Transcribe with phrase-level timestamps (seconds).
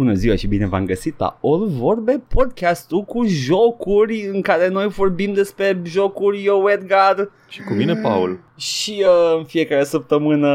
[0.00, 4.88] Bună ziua și bine v-am găsit la All Vorbe, podcastul cu jocuri în care noi
[4.88, 7.30] vorbim despre jocuri, eu Edgar.
[7.48, 8.40] Și cu mine, Paul.
[8.56, 10.48] și uh, în fiecare săptămână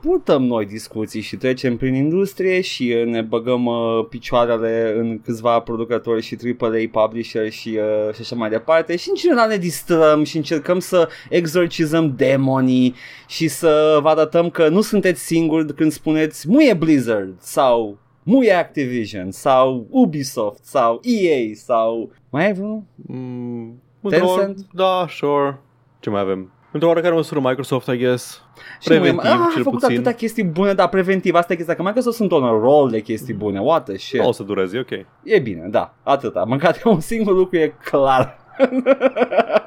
[0.00, 5.60] purtăm noi discuții și trecem prin industrie și uh, ne băgăm uh, picioarele în câțiva
[5.60, 8.96] producători și AAA publisher și, uh, și așa mai departe.
[8.96, 12.94] Și în general ne distrăm și încercăm să exorcizăm demonii
[13.26, 19.30] și să vă arătăm că nu sunteți singuri când spuneți muie Blizzard sau muie Activision
[19.30, 22.82] sau Ubisoft sau EA sau mai ai vreunul?
[22.94, 24.66] Mm, într-o or- Tencent?
[24.72, 25.58] Da, sure.
[26.00, 26.52] Ce mai avem?
[26.72, 28.42] Într-o oarecare măsură Microsoft, I guess.
[28.80, 29.94] Și nu Preventiv, mai- ah, cel a făcut puțin.
[29.94, 33.00] atâtea chestii bune, dar preventiv, asta e chestia, că Microsoft sunt on a roll de
[33.00, 34.20] chestii bune, what the shit.
[34.20, 34.90] Nu o să dureze, ok.
[35.22, 38.36] E bine, da, atâta, măcar că un singur lucru e clar.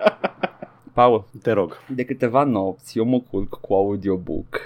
[0.94, 1.78] Paul, Te rog.
[1.88, 4.60] de câteva nopți eu mă culc cu audiobook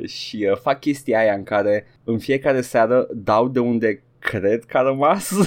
[0.00, 4.64] uh, și uh, fac chestia aia în care în fiecare seară dau de unde cred
[4.64, 5.30] că a rămas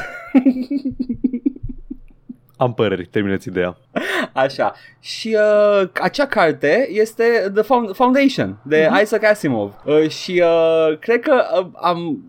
[2.58, 3.77] Am păreri, terminați ideea.
[4.34, 4.74] Așa.
[4.99, 9.02] Și uh, acea carte este The Found- Foundation de Mhm.
[9.02, 9.74] Isaac Asimov.
[9.86, 12.24] Uh, și uh, cred că uh, am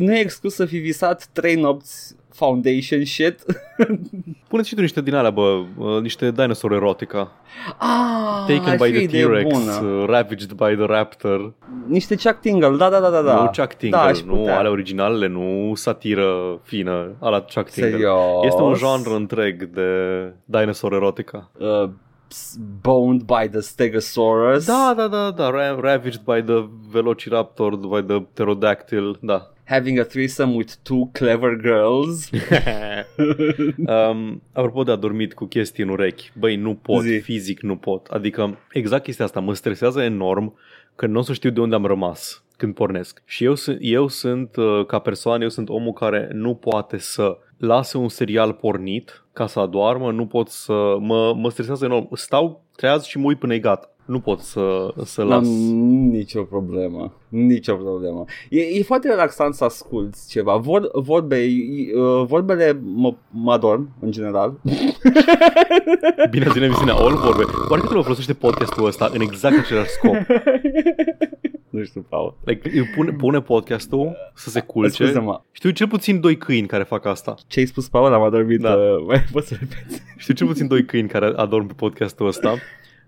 [0.00, 3.38] nu e exclus să fi visat trei nopți Foundation shit.
[4.48, 7.32] Puneți și tu niște din alea, bă, uh, niște dinosaur erotica.
[7.78, 9.72] ah, Taken ar by fi o the idee T-Rex, bună.
[9.88, 11.52] uh, ravaged by the Raptor.
[11.86, 13.22] Niște Chuck Tingle, da, da, da, da.
[13.22, 13.34] da.
[13.34, 14.58] Nu Chuck Tingle, da, aș nu putea.
[14.58, 17.90] ale originalele, nu satiră fină, ala Chuck Tingle.
[17.92, 18.44] Serios.
[18.44, 19.86] Este un genre întreg de
[20.44, 21.50] dinosaur erotica.
[21.58, 21.90] Uh,
[22.28, 24.66] s- boned by the Stegosaurus.
[24.66, 29.46] Da, da, da, da, Ra- ravaged by the Velociraptor, by the Pterodactyl, da.
[29.72, 32.30] Having a threesome with two clever girls.
[33.86, 37.18] um, apropo de adormit cu chestii în urechi, băi, nu pot, Zi.
[37.18, 38.06] fizic nu pot.
[38.06, 40.54] Adică exact chestia asta mă stresează enorm
[40.96, 43.22] că nu o să știu de unde am rămas când pornesc.
[43.24, 47.38] Și eu, sunt- eu sunt, uh, ca persoană, eu sunt omul care nu poate să
[47.58, 50.96] lase un serial pornit ca să adoarmă, nu pot să...
[50.98, 52.14] Mă, mă stresează enorm.
[52.14, 53.91] Stau treaz și mă uit până e gata.
[54.04, 55.46] Nu pot să, să las.
[55.46, 55.54] N-am
[56.10, 57.12] nicio problemă.
[57.28, 58.24] Nicio problemă.
[58.50, 60.56] E, e foarte relaxant să asculti ceva.
[60.56, 61.46] Vor, vorbe,
[61.94, 64.54] uh, vorbele mă, mă adorm, în general.
[66.30, 67.42] Bine ați venit emisiunea All Vorbe.
[67.68, 70.14] Oare cât lumea folosește podcastul ăsta în exact același scop?
[71.70, 72.36] nu știu, Paul.
[72.44, 75.04] Like, îi pune, pune podcastul să se culce.
[75.04, 75.40] Scuze-mă.
[75.52, 77.34] Știu cel puțin doi câini care fac asta.
[77.46, 78.12] Ce ai spus, Paul?
[78.12, 78.60] Am adormit.
[78.60, 78.74] Da.
[78.74, 80.02] Uh, mai poți să repeți?
[80.16, 82.54] Știu cel puțin doi câini care adorm pe podcastul ăsta.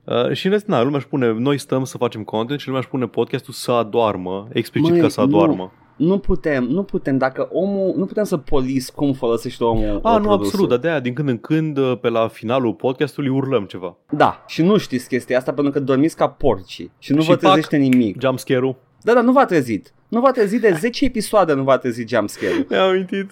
[0.04, 2.80] Uh, și în rest, na, lumea își pune, noi stăm să facem content și lumea
[2.80, 5.26] își pune podcastul să adoarmă, explicit Măi, ca să nu.
[5.26, 5.72] adoarmă.
[5.96, 7.18] Nu putem, nu putem.
[7.18, 10.44] Dacă omul, nu putem să polis cum folosește omul Ah, uh, nu, produsul.
[10.44, 13.96] absolut, dar de-aia din când în când, uh, pe la finalul podcastului, urlăm ceva.
[14.10, 17.34] Da, și nu știți chestia asta pentru că dormiți ca porci și nu Și vă
[17.36, 17.40] pac.
[17.42, 18.20] trezește nimic.
[18.20, 18.76] Jumpscare-ul.
[19.04, 19.92] Da, da, nu v-a trezit.
[20.08, 22.66] Nu v-a trezit de 10 episoade, nu v-a trezit jumpscare-ul.
[22.68, 23.30] Mi-am amintit.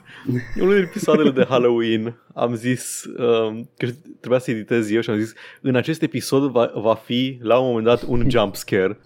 [0.60, 3.86] Unul din episoadele de Halloween am zis um, că
[4.20, 7.66] trebuia să editez eu și am zis în acest episod va, va fi la un
[7.66, 8.98] moment dat un jump scare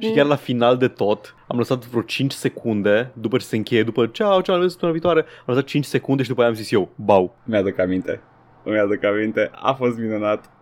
[0.00, 3.82] și chiar la final de tot am lăsat vreo 5 secunde după ce se încheie,
[3.82, 6.70] după ceau, ceau, la săptămâna viitoare, am lăsat 5 secunde și după aia am zis
[6.70, 7.36] eu, bau.
[7.44, 8.20] Mi-aduc aminte.
[8.64, 9.50] Mi-aduc aminte.
[9.54, 10.50] A fost minunat.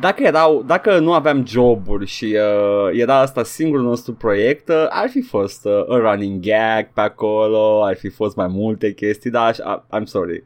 [0.00, 5.08] dacă, erau, dacă nu aveam joburi și uh, era asta singurul nostru proiect, uh, ar
[5.08, 9.46] fi fost uh, a running gag pe acolo, ar fi fost mai multe chestii, dar
[9.46, 10.44] aș, a, I'm sorry.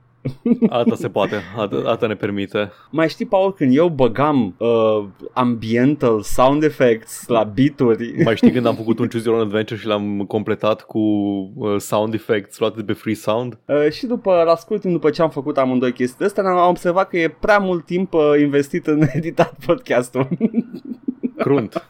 [0.69, 2.73] Asta se poate, asta, asta ne permite.
[2.91, 8.67] Mai știi, Paul, când eu băgam uh, ambiental sound effects la beaturi Mai știi când
[8.67, 12.77] am făcut un Choose Your Own Adventure și l-am completat cu uh, sound effects luate
[12.77, 13.59] de pe Free Sound?
[13.65, 17.09] Uh, și după, la scurt timp după ce am făcut amândoi chestii astea, am observat
[17.09, 20.29] că e prea mult timp uh, investit în editat podcastul.
[21.37, 21.89] Crunt.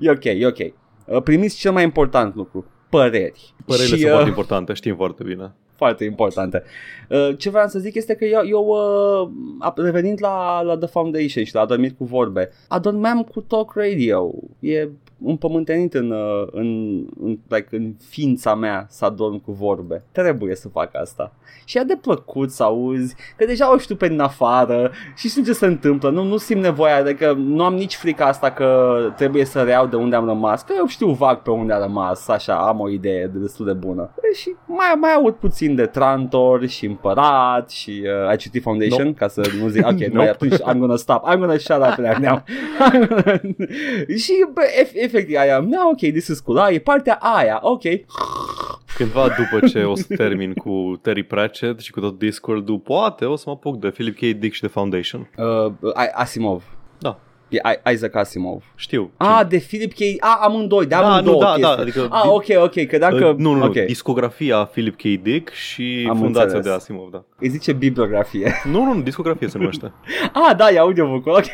[0.00, 0.58] e ok, e ok.
[1.06, 3.54] Uh, primiți cel mai important lucru, păreri.
[3.64, 5.54] Părerile și, sunt uh, foarte importante, știm foarte bine.
[5.82, 6.62] Foarte importante.
[7.08, 10.88] Uh, ce vreau să zic este că eu, eu uh, a- revenind la, la The
[10.88, 14.30] Foundation și la Adormit cu vorbe, adormeam cu Talk Radio.
[14.60, 14.88] E
[15.24, 20.04] împământenit în, uh, în, în, like, în ființa mea să adorm cu vorbe.
[20.12, 21.32] Trebuie să fac asta.
[21.64, 25.42] Și e de plăcut să auzi că deja o știu pe din afară și știu
[25.42, 26.10] ce se întâmplă.
[26.10, 29.96] Nu, nu simt nevoia, adică nu am nici frica asta că trebuie să reau de
[29.96, 30.62] unde am rămas.
[30.62, 33.72] Că eu știu vag pe unde a rămas, așa, am o idee de destul de
[33.72, 34.10] bună.
[34.30, 39.04] E, Și mai, mai aud puțin de Trantor și Împărat și uh, ai citit Foundation
[39.04, 39.18] Nope.
[39.18, 40.10] ca să nu zic, ok, Nope.
[40.12, 42.42] noi atunci I'm gonna stop, I'm gonna shut up right now.
[44.22, 47.82] și bă, ef- efectiv aia, no, ok, this is cool, ah, e partea aia, ok.
[48.96, 53.36] Cândva după ce o să termin cu Terry Pratchett și cu tot Discord-ul, poate o
[53.36, 54.20] să mă apuc de Philip K.
[54.38, 55.30] Dick și de Foundation.
[55.36, 56.62] Uh, ai- Asimov.
[56.98, 57.18] Da.
[57.48, 58.62] E I- Isaac Asimov.
[58.76, 59.10] Știu.
[59.16, 59.98] Ah, de Philip K.
[60.20, 61.62] Ah, amândoi, de Da, amândouă nu, da, chestii.
[61.76, 63.26] da, adică- Ah, ok, ok, credeam că...
[63.26, 65.02] Uh, nu, nu, nu, ok, discografia Philip K.
[65.22, 66.64] Dick și Am fundația înțeles.
[66.64, 67.24] de Asimov, da.
[67.38, 68.52] îi zice bibliografie.
[68.64, 69.92] Nu, nu, nu, discografie se numește.
[70.48, 71.44] ah, da, e audiobook ok.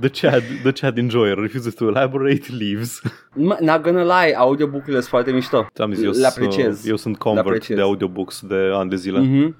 [0.00, 3.00] The Chad, the Chad Enjoyer refuses to elaborate, leaves.
[3.34, 5.66] Mă, Not gonna lie, audiobook-urile sunt foarte mișto.
[5.74, 6.86] Ți-am zis, eu, Le apreciez.
[6.86, 7.76] eu sunt Le convert apreciez.
[7.78, 9.18] de audiobooks de ani de zile.
[9.18, 9.56] Mhm.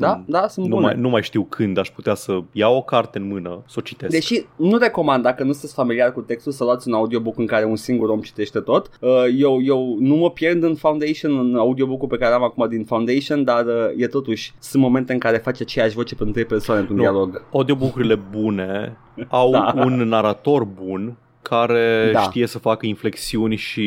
[0.00, 0.24] Da, Mm.
[0.26, 0.86] da, sunt Nu bune.
[0.86, 3.80] mai, nu mai știu când aș putea să iau o carte în mână, să o
[3.82, 4.12] citesc.
[4.12, 7.64] Deși nu recomand, dacă nu sunteți familiar cu textul, să luați un audiobook în care
[7.64, 8.90] un singur om citește tot.
[9.00, 12.84] Uh, Eu, eu nu mă pierd în Foundation, în audiobook-ul pe care am acum din
[12.84, 16.80] Foundation, dar uh, e totuși, sunt momente în care face aceeași voce pentru trei persoane
[16.80, 17.02] într-un Nu.
[17.02, 17.44] dialog.
[17.52, 18.96] Audiobook-urile bune
[19.28, 19.72] au Da.
[19.76, 22.20] un narator bun care Da.
[22.20, 23.80] știe să facă inflexiuni și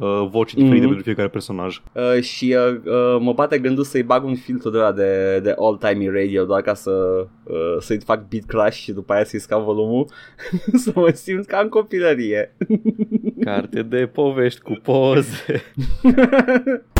[0.00, 0.86] uh, voci diferite Mhm.
[0.86, 1.80] pentru fiecare personaj.
[1.92, 5.54] Uh, și uh, uh, mă bate gândul să-i bag un filtru de ăla de, de
[5.58, 9.62] all-time radio doar ca să, uh, să-i fac beat crash și după aia să-i scap
[9.62, 10.06] volumul
[10.84, 12.56] să mă simt ca în copilărie.
[13.40, 15.62] Carte de povești cu poze.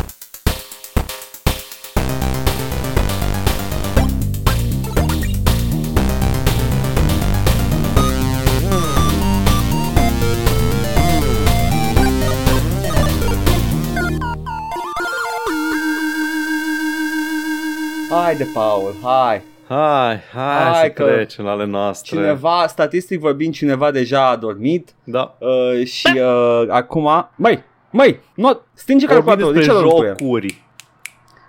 [18.32, 19.42] Haide, Paul, hai!
[19.68, 22.16] Hai, hai, Hai să că trecem la ale noastre.
[22.16, 25.36] Cineva, statistic vorbind, cineva deja a dormit Da.
[25.38, 27.28] uh, și uh, acum...
[27.36, 30.08] Măi, măi, nu, stinge Vorbim calculatorul, de despre ce jocuri?
[30.08, 30.64] jocuri.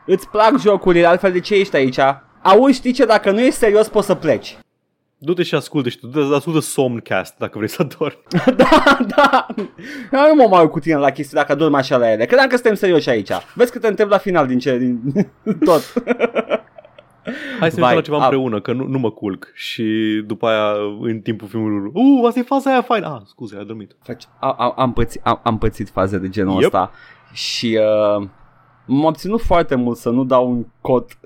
[0.05, 1.97] Îți plac jocurile, altfel de ce ești aici?
[2.41, 4.57] Auzi, știi ce, dacă nu ești serios poți să pleci.
[5.17, 8.23] Du-te și ascultă și tu, du-te- ascultă Somncast dacă vrei să dormi.
[8.63, 9.47] da, da.
[10.11, 12.25] Eu nu mă mai uit cu tine la chestii dacă dormi așa la ele.
[12.25, 13.29] Credeam că suntem serioși aici.
[13.55, 15.01] Vezi că te întreb la final din ce, din
[15.65, 15.93] tot.
[17.59, 19.51] Hai să ne Vai, la ceva a- împreună, că nu, nu mă culc.
[19.53, 19.83] Și
[20.25, 20.71] după aia,
[21.01, 23.07] în timpul filmului, uh, asta e faza aia faină.
[23.15, 23.95] Ah, scuze, ai dormit.
[24.03, 26.63] Faci, am, am, am, pățit, am, am pățit faze de genul Yep.
[26.63, 26.91] ăsta
[27.33, 27.79] și
[28.19, 28.27] uh,
[28.85, 31.05] m-a obținut foarte mult să nu dau un cod.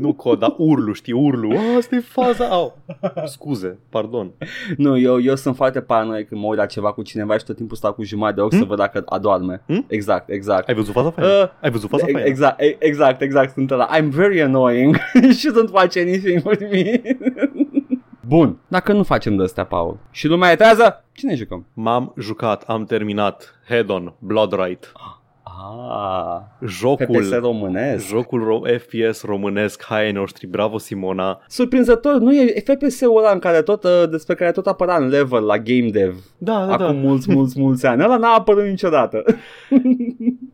[0.00, 1.50] Nu cod, dar urlu, știi, urlu.
[1.50, 2.44] Ah, asta e faza.
[2.48, 2.78] Au.
[3.24, 4.30] Scuze, pardon.
[4.76, 7.56] nu, eu, eu sunt foarte paranoic când mă uit la ceva cu cineva și tot
[7.56, 8.66] timpul stau cu jumătate de ochi să Hmm?
[8.68, 9.62] văd dacă adorme.
[9.66, 9.84] Hmm?
[9.88, 10.68] Exact, exact.
[10.68, 11.32] Ai văzut faza faină?
[11.32, 12.20] Uh, Ai văzut faza faină?
[12.28, 13.88] Exact, e- exact, exact, sunt ăla.
[13.98, 14.96] I'm very annoying.
[15.40, 17.00] Shouldn't watch anything with me.
[18.20, 21.66] Bun, dacă nu facem de astea, Paul, și lumea e trează, cine jucăm?
[21.74, 24.92] M-am jucat, am terminat Head-on, Blood Right.
[25.90, 28.06] Ah, Jocul, PPS românesc.
[28.06, 31.40] jocul ro- FPS românesc, hai ai noștri, bravo Simona.
[31.48, 35.44] Surprinzător, nu e FPS-ul ăla în care tot, uh, despre care tot apăra în level
[35.44, 36.92] la Game Dev Da, da, acum da.
[36.92, 38.02] mulți, mulți, mulți ani.
[38.04, 39.24] Ăla n-a apărut niciodată.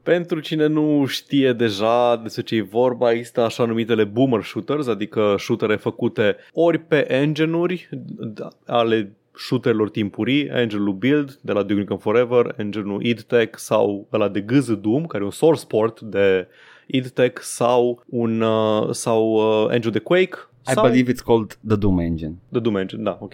[0.02, 5.34] Pentru cine nu știe deja despre ce e vorba, există așa numitele boomer shooters, adică
[5.38, 11.96] shootere făcute ori pe engine-uri da, ale shooterilor timpurii, engine-ul Build de la Duke Nukem
[11.96, 16.46] Forever, engine-ul id Tech sau ăla de GZ Doom, care e un source port de
[16.86, 19.32] id Tech sau un uh, sau
[19.64, 20.36] uh, engine de Quake
[20.68, 22.34] I sau believe it's called the Doom Engine.
[22.48, 23.32] de Doom Engine, da, ok.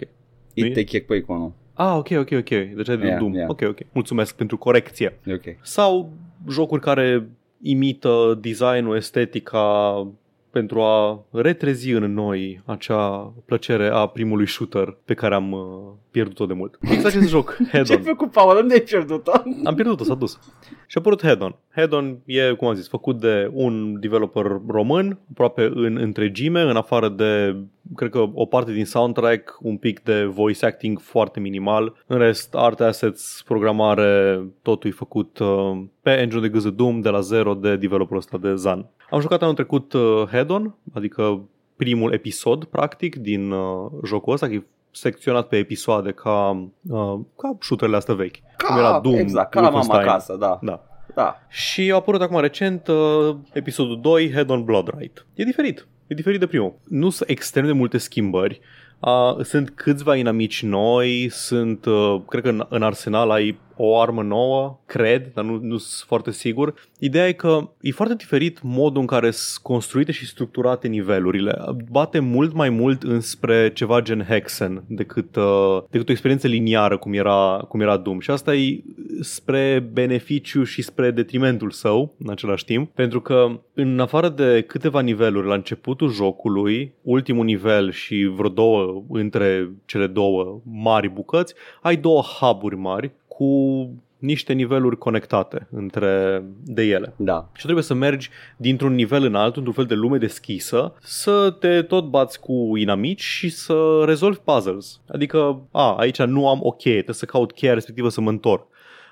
[0.55, 0.67] Nu e?
[0.67, 1.55] It take Quake 1.
[1.73, 2.49] Ah, ok, ok, ok.
[2.49, 3.33] Deci ai de Yeah, Doom.
[3.33, 3.49] yeah.
[3.49, 3.77] Ok, ok.
[3.91, 5.19] Mulțumesc pentru corecție.
[5.25, 5.43] E ok.
[5.61, 6.11] Sau
[6.49, 7.29] jocuri care
[7.61, 10.07] imită designul, estetica
[10.51, 16.45] pentru a retrezi în noi acea plăcere a primului shooter pe care am uh, pierdut-o
[16.45, 16.77] de mult.
[16.81, 18.03] Exact acest joc, Ce ai Head-On.
[18.03, 18.57] făcut, Paul?
[18.57, 19.31] Unde ai pierdut-o?
[19.63, 20.39] Am pierdut-o, s-a dus.
[20.87, 21.55] Și a apărut Head-On.
[21.75, 27.09] Head-On e, cum am zis, făcut de un developer român, aproape în întregime, în afară
[27.09, 27.55] de,
[27.95, 32.03] cred că o parte din soundtrack, un pic de voice acting foarte minimal.
[32.07, 37.09] În rest, art assets, programare, totul e făcut uh, pe engine de GZ Doom de
[37.09, 38.85] la zero de developerul ăsta de Zan.
[39.09, 41.41] Am jucat anul trecut uh, Head-On, adică
[41.75, 46.49] primul episod, practic, din uh, jocul ăsta, că e secționat pe episoade ca,
[46.89, 48.35] uh, ca shooterele astea vechi.
[48.67, 50.09] Cum era Doom, exact, ca la mama Wolfenstein.
[50.09, 50.59] acasă, da.
[50.61, 50.83] Da.
[51.15, 51.39] da.
[51.49, 55.25] Și a apărut acum recent uh, episodul 2, Head on Blood Right.
[55.33, 55.87] E diferit.
[56.07, 56.73] E diferit de primul.
[56.87, 58.59] Nu sunt extrem de multe schimbări.
[58.99, 64.21] Uh, sunt câțiva inamici noi, sunt, uh, cred că în, în arsenal ai o armă
[64.21, 66.73] nouă, cred, dar nu, nu sunt foarte sigur.
[66.99, 71.57] Ideea e că e foarte diferit modul în care sunt construite și structurate nivelurile.
[71.91, 77.13] Bate mult mai mult înspre ceva gen Hexen decât, uh, decât o experiență liniară cum
[77.13, 78.19] era, cum era Doom.
[78.19, 78.83] Și asta e
[79.21, 84.99] spre beneficiu și spre detrimentul său în același timp, pentru că în afară de câteva
[85.01, 91.95] niveluri la începutul jocului, ultimul nivel și vreo două între cele două mari bucăți, ai
[91.95, 97.13] două hub-uri mari cu niște niveluri conectate între de ele.
[97.15, 97.49] Da.
[97.53, 101.81] Și trebuie să mergi dintr-un nivel în altul, într-un fel de lume deschisă, să te
[101.81, 105.01] tot bați cu inamici și să rezolvi puzzles.
[105.07, 108.67] Adică, a, aici nu am o cheie, trebuie să caut cheia respectivă să mă întorc.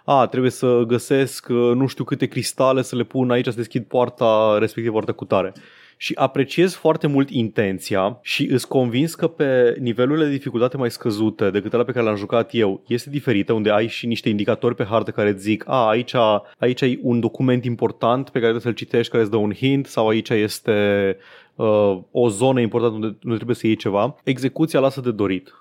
[0.06, 3.84] A, trebuie să găsesc uh, nu știu câte cristale să le pun aici să deschid
[3.84, 5.54] poarta respectiv poarta cu tare
[6.02, 11.50] și apreciez foarte mult intenția și îs convins că pe nivelurile de dificultate mai scăzute
[11.50, 14.84] decât alea pe care le-am jucat eu este diferită, unde ai și niște indicatori pe
[14.84, 16.14] hartă care îți zic, a, aici,
[16.58, 19.86] aici ai un document important pe care trebuie să-l citești care îți dă un hint
[19.86, 21.18] sau aici este
[21.56, 24.16] uh, o zonă importantă unde, unde trebuie să iei ceva.
[24.24, 25.54] Execuția lasă de dorit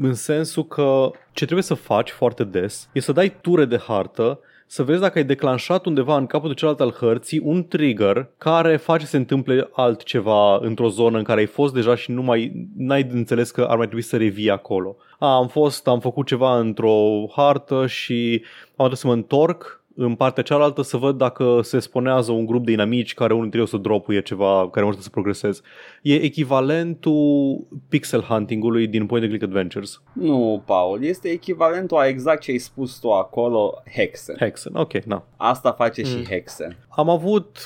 [0.00, 4.40] în sensul că ce trebuie să faci foarte des e să dai ture de hartă
[4.70, 9.04] să vezi dacă ai declanșat undeva în capătul celălalt al hărții un trigger care face
[9.04, 13.08] să se întâmple altceva într-o zonă în care ai fost deja și nu mai n-ai
[13.10, 14.96] înțeles că ar mai trebui să revii acolo.
[15.18, 20.14] A, am fost, am făcut ceva într-o hartă și am trebuit să mă întorc în
[20.14, 23.64] partea cealaltă să văd dacă se spunează un grup de inamici care unul dintre ei
[23.64, 25.60] o să dropuie ceva care mă să progresez.
[26.02, 30.02] E echivalentul pixel hunting-ului din Point and Click Adventures.
[30.12, 34.36] Nu, Paul, este echivalentul a exact ce ai spus tu acolo, Hexen.
[34.38, 35.24] Hexen, ok, na.
[35.36, 36.08] Asta face mm.
[36.08, 36.76] și Hexen.
[36.88, 37.58] Am avut,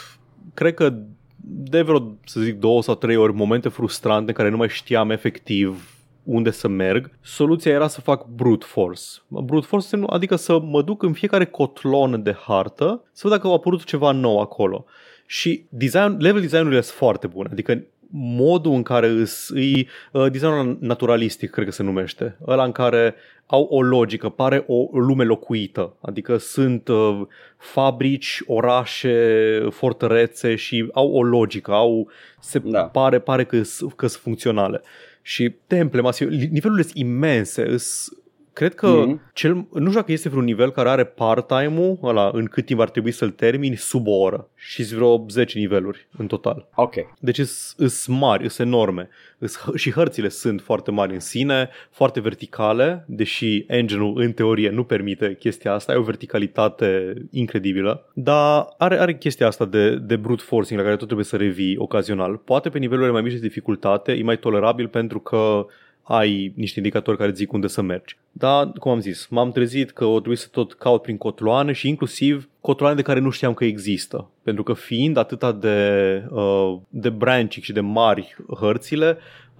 [0.55, 0.93] cred că
[1.45, 5.11] de vreo, să zic, două sau trei ori momente frustrante în care nu mai știam
[5.11, 9.03] efectiv unde să merg, soluția era să fac brute force.
[9.29, 13.53] Brute force adică să mă duc în fiecare cotlon de hartă să văd dacă a
[13.53, 14.85] apărut ceva nou acolo.
[15.27, 20.77] Și design, level design-urile sunt foarte bune, adică modul în care îs, îi uh, designul
[20.81, 23.15] naturalistic, cred că se numește, ăla în care
[23.47, 27.21] au o logică, pare o lume locuită, adică sunt uh,
[27.57, 32.09] fabrici, orașe, fortărețe și au o logică, au,
[32.41, 32.83] se da.
[32.83, 34.83] pare, pare că sunt funcționale.
[35.23, 38.09] Și temple masive, nivelurile sunt imense, îs,
[38.53, 39.33] Cred că mm-hmm.
[39.33, 42.91] cel, nu știu dacă este vreun nivel care are part-time-ul ăla în cât timp ar
[42.91, 46.69] trebui să-l termini sub o oră și vreo 10 niveluri în total.
[46.75, 46.95] Ok.
[47.19, 49.09] Deci sunt mari, sunt enorme.
[49.75, 55.37] Și hărțile sunt foarte mari în sine, foarte verticale, deși engine-ul în teorie nu permite
[55.39, 60.79] chestia asta, e o verticalitate incredibilă, dar are, are chestia asta de, de brute forcing
[60.79, 62.37] la care tot trebuie să revii ocazional.
[62.37, 65.67] Poate pe nivelurile mai mici de dificultate e mai tolerabil pentru că
[66.03, 68.17] ai niște indicatori care zic unde să mergi.
[68.33, 71.89] Dar, cum am zis, m-am trezit că o trebuie să tot caut prin cotloane și
[71.89, 74.31] inclusiv cotloane de care nu știam că există.
[74.43, 79.19] Pentru că fiind atâta de, uh, de branching și de mari hărțile,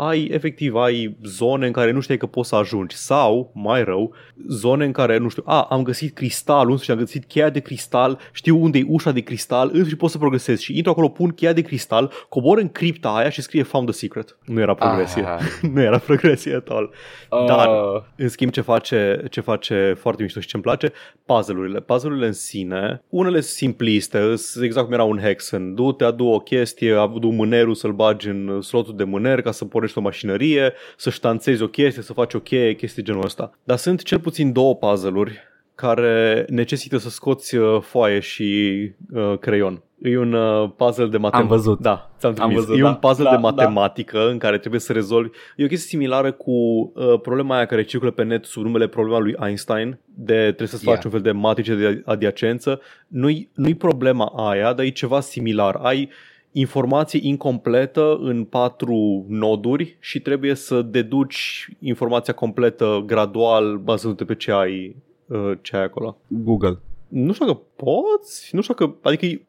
[0.09, 4.15] ai efectiv ai zone în care nu știi că poți să ajungi sau, mai rău,
[4.49, 8.19] zone în care, nu știu, a, am găsit cristalul și am găsit cheia de cristal,
[8.33, 11.53] știu unde e ușa de cristal, și pot să progresez și intru acolo, pun cheia
[11.53, 14.37] de cristal, cobor în cripta aia și scrie found the secret.
[14.45, 15.25] Nu era progresie.
[15.27, 15.41] Ah.
[15.75, 16.91] nu era progresie at all.
[17.31, 17.45] Uh.
[17.47, 17.69] Dar,
[18.17, 20.93] în schimb, ce face, ce face foarte mișto și ce-mi place,
[21.27, 21.81] puzzle-urile.
[21.81, 25.75] Puzzle-urile în sine, unele sunt simpliste, exact cum era un hexen.
[25.75, 29.92] Du-te, adu o chestie, adu mânerul să-l bagi în slotul de mâner ca să pornești
[29.99, 33.59] o mașinărie, să ștanțezi o chestie, să faci o cheie, chestii genul ăsta.
[33.65, 35.39] Dar sunt cel puțin două puzzle-uri
[35.75, 39.83] care necesită să scoți uh, foaie și uh, creion.
[40.03, 41.37] E un uh, puzzle de matematică.
[41.37, 41.81] Am văzut.
[41.81, 42.57] Da, ți-am trimis.
[42.57, 44.25] Am văzut, e da, un puzzle da, de matematică da.
[44.25, 45.29] în care trebuie să rezolvi.
[45.57, 49.19] E o chestie similară cu uh, problema aia care circulă pe net sub numele problema
[49.19, 50.97] lui Einstein, de trebuie să-ți yeah.
[50.97, 52.81] faci un fel de matrice de adiacență.
[53.07, 55.75] Nu-i, nu-i problema aia, dar e ceva similar.
[55.75, 56.11] Ai
[56.53, 64.53] informație incompletă în patru noduri și trebuie să deduci informația completă gradual bazându-te pe ce
[64.53, 66.17] ai, uh, ce ai acolo.
[66.27, 66.79] Google
[67.13, 69.43] nu știu că poți, nu știu că, adică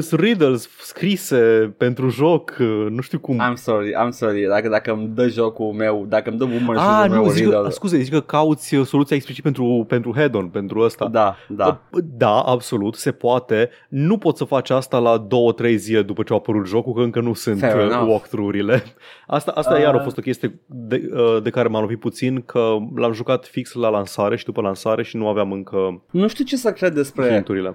[0.00, 2.56] sunt riddles scrise pentru joc,
[2.90, 3.42] nu știu cum.
[3.50, 7.08] I'm sorry, I'm sorry, dacă, dacă îmi dă jocul meu, dacă îmi dă boomer ah,
[7.08, 7.62] nu, meu zic riddle.
[7.62, 11.08] Că, scuze, zic că cauți soluția explicit pentru, pentru head-on, pentru ăsta.
[11.08, 11.80] Da, da.
[12.16, 13.70] Da, absolut, se poate.
[13.88, 15.26] Nu poți să faci asta la
[15.64, 18.82] 2-3 zile după ce a apărut jocul, că încă nu sunt Fair uh, walkthrough-urile.
[19.26, 19.80] Asta, asta uh...
[19.80, 23.46] iar a fost o chestie de, uh, de care m-am lovit puțin, că l-am jucat
[23.46, 26.02] fix la lansare și după lansare și nu aveam încă...
[26.10, 27.74] Nu știu ce să cred despre hinturile.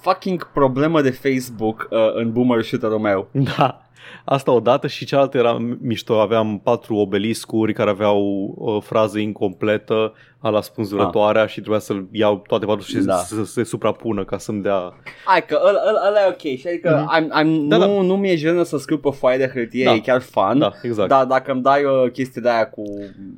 [0.00, 3.28] fucking problemă de Facebook uh, în boomer shooter-ul meu.
[3.56, 3.82] Da.
[4.24, 6.20] Asta odată și cealaltă era mișto.
[6.20, 11.48] Aveam patru obeliscuri care aveau o frază incompletă a la spânzurătoarea ah.
[11.48, 13.14] și trebuia să-l iau toate patru și da.
[13.14, 14.92] să, să se suprapună ca să-mi dea...
[15.24, 17.18] Hai că ăla, ăla e ok și adică mm-hmm.
[17.18, 18.02] I'm, I'm, da, nu, da.
[18.02, 19.94] nu mi-e jenă să scriu pe foaie de hârtie, da.
[19.94, 21.08] e chiar fun, da, exact.
[21.08, 22.82] dar dacă îmi dai o chestie de aia cu...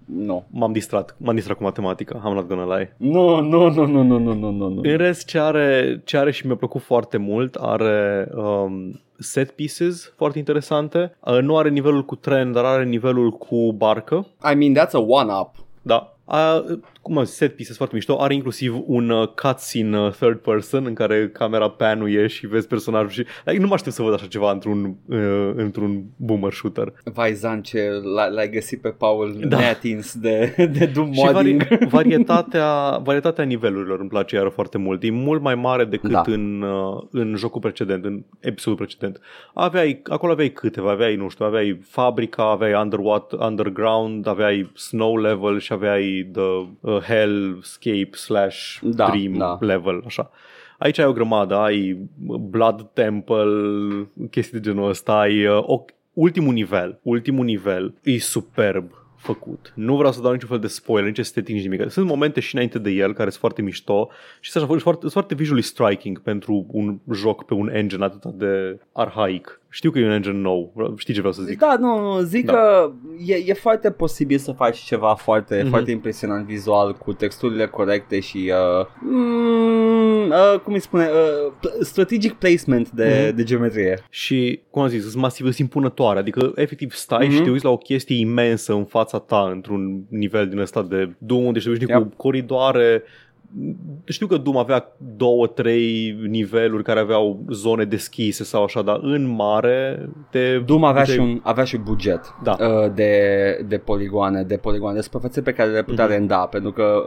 [0.05, 0.47] Nu.
[0.51, 2.95] M-am distrat, m-am distrat cu matematica, am not gonna lie.
[2.97, 4.81] Nu, nu, nu, nu, nu, nu, nu, nu.
[4.83, 8.29] În rest, ce are, ce are și mi-a plăcut foarte mult, are...
[8.35, 11.17] Um, set pieces foarte interesante.
[11.21, 14.27] Uh, nu are nivelul cu tren, dar are nivelul cu barcă.
[14.53, 15.55] I mean, that's a one-up.
[15.83, 16.17] Da.
[16.25, 18.21] Uh, cum am zis, set pieces foarte mișto.
[18.21, 23.09] Are inclusiv un uh, cutscene uh, third person în care camera panuie și vezi personajul
[23.11, 26.93] și like, nu mă aștept să văd așa ceva într-un, uh, într-un boomer shooter.
[27.05, 29.47] Vai, Zan, ce l- l-ai găsit pe Paul Da.
[29.47, 29.59] da.
[29.59, 31.63] neatins de, de Doom Și modding.
[31.63, 35.03] vari, varietatea, varietatea nivelurilor îmi place iar foarte mult.
[35.03, 36.23] E mult mai mare decât Da.
[36.27, 39.21] în, uh, în jocul precedent, în episodul precedent.
[39.55, 45.59] Aveai, acolo aveai câteva, aveai, nu știu, aveai fabrica, aveai underwater, underground, aveai snow level
[45.59, 49.57] și aveai the uh, hellscape slash Da, dream da.
[49.61, 50.31] level, așa.
[50.79, 52.09] Aici ai o grămadă, ai
[52.51, 53.47] Blood Temple,
[54.31, 59.73] chestii de genul ăsta, ai uh, o, ultimul nivel, ultimul nivel e superb făcut.
[59.75, 61.91] Nu vreau să dau niciun fel de spoiler, nici estetic, nici nimic.
[61.91, 64.09] Sunt momente și înainte de el care sunt foarte mișto
[64.41, 68.81] și sunt foarte, sunt foarte visually striking pentru un joc pe un engine atât de
[68.93, 69.60] arhaic.
[69.73, 71.59] Știu că e un engine nou, știi ce vreau să zic.
[71.59, 72.53] Da, nu, nu, zic Da.
[72.53, 72.59] da.
[72.59, 72.93] că
[73.27, 75.65] e, e foarte posibil să faci ceva foarte, Mhm.
[75.67, 75.71] mm-hmm.
[75.71, 81.81] foarte impresionant vizual cu texturile corecte și uh, mm, uh, cum îi spune, uh, p-
[81.81, 83.27] strategic placement de, Mhm.
[83.33, 83.35] mm-hmm.
[83.37, 83.99] de geometrie.
[84.11, 86.19] Și, cum am zis, sunt masiv, sunt impunătoare.
[86.19, 87.31] Adică, efectiv, stai mm-hmm.
[87.31, 87.45] și Mhm.
[87.45, 91.45] te uiți la o chestie imensă în fața ta, într-un nivel din ăsta de Doom,
[91.45, 91.91] unde știi Yep.
[92.03, 93.03] cu coridoare.
[94.05, 99.27] Știu că Doom avea două, trei niveluri care aveau zone deschise sau așa, dar în
[99.27, 100.59] mare te...
[100.59, 101.11] Doom avea, te...
[101.13, 102.57] și un, avea și un buget Da.
[102.61, 106.13] uh, de, de poligoane, de poligoane, de suprafețe pe care le putea Mhm.
[106.13, 106.17] mm-hmm.
[106.17, 107.03] renda, pentru că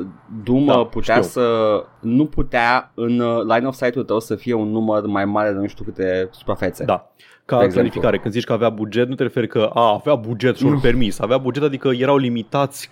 [0.00, 0.06] uh,
[0.44, 1.26] Doom Da, da, putea știu.
[1.28, 5.52] să, nu putea în uh, line of sight-ul tău să fie un număr mai mare
[5.52, 6.84] de nu știu câte suprafețe.
[6.84, 7.10] Da.
[7.44, 7.88] Ca De exemplu.
[7.90, 10.80] clarificare, când zici că avea buget, nu te referi că a, avea buget și ori
[10.80, 11.18] permis.
[11.20, 12.90] Avea buget, adică erau limitați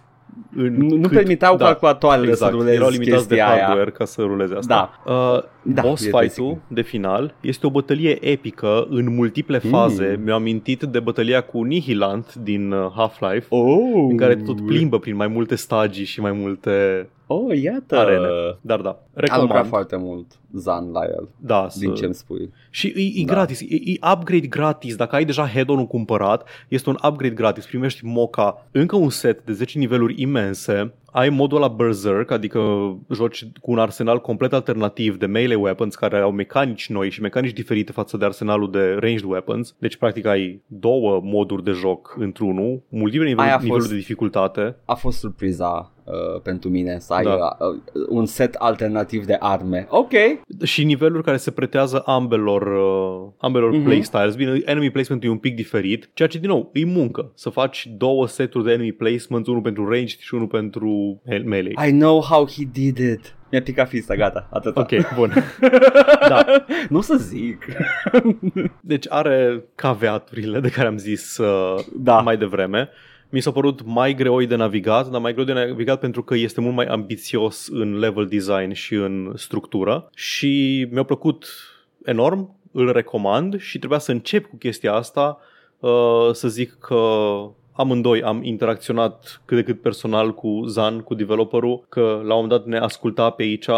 [0.57, 3.65] în Nu, nu cât- permiteau da, calculatoarele exact, să rulezi erau limitați de chestia aia.
[3.65, 4.91] hardware ca să ruleze asta.
[5.05, 5.13] Da.
[5.13, 6.61] Uh, Da, boss e fight-ul basic.
[6.69, 10.15] de final este o bătălie epică în multiple faze.
[10.19, 10.25] Mm.
[10.25, 14.07] Mi-am amintit de bătălia cu Nihilant din uh, Half-Life, Oh.
[14.11, 17.97] în care tot plimbă prin mai multe stagii și mai multe Oh, iată.
[17.97, 18.27] arene.
[18.61, 19.67] Dar da, A lucrat recomand.
[19.69, 21.95] foarte mult Zan la el, Da, din să...
[21.95, 22.53] ce îmi spui.
[22.71, 23.33] Și e, e Da.
[23.33, 24.97] gratis, e, e upgrade gratis.
[24.97, 27.67] Dacă ai deja head-on-ul cumpărat, este un upgrade gratis.
[27.67, 30.93] Primești moca încă un set de 10 niveluri imense.
[31.17, 32.61] Ai modul la Berserk, adică
[33.13, 37.53] joci cu un arsenal complet alternativ de melee weapons care au mecanici noi și mecanici
[37.53, 39.75] diferite față de arsenalul de ranged weapons.
[39.79, 43.97] Deci, practic, ai două moduri de joc într-unul, multiple nivel, Aia a fost- niveluri de
[43.97, 44.77] dificultate.
[44.85, 47.33] A fost surpriza uh, pentru mine să ai Da.
[47.35, 49.87] uh, un set alternativ de arme.
[49.91, 50.11] Ok.
[50.65, 53.81] și niveluri care se pretează ambelor, uh, ambelor Mhm.
[53.81, 53.85] mm-hmm.
[53.85, 54.35] playstyles.
[54.35, 57.31] Bine, enemy placement e un pic diferit, ceea ce, din nou, e muncă.
[57.35, 61.73] Să faci două seturi de enemy placement, unul pentru ranged și unul pentru he- melee.
[61.89, 63.35] I know how he did it.
[63.51, 64.81] Mi-a picat fista, gata, atâta.
[64.81, 65.33] Ok, bun.
[66.29, 66.45] da.
[66.89, 67.65] nu să zic.
[68.81, 72.21] Deci are caveaturile de care am zis uh, Da.
[72.21, 72.89] mai devreme.
[73.31, 76.61] Mi s-a părut mai greoi de navigat, dar mai greu de navigat pentru că este
[76.61, 81.47] mult mai ambițios în level design și în structură și mi-a plăcut
[82.05, 85.39] enorm, îl recomand și trebuia să încep cu chestia asta
[85.79, 86.97] uh, să zic că
[87.77, 92.49] amândoi am interacționat cât de cât personal cu Zan, cu developerul, că la un moment
[92.49, 93.69] dat ne asculta pe aici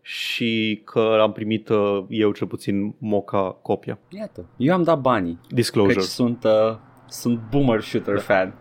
[0.00, 3.98] și că am primit uh, eu cel puțin moca copia.
[4.08, 4.44] Iată.
[4.56, 5.40] Eu am dat banii.
[5.48, 5.94] Disclosure.
[5.94, 6.76] Căci sunt, uh,
[7.08, 8.54] sunt boomer shooter fan.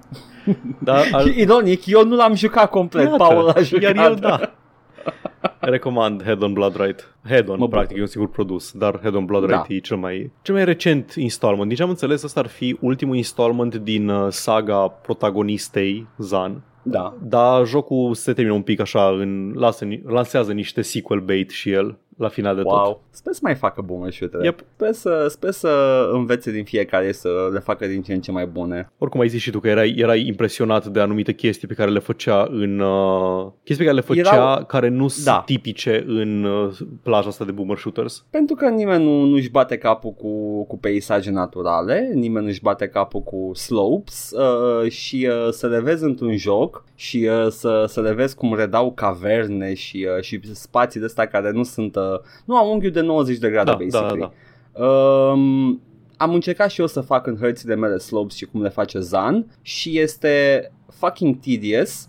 [0.80, 1.28] Da, al...
[1.28, 3.96] Ironic, eu nu l-am jucat complet, Iată, Paul a jucat.
[3.96, 4.40] Iar eu da.
[5.70, 7.14] Recomand Head on Blood Right.
[7.28, 8.00] Head on, Mă practic, bucur.
[8.00, 9.56] e un singur produs, dar Head on Blood Da.
[9.56, 11.68] Right e cel mai, cel mai recent installment.
[11.68, 16.62] Din ce am înțeles, ăsta ar fi ultimul installment din uh, saga protagonistei Zan.
[16.86, 17.14] Da.
[17.22, 21.72] Dar jocul se termină un pic așa, în, lasă, ni- lansează niște sequel bait și
[21.72, 22.72] el la final de tot.
[22.72, 23.02] Wow.
[23.10, 24.44] Sper să mai facă boomer shooter.
[24.44, 24.60] Yep.
[24.76, 25.70] Sper, să, sper să
[26.14, 28.92] învețe din fiecare să le facă din ce în ce mai bune.
[28.98, 32.00] Oricum ai zis și tu că erai, erai impresionat de anumite chestii pe care le
[32.00, 32.80] făcea în...
[32.80, 35.42] Uh, chestii pe care le făcea Erau- care nu sunt Da.
[35.46, 38.26] tipice în uh, plaja asta de boomer shooters.
[38.30, 43.22] Pentru că nimeni nu, nu-și bate capul cu, cu peisaje naturale, nimeni nu-și bate capul
[43.22, 48.14] cu slopes uh, și uh, să le vezi într-un joc și uh, să, să le
[48.14, 52.03] vezi cum redau caverne și, uh, și spații de astea care nu sunt, uh,
[52.46, 54.20] nu au unghiul de 90 de grade, Da, basically.
[54.20, 54.32] da,
[54.74, 54.86] da.
[54.86, 55.82] Um,
[56.18, 59.46] am încercat și eu să fac în hărțile mele slopes și cum le face Zan
[59.62, 62.08] și este fucking tedious.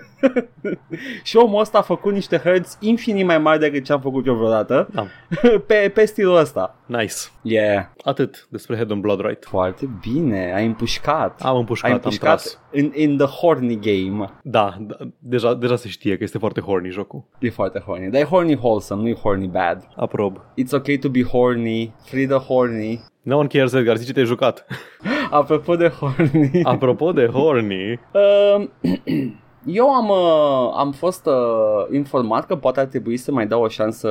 [1.22, 4.34] și omul ăsta a făcut niște hărți infinit mai mari decât ce am făcut eu
[4.34, 5.06] vreodată Da.
[5.66, 6.76] pe, pe stilul ăsta.
[6.86, 7.14] Nice.
[7.42, 7.84] Yeah.
[8.04, 9.44] Atât despre Head on Blood Right.
[9.44, 11.40] Foarte bine, ai împușcat.
[11.42, 12.60] Am ai împușcat, am împușcat tras.
[12.72, 14.30] in, in the horny game.
[14.42, 17.24] Da, da, deja, deja se știe că este foarte horny jocul.
[17.38, 18.10] E foarte horny.
[18.10, 19.88] Dar e horny wholesome, nu e horny bad.
[19.96, 20.38] Aprob.
[20.38, 23.00] It's okay to be horny, free the horny.
[23.22, 24.66] No one cares, Edgar, zici ce te-ai jucat.
[25.30, 26.60] Apropo de horny.
[26.62, 28.70] Apropo de horny, Um,
[29.66, 33.68] eu am, uh, am fost uh, informat că poate ar trebui să mai dau o
[33.68, 34.10] șansă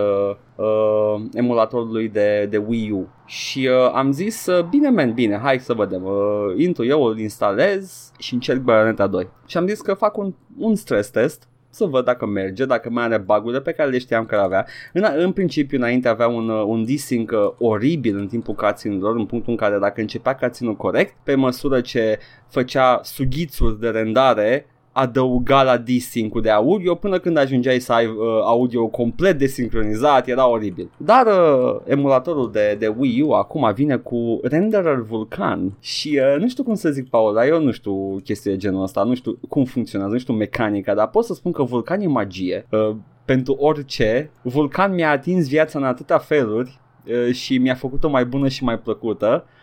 [0.56, 3.08] uh, emulatorului de, de Wii U.
[3.26, 7.20] Și uh, am zis, uh, bine men, bine, hai să vedem, uh, intru eu, îl
[7.20, 11.86] instalez și încerc Bayonetta 2 și am zis că fac un, un stress test să
[11.86, 14.66] văd dacă merge, dacă mai are bagurile pe care le știam că avea.
[14.94, 19.26] În, în principiu, înainte avea un, uh, un desync uh, oribil în timpul cutscene-urilor, în
[19.26, 24.66] punctul în care dacă începea cutscene corect, pe măsură ce făcea sughițuri de rendare,
[24.98, 30.48] adăuga la desync de audio până când ajungeai să ai uh, audio complet desincronizat, era
[30.48, 30.90] oribil.
[30.98, 36.48] Dar uh, emulatorul de, de Wii U acum vine cu renderer Vulkan și uh, nu
[36.48, 39.40] știu cum să zic, Paul, dar eu nu știu chestii de genul ăsta, nu știu
[39.50, 42.66] cum funcționează, nu știu mecanica, dar pot să spun că Vulkan e magie.
[42.70, 48.26] Uh, pentru orice, Vulcan mi-a atins viața în atâtea feluri uh, și mi-a făcut-o mai
[48.26, 49.55] bună și mai plăcută Uh,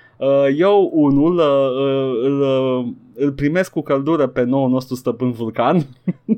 [0.56, 2.42] eu unul uh, uh, îl,
[3.14, 5.86] îl primesc cu căldură pe nou nostru stăpân Vulcan.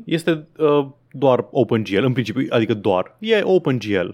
[0.05, 3.17] Este uh, doar OpenGL în principiu, adică doar.
[3.19, 4.09] E OpenGL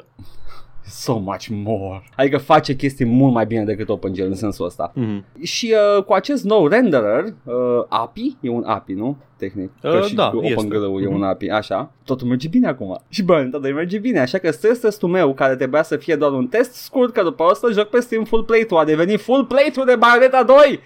[0.90, 2.02] so much more.
[2.16, 4.92] Adică face chestii mult mai bine decât OpenGL în sensul ăsta.
[4.96, 5.42] Mm-hmm.
[5.42, 7.54] Și uh, cu acest nou renderer, uh,
[7.88, 9.16] API, e un API, nu?
[9.36, 9.70] Tehnic.
[9.80, 10.54] Că Uh, și da, cu este.
[10.54, 11.14] OpenGL-ul e Mhm.
[11.14, 11.90] un API, așa.
[12.04, 13.00] Totul merge bine acum.
[13.08, 14.20] Și bă, da, merge bine.
[14.20, 17.42] Așa că stres testul meu, care trebuia să fie doar un test scurt, că după
[17.44, 20.80] asta joc pe Steam full play-ul, a devenit full play-ul de Bayonetta 2!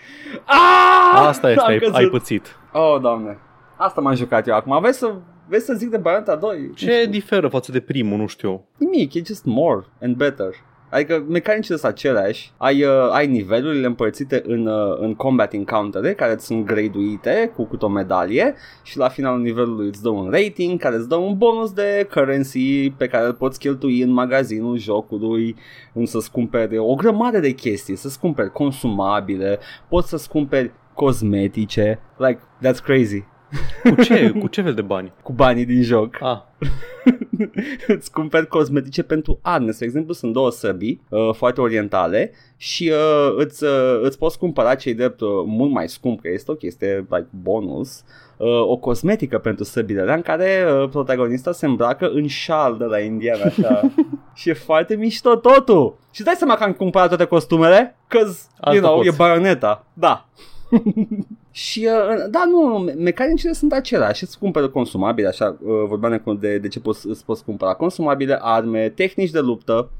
[0.44, 1.26] Ah!
[1.26, 1.94] Asta este, Am ai, căzut.
[1.94, 2.56] ai pățit.
[2.72, 3.38] Oh, doamne.
[3.76, 4.78] Asta m-am jucat eu acum.
[4.80, 5.12] Vrei să,
[5.48, 6.70] vrei să zic de Bayonetta 2?
[6.74, 8.64] Ce diferă față de primul, nu știu.
[8.76, 10.54] Nimic, e just more and better.
[10.94, 16.33] Adică mecanicile sunt aceleași, ai, uh, ai nivelurile împărțite în, uh, în combat encountere care
[16.33, 20.80] îți sunt graduite cu câte o medalie și la finalul nivelului îți dă un rating
[20.80, 25.57] care îți dă un bonus de currency pe care îl poți cheltui în magazinul jocului,
[25.92, 32.40] în să-ți cumperi o grămadă de chestii, să-ți cumperi consumabile, poți să-ți cumperi cosmetice, like,
[32.62, 33.24] that's crazy,
[33.94, 35.12] Cu ce, cu ce fel de bani?
[35.22, 36.16] cu banii din joc.
[36.20, 36.38] Ah,
[37.86, 39.70] îți cumperi cosmetice pentru arme.
[39.70, 44.74] Spre exemplu, sunt două săbii uh, foarte orientale și uh, îți, uh, îți poți cumpăra
[44.74, 48.04] cei drept uh, mult mai scump, că este o chestie like bonus,
[48.36, 52.84] uh, o cosmetică pentru săbile alea în care uh, protagonista se îmbracă în șal de
[52.84, 53.80] la Indiana așa.
[54.34, 55.96] și e foarte mișto totul.
[56.12, 57.96] Și dai seama că am cumpărat toate costumele?
[58.08, 59.08] Cause, you Asta know, poți.
[59.08, 59.86] e baioneta.
[59.92, 60.28] Da.
[61.56, 64.22] Și, uh, da, nu, me- mecanicile sunt aceleași.
[64.22, 68.38] Îți cumpără consumabile, așa, uh, vorbeam de, de, de ce poți, îți poți cumpăra consumabile,
[68.40, 69.90] arme, tehnici de luptă.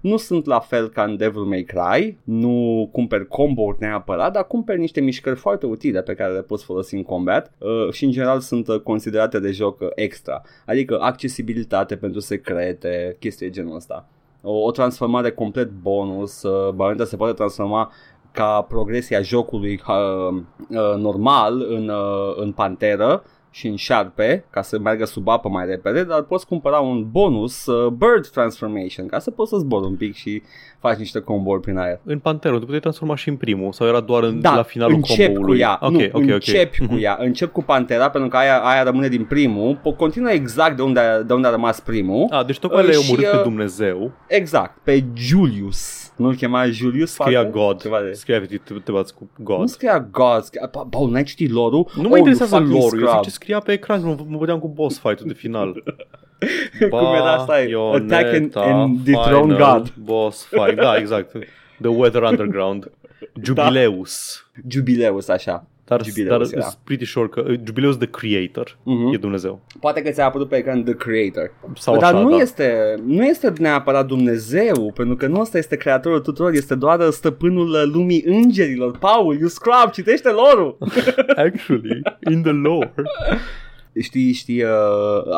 [0.00, 4.80] Nu sunt la fel ca în Devil May Cry, nu cumperi combo neapărat, dar cumperi
[4.80, 8.40] niște mișcări foarte utile pe care le poți folosi în combat uh, și în general
[8.40, 14.08] sunt uh, considerate de joc uh, extra, adică accesibilitate pentru secrete, chestii de genul ăsta.
[14.42, 17.92] O, o transformare complet bonus, uh, Bayonetta se poate transforma
[18.34, 20.36] ca progresia jocului uh,
[20.68, 25.66] uh, normal în, uh, în panteră și în șarpe ca să meargă sub apă mai
[25.66, 29.96] repede, dar poți cumpăra un bonus uh, bird transformation ca să poți să zbori un
[29.96, 30.42] pic și
[30.78, 32.00] faci niște combo prin aer.
[32.04, 34.94] în Pantera, tu puteai transforma și în primul sau era doar în, Da, la finalul
[34.94, 35.54] încep combo-ului?
[35.56, 36.22] cu ea, Ok, nu, ok, ok.
[36.30, 40.30] încep cu ea, încep cu Pantera pentru că aia, aia rămâne din primul, po- continuă
[40.30, 43.10] exact de unde, a- de unde a rămas primul, A, deci tocmai Uh, le-ai și,
[43.10, 47.10] omorât pe uh, Dumnezeu, exact, pe Julius, nu-l chema Julius?
[47.12, 47.58] scria parcă?
[47.58, 48.12] God, Ceva de...
[48.12, 49.58] scria te, te, te bați cu God.
[49.58, 50.66] Nu scria God, scria...
[50.68, 51.90] Pa, Paul, n-ai citit lore-ul?
[51.96, 53.22] Nu mă Oh, interesează you fucking lore eu zic scrub.
[53.24, 55.72] ce scria pe ecran, mă, mă vedeam cu boss fight-ul de final.
[56.90, 57.52] Cum era asta?
[57.52, 59.92] Attack and, Bayonetta and dethrone final God.
[60.04, 61.30] Boss fight, da, exact.
[61.80, 62.90] The Weather Underground.
[63.42, 64.44] Jubileus.
[64.68, 65.66] Jubileus, așa.
[65.86, 66.68] Dar, Jubileus dar era.
[66.70, 69.12] sunt pretty sure că uh, Jubileus the Creator Mhm.
[69.12, 69.60] e Dumnezeu.
[69.80, 71.52] Poate că ți-a apărut pe ecran The Creator.
[71.76, 72.36] Sau Dar așa, nu, da.
[72.36, 77.90] este, nu este neapărat Dumnezeu, pentru că nu ăsta este creatorul tuturor, este doar stăpânul
[77.92, 78.98] lumii îngerilor.
[78.98, 80.76] Paul, you scrub, citește lore
[81.46, 82.92] Actually, in the lore.
[84.00, 84.70] Știi, știi, uh,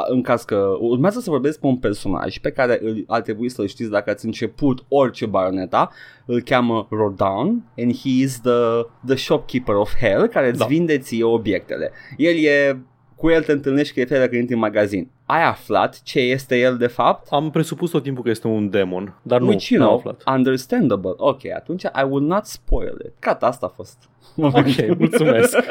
[0.08, 3.66] în caz că urmează să vorbesc pe un personaj pe care îl, ar trebui să-l
[3.66, 5.90] știți dacă ați început orice Bayonetta,
[6.26, 10.64] îl cheamă Rodan and he is the, the shopkeeper of hell care îți Da.
[10.64, 11.90] vinde ție obiectele.
[12.16, 12.78] El e,
[13.16, 15.10] cu el te întâlnești că e fiecare când intri în magazin.
[15.26, 17.26] Ai aflat ce este el de fapt?
[17.30, 20.36] Am presupus tot timpul că este un demon, dar nu, Which, you n-am know, aflat.
[20.36, 21.12] understandable.
[21.16, 23.12] Ok, atunci I will not spoil it.
[23.20, 23.96] Gata, asta a fost.
[24.36, 25.56] Ok, mulțumesc.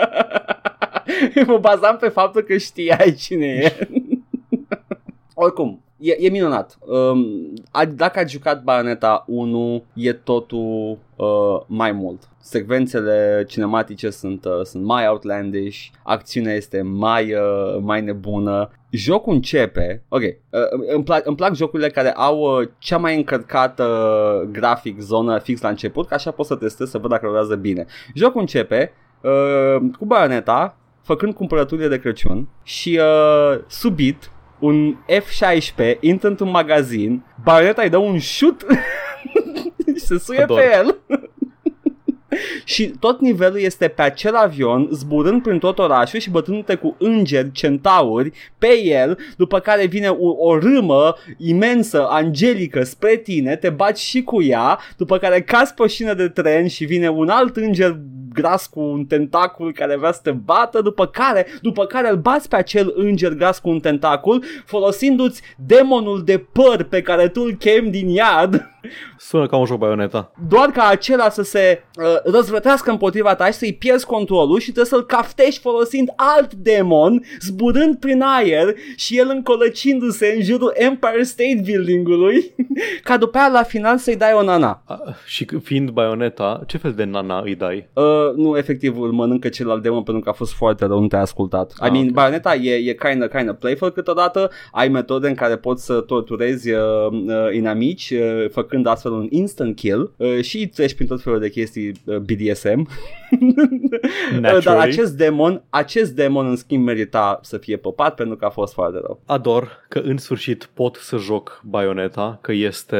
[1.47, 3.87] mă bazam pe faptul că știai cine e.
[5.33, 6.77] Oricum, e, e minunat.
[6.79, 12.29] Um, a, dacă ați jucat Bayonetta 1, e totul uh, mai mult.
[12.41, 18.69] Secvențele cinematice sunt, uh, sunt mai outlandish, acțiunea este mai, uh, mai nebună.
[18.89, 24.49] Jocul începe, ok, uh, îmi, plac, îmi plac jocurile care au uh, cea mai încărcată
[24.51, 27.85] grafic zonă fix la început, că așa pot să testez să văd dacă rulează bine.
[28.13, 28.91] Jocul începe
[29.21, 37.23] uh, cu Bayonetta făcând cumpărăturile de Crăciun și uh, subit un F-16 intră într-un magazin,
[37.43, 38.65] Bayonetta îi dă un shoot
[39.87, 40.59] și se suie Ador.
[40.59, 40.99] pe el.
[42.63, 47.51] și tot nivelul este pe acel avion, zburând prin tot orașul și bătându-te cu îngeri,
[47.51, 53.97] centauri pe el, după care vine o, o râmă imensă, angelică, spre tine, te baci
[53.97, 57.55] și cu ea, după care cazi pe o șină de tren și vine un alt
[57.55, 57.99] înger
[58.35, 62.49] gras cu un tentacul care vrea să te bată, după care, după care îl bați
[62.49, 67.51] pe acel înger gras cu un tentacul, folosindu-ți demonul de păr pe care tu îl
[67.53, 68.69] chemi din iad,
[69.17, 70.31] Sună ca un joc Bayonetta.
[70.47, 74.85] doar ca acela să se uh, răzvrătească împotriva ta și să-i pierzi controlul și trebuie
[74.85, 81.61] să-l caftești folosind alt demon, zburând prin aer și el încolăcindu-se în jurul Empire State
[81.63, 82.55] Building-ului,
[83.03, 84.81] ca după aia la final să-i dai o nana.
[84.85, 87.89] A, și c- fiind Bayonetta, ce fel de nana îi dai?
[87.93, 88.03] Uh,
[88.35, 91.71] nu, efectiv, îl mănâncă celălalt demon pentru că a fost foarte rău, nu te-a ascultat.
[91.71, 92.11] I Ah, mean, ok.
[92.13, 96.79] Bayonetta e, e kinda, kinda playful câteodată, ai metode în care poți să torturezi uh,
[97.11, 101.49] uh, inamici, uh, făcând astfel un instant kill uh, și treci prin tot felul de
[101.49, 102.87] chestii uh, BDSM.
[103.41, 104.89] Uh, Dar Naturally.
[104.89, 108.99] acest demon, acest demon în schimb merita să fie păpat pentru că a fost foarte
[109.01, 109.19] rău.
[109.25, 112.97] Ador că în sfârșit pot să joc Bayonetta, că este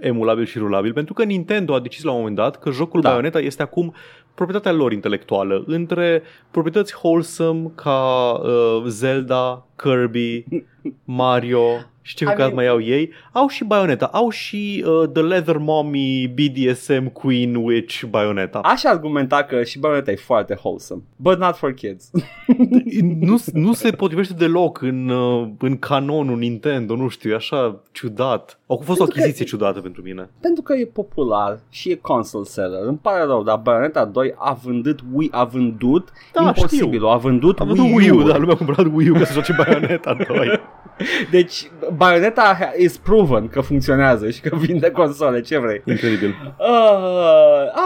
[0.00, 3.08] emulabil și rulabil, pentru că Nintendo a decis la un moment dat că jocul Da.
[3.08, 3.94] Bayonetta este acum
[4.34, 10.44] proprietatea lor intelectuală, între proprietăți wholesome ca uh, Zelda, Kirby,
[11.04, 15.08] Mario și ce I căcat mean- mai au ei, au și Bayonetta, au și uh,
[15.12, 18.58] The Leather Mommy, BDSM Queen Witch Bayonetta.
[18.58, 22.10] Aș argumenta că și Bayonetta e foarte wholesome, but not for kids.
[23.20, 28.58] nu, nu se potrivește deloc în, uh, în canonul Nintendo, nu știu, e așa ciudat.
[28.66, 30.30] Au fost o Pentru că- achiziție ciudată pentru mine.
[30.40, 32.80] Pentru că e popular și e console seller.
[32.86, 37.06] Îmi pare rău, dar Bayonetta 2 a vândut Wii, a vândut Da, imposibil, știu.
[37.08, 38.22] a vândut Am Wii, văzut Wii U, U.
[38.28, 40.60] dar lumea a cumpărat Wii U ca să joace Bayonetta 2.
[41.30, 45.82] Deci Bayonetta is proven că funcționează și că vinde console, ce vrei.
[45.84, 46.54] Incredibil.
[46.58, 46.66] Uh,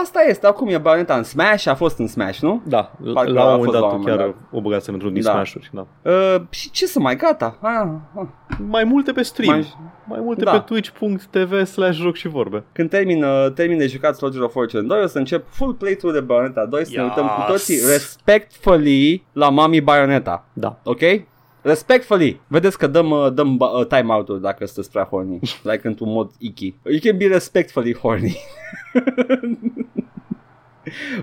[0.01, 2.61] asta este, acum e Bayonetta în Smash, a fost în Smash, nu?
[2.65, 4.89] Da, la, Parcă la a un moment fost la dat un chiar moment o băgați
[4.89, 5.31] într-un din Da.
[5.31, 5.69] Smash-uri.
[5.73, 5.87] Da.
[6.11, 7.57] Uh, și ce să mai, gata.
[7.61, 7.87] Ah,
[8.21, 8.27] ah.
[8.69, 9.51] Mai multe pe stream.
[9.53, 10.51] Mai, Mai- mai multe Da.
[10.51, 12.63] pe twitch.tv slash joc și vorbe.
[12.71, 16.15] Când termin, uh, termin de jucat Soldier of Fortune 2, o să încep full playthrough
[16.17, 17.09] de Bayonetta 2, să ne Yes.
[17.09, 20.45] uităm cu toții respectfully la Mami Bayonetta.
[20.53, 20.79] Da.
[20.83, 20.99] Ok?
[21.67, 22.41] Respectfully.
[22.47, 25.39] Vedeți că dăm, uh, dăm uh, time-out-uri dacă sunteți prea horny.
[25.71, 26.75] like într-un mod icky.
[26.83, 28.37] You can be respectfully horny.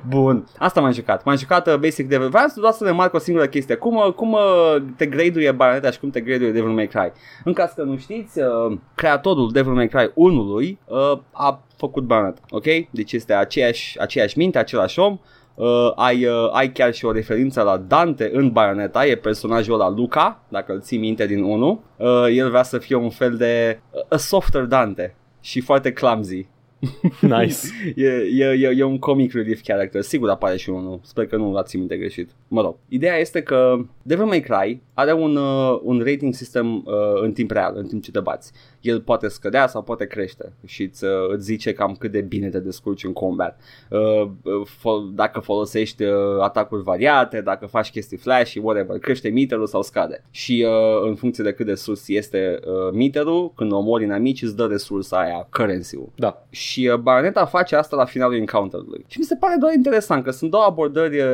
[0.08, 1.24] Bun, asta m-am jucat.
[1.24, 2.28] M-am jucat uh, Basic Devil.
[2.28, 3.74] Vreau să doar să remarc o singură chestie.
[3.74, 7.12] Cum, uh, cum uh, te grade-uie Bayonetta și cum te grade-uie Devil May Cry.
[7.44, 12.40] În caz că nu știți, uh, creatorul Devil May Cry 1-ului uh, a făcut Bayonetta.
[12.50, 12.64] Ok?
[12.90, 15.18] Deci este aceeași, aceeași minte, același om.
[15.54, 19.90] Uh, ai, uh, ai chiar și o referință la Dante în Bayonetta, e personajul ăla
[19.90, 21.82] Luca, dacă îl ții minte din 1.
[21.96, 26.46] Uh, el vrea să fie un fel de uh, a softer Dante și foarte clumsy.
[27.20, 27.56] Nice.
[27.96, 31.52] E, e, e, e un comic relief character, sigur apare și unul, sper că nu
[31.52, 32.30] l-ați minte greșit.
[32.48, 37.22] Mă rog, ideea este că Devil May Cry are un, uh, un rating system uh,
[37.22, 38.52] în timp real, în timp ce te bați.
[38.84, 42.48] El poate scădea sau poate crește și îți, uh, îți zice cam cât de bine
[42.48, 43.60] te descurci în combat.
[43.90, 49.66] Uh, uh, fol- dacă folosești uh, atacuri variate, dacă faci chestii flash, whatever, crește meterul
[49.66, 50.24] sau scade.
[50.30, 54.56] Și uh, în funcție de cât de sus este uh, meterul, când omori inamici îți
[54.56, 56.12] dă resursa aia, currency-ul.
[56.14, 56.46] Da.
[56.50, 59.04] Și uh, Bayonetta face asta la finalul encounter-ului.
[59.08, 61.26] Și mi se pare doar interesant că sunt două abordări uh,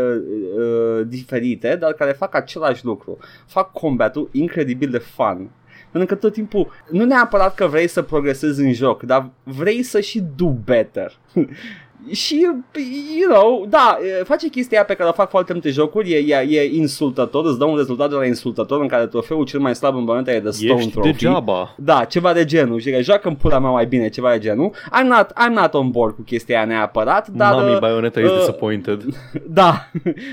[0.56, 3.18] uh, diferite, dar care fac același lucru.
[3.46, 5.50] Fac combatul incredibil de fun.
[5.90, 10.00] Pentru că tot timpul, nu neapărat că vrei să progresezi în joc, dar vrei să
[10.00, 11.18] și do better.
[12.10, 12.46] Și,
[13.20, 16.16] you know, da, e, face chestia aia pe care o fac foarte multe jocuri, e,
[16.16, 19.74] e, e insultător, îți dă un rezultat de la insultător în care trofeul cel mai
[19.74, 21.10] slab în Bayonetta e de Stone Ești Trophy.
[21.10, 21.74] degeaba.
[21.76, 22.80] Da, ceva de genul.
[22.80, 24.70] Și că joacă în pula mea mai bine, ceva de genul.
[24.70, 27.54] I'm not, I'm not on board cu chestia aia neapărat, dar...
[27.54, 29.02] Mami uh, Bayonetta is uh, disappointed.
[29.46, 29.90] Da.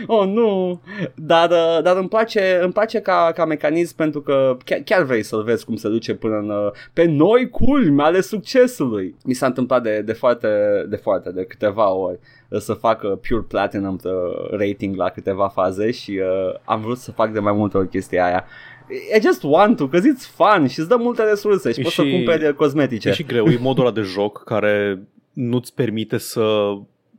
[0.07, 0.81] Oh, nu.
[1.15, 5.23] Dar, uh, dar îmi place, îmi place ca, ca mecanism pentru că chiar, chiar vrei
[5.23, 9.15] să-l vezi cum se duce până în, uh, pe noi culmi ale succesului.
[9.25, 10.47] Mi s-a întâmplat de, de foarte,
[10.89, 14.11] de foarte, de câteva ori uh, să fac uh, pure platinum uh,
[14.51, 18.25] rating la câteva faze și uh, am vrut să fac de mai multe ori chestia
[18.25, 18.45] aia.
[19.17, 21.95] I just want to, because it's fun și îți dă multe resurse și E poți
[21.95, 23.09] și- să cumperi uh, cosmetice.
[23.09, 25.01] E și greu, e modul ăla de joc care
[25.33, 26.73] nu-ți permite să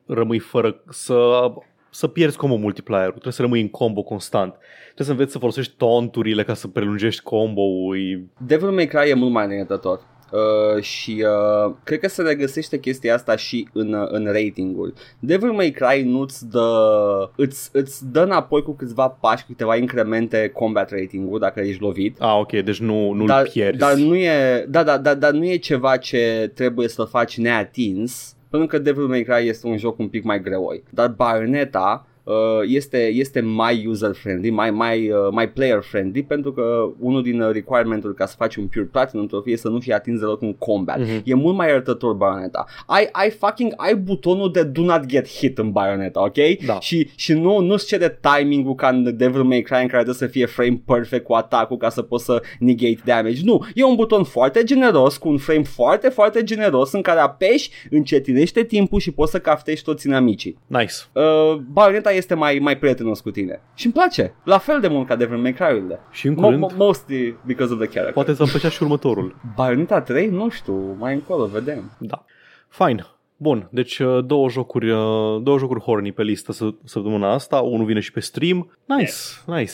[0.07, 1.51] rămâi fără, să,
[1.90, 4.55] să pierzi combo multiplayer trebuie să rămâi în combo constant.
[4.85, 7.96] Trebuie să înveți să folosești tonturile ca să prelungești combo-ul.
[7.98, 10.01] E- Devil May Cry e mult mai înătător.
[10.32, 11.24] Uh, și
[11.66, 14.92] uh, cred că se regăsește chestia asta și în, uh, în ratinguri.
[15.18, 20.90] Devil May Cry nu-ți dă, îți, îți dă înapoi cu câțiva pași, câteva incremente combat
[20.90, 22.20] rating-ul dacă ești lovit.
[22.20, 23.78] Ah, ok, deci nu, nu-l dar, pierzi.
[23.78, 28.36] dar nu e, da, da, da, dar nu e ceva ce trebuie să faci neatins,
[28.50, 30.82] pentru că Devil May Cry este un joc un pic mai greoi.
[30.90, 32.17] Dar Bayonetta uh,
[32.66, 38.14] este, este mai user-friendly, mai, mai, uh, mai player-friendly pentru că unul din uh, requirement-uri
[38.14, 40.98] ca să faci un pure platinum trophy este să nu fie atins deloc în combat.
[40.98, 41.22] Mhm.
[41.24, 42.64] E mult mai iertător Bayonetta.
[42.86, 46.64] Ai, ai fucking, ai butonul de do not get hit în Bayonetta, ok?
[46.66, 46.80] Da.
[46.80, 50.26] Și, și nu, nu-ți cere timing-ul ca în Devil May Cry în care trebuie să
[50.26, 53.40] fie frame perfect cu atacul ca să poți să negate damage.
[53.44, 57.70] Nu, e un buton foarte generos, cu un frame foarte, foarte generos în care apeși,
[57.90, 60.58] încetinește timpul și poți să caftești toți inamicii.
[60.66, 60.94] Nice.
[61.12, 65.07] Uh, Bayonetta este mai, mai prietenos cu tine și îmi place, la fel de mult
[65.07, 66.00] ca Devil May Cry-urile.
[66.11, 68.12] Și în Mo- curând, mo- mostly because of the character.
[68.12, 69.37] poate să-mi plăcea și următorul.
[69.57, 70.26] Bayonetta 3?
[70.28, 71.96] Nu știu, mai încolo, vedem.
[71.98, 72.24] Da.
[72.68, 73.04] Fine.
[73.37, 77.87] Bun, deci uh, două jocuri, uh, două jocuri horny pe listă să- săptămâna asta, unul
[77.87, 78.76] vine și pe stream.
[78.85, 79.12] Nice,
[79.46, 79.72] nice.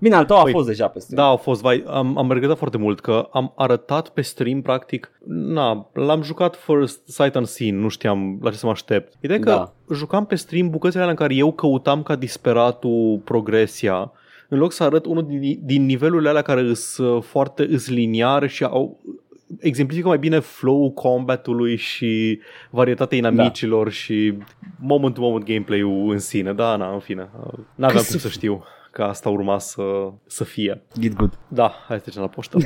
[0.00, 1.22] Bine, al tău a Păi, fost deja pe stream.
[1.24, 5.12] Da, au fost, vai, am, am regretat foarte mult că am arătat pe stream, practic,
[5.26, 9.12] na, l-am jucat first sight unseen, nu știam la ce să mă aștept.
[9.20, 9.72] Ideea e că Da.
[9.94, 14.12] jucam pe stream bucățile alea în care eu căutam ca disperatul progresia,
[14.48, 18.64] în loc să arăt unul din, din nivelurile alea care sunt foarte îs liniare și
[18.64, 19.00] au
[19.58, 23.90] exemplifică mai bine flow combatului și varietatea inamicilor da.
[23.90, 24.34] și
[24.78, 26.52] moment-to-moment gameplay-ul în sine.
[26.52, 27.28] Da, na, în fine.
[27.74, 29.82] N-aveam Că cum să să știu că asta urma să,
[30.26, 30.82] să fie.
[31.00, 31.38] Get good.
[31.48, 32.58] Da, hai să trecem la poștă.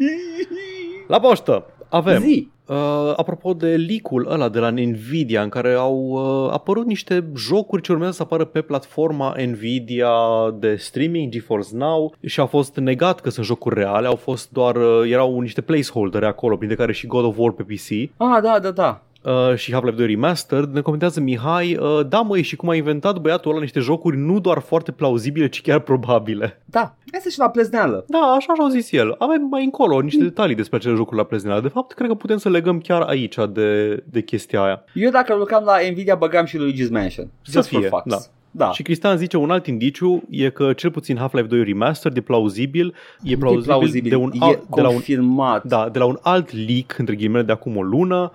[1.08, 2.20] la poștă avem.
[2.20, 2.50] Zi.
[2.66, 7.82] Uh, apropo de leak-ul ăla de la Nvidia în care au uh, apărut niște jocuri
[7.82, 10.10] ce urmează să apară pe platforma Nvidia
[10.58, 14.76] de streaming GeForce Now și a fost negat că sunt jocuri reale, au fost doar
[14.76, 18.58] uh, erau niște placeholdere acolo, printre care și God of War pe PC Ah, da,
[18.58, 19.02] da, da.
[19.22, 20.72] Uh, și Half-Life 2 Remastered.
[20.72, 24.40] Ne comentează Mihai, uh, da măi, și cum a inventat băiatul ăla niște jocuri nu
[24.40, 26.62] doar foarte plauzibile, ci chiar probabile.
[26.64, 28.04] Da, este și la plezneală.
[28.08, 29.14] Da, așa și-a zis el.
[29.18, 31.60] Avem mai încolo niște detalii despre acele jocuri la prezentare.
[31.60, 34.84] De fapt, cred că putem să legăm chiar aici de, de chestia aia.
[34.94, 37.30] Eu dacă lucram la Nvidia băgam și Luigi's Mansion.
[37.42, 38.10] Să Just fie, for fucks.
[38.10, 38.32] da.
[38.54, 38.70] Da.
[38.70, 42.94] Și Cristian zice un alt indiciu e că cel puțin Half-Life 2 Remastered e plauzibil,
[43.22, 44.10] e plauzibil, e plauzibil.
[44.10, 45.64] de un e alt, de la un confirmat.
[45.64, 48.32] da, de la un alt leak între ghilimele de acum o lună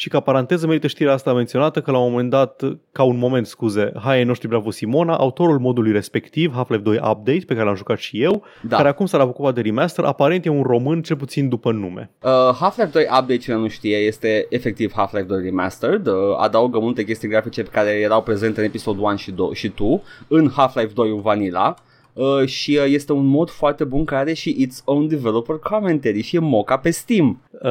[0.00, 3.46] și ca paranteză merită știrea asta menționată că la un moment dat, ca un moment,
[3.46, 7.98] scuze, hai noștri Bravo Simona, autorul modului respectiv, Half-Life 2 Update, pe care l-am jucat
[7.98, 8.76] și eu, Da.
[8.76, 12.10] care acum s-a ocupat de remaster, aparent e un român, cel puțin după nume.
[12.22, 16.06] Uh, Half-Life 2 Update, cine nu știe, este efectiv Half-Life 2 Remastered.
[16.06, 19.72] Uh, adaugă multe chestii grafice pe care erau prezente în episodul 1 și 2 și
[19.76, 21.74] 2 în Half-Life 2 Vanilla.
[22.12, 26.22] Uh, și uh, este un mod foarte bun care are și its own developer commentary
[26.22, 27.42] și e moca pe Steam.
[27.62, 27.70] Uh,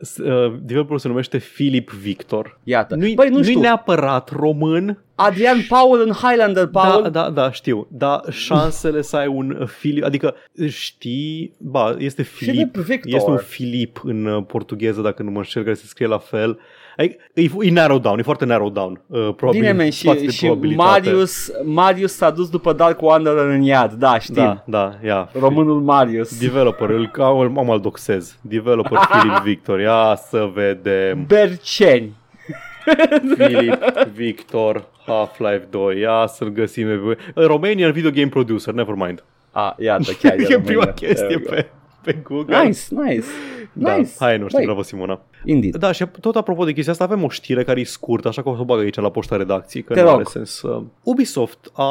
[0.00, 2.58] s- uh, developerul se numește Philip Victor.
[2.64, 2.94] Iată.
[2.94, 3.60] Nu-i, Băi, nu nu-i știu.
[3.60, 7.02] neapărat român, Adrian Paul în Highlander Paul.
[7.02, 7.86] Da, da, da, știu.
[7.90, 10.34] Dar șansele să ai un uh, Filip, adică
[10.68, 13.14] știi, ba, este Filip, Philip Victor.
[13.14, 16.58] este un Filip în uh, portugheză, dacă nu mă înșel, care se scrie la fel.
[16.96, 19.00] Adică, e, e narrow down, e foarte narrow down.
[19.06, 20.88] Uh, probabil, Bine, man, față și, de și probabilitate.
[21.08, 24.34] Marius, Marius s-a dus după Dark Wanderer în iad, da, știm.
[24.34, 25.28] Da, da, ia.
[25.40, 26.38] Românul Marius.
[26.38, 28.36] Developer, îl am, am al doxez.
[28.40, 29.80] Developer Filip Victor.
[29.80, 31.24] Ia să vedem.
[31.26, 32.12] Berceni.
[33.36, 35.98] Filip Victor Half-Life 2.
[36.00, 37.16] Ia să-l găsim.
[37.34, 39.24] Romanian Video Game Producer, never mind.
[39.50, 40.58] A, iată, chiar e, e România.
[40.64, 41.50] prima There chestie we go.
[41.50, 41.66] pe,
[42.06, 42.62] pe Google.
[42.62, 43.24] Nice, nice.
[43.72, 44.10] Da, Nice.
[44.18, 45.20] hai, nu știu, Băi, bravo Simona.
[45.44, 45.76] Indeed.
[45.76, 48.48] Da, și tot apropo de chestia asta, avem o știre care e scurtă, așa că
[48.48, 50.14] o să o bag aici la poșta redacției, că Te nu rog.
[50.14, 50.62] are sens.
[50.62, 51.88] Uh, Ubisoft a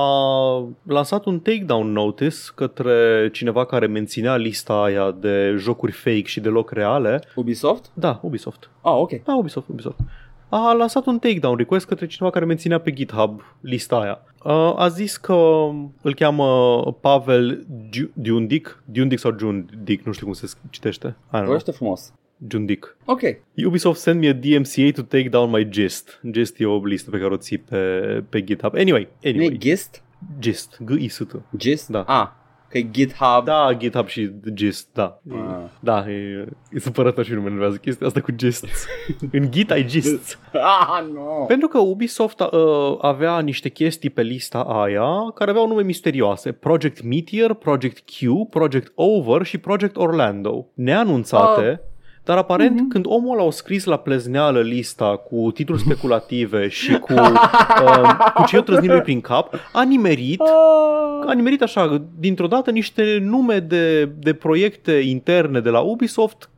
[0.84, 6.71] lansat un takedown notice către cineva care menținea lista aia de jocuri fake și deloc
[6.71, 7.21] reale.
[7.36, 7.86] Ubisoft?
[7.93, 8.69] Da, Ubisoft.
[8.82, 9.23] Ah, ok.
[9.23, 9.97] Da, Ubisoft, Ubisoft.
[10.49, 14.19] A lansat un takedown request către cineva care menținea pe GitHub lista aia.
[14.43, 15.34] Uh, A zis că
[16.01, 21.08] îl cheamă Pavel Giu- Diundic, Diundic sau Jundic, nu știu cum se citește.
[21.08, 21.43] I don't know.
[21.43, 22.13] Vorbește frumos.
[22.47, 22.97] Jundic.
[23.05, 23.21] Ok.
[23.65, 26.21] Ubisoft send me a DMCA to take down my gist.
[26.31, 27.77] Gist e o listă pe care o ții pe,
[28.29, 28.73] pe GitHub.
[28.75, 29.58] Anyway, Nu e anyway.
[29.58, 30.03] Gist?
[30.39, 30.77] Gist.
[30.79, 31.89] g i s t Gist?
[31.89, 32.01] Da.
[32.01, 32.27] Ah,
[32.75, 33.45] că e GitHub.
[33.45, 35.21] Da, GitHub și Gist, da.
[35.31, 35.65] Ah.
[35.79, 38.65] Da, e, e supărător și nu numerează chestia asta cu Gist.
[39.31, 40.39] În Git ai Gist.
[40.53, 41.45] Ah, nu.
[41.47, 42.49] Pentru că Ubisoft uh,
[43.01, 46.51] avea niște chestii pe lista aia care aveau nume misterioase.
[46.51, 50.67] Project Meteor, Project Q, Project Over și Project Orlando.
[50.73, 51.82] Neanunțate,
[52.26, 52.86] Dar aparent, Mhm.
[52.86, 52.91] mm-hmm.
[52.91, 58.43] când omul ăla a scris la plezneală lista cu titluri speculative și cu, uh, cu
[58.45, 60.41] ce eu trăznit prin cap, a nimerit
[61.28, 66.49] a nimerit așa, dintr-o dată, niște nume de, de proiecte interne de la Ubisoft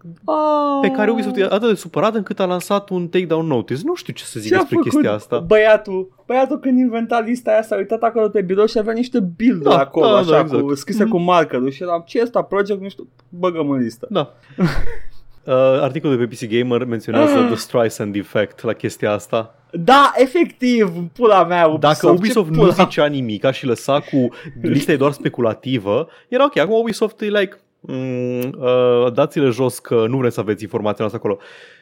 [0.81, 3.81] pe care Ubisoft e atât de supărat încât a lansat un takedown notice.
[3.83, 5.39] Nu știu ce să zic Ce a despre făcut chestia asta.
[5.39, 9.61] Băiatul, băiatul când inventa lista aia s-a uitat acolo pe birou și avea niște build
[9.63, 10.61] Da, acolo, da, așa, da, exact.
[10.63, 11.11] cu, scrise Mhm.
[11.11, 14.07] cu markerul și eram, ce e asta, project, nu știu, băgăm în listă.
[14.09, 14.33] Da.
[15.47, 19.55] Uh, articolul de pe PC Gamer menționează The Streisand Effect la chestia asta.
[19.71, 22.01] Da, efectiv, pula mea, Ubisoft.
[22.01, 22.73] Dacă Ubisoft ce nu pula?
[22.73, 24.27] zicea nimic și lăsa cu
[24.61, 26.57] lista e doar speculativă, era ok.
[26.57, 31.21] Acum Ubisoft e like, mm, uh, dați-le jos că nu vrem să aveți informația noastră
[31.23, 31.39] acolo.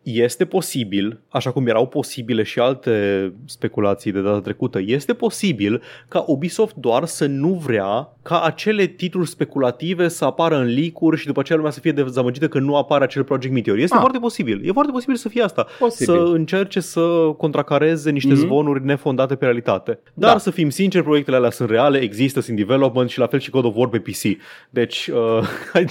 [0.07, 6.23] Este posibil, așa cum erau posibile și alte speculații de data trecută, este posibil ca
[6.27, 11.39] Ubisoft doar să nu vrea ca acele titluri speculative să apară în leak-uri și după
[11.39, 13.77] aceea lumea să fie dezamăgită că nu apare acel Project Meteor.
[13.77, 13.99] Este Ah.
[14.01, 14.61] foarte posibil.
[14.67, 15.65] E foarte posibil să fie asta.
[15.79, 16.05] Posibil.
[16.15, 17.01] Să încerce să
[17.37, 18.39] contracareze niște Mhm.
[18.39, 19.99] zvonuri nefondate pe realitate.
[20.13, 20.37] Dar Da.
[20.37, 23.49] să fim sinceri, proiectele alea sunt reale, există, sunt in development și la fel și
[23.49, 24.37] God of War pe PC.
[24.69, 25.47] Deci, uh,
[25.81, 25.85] I,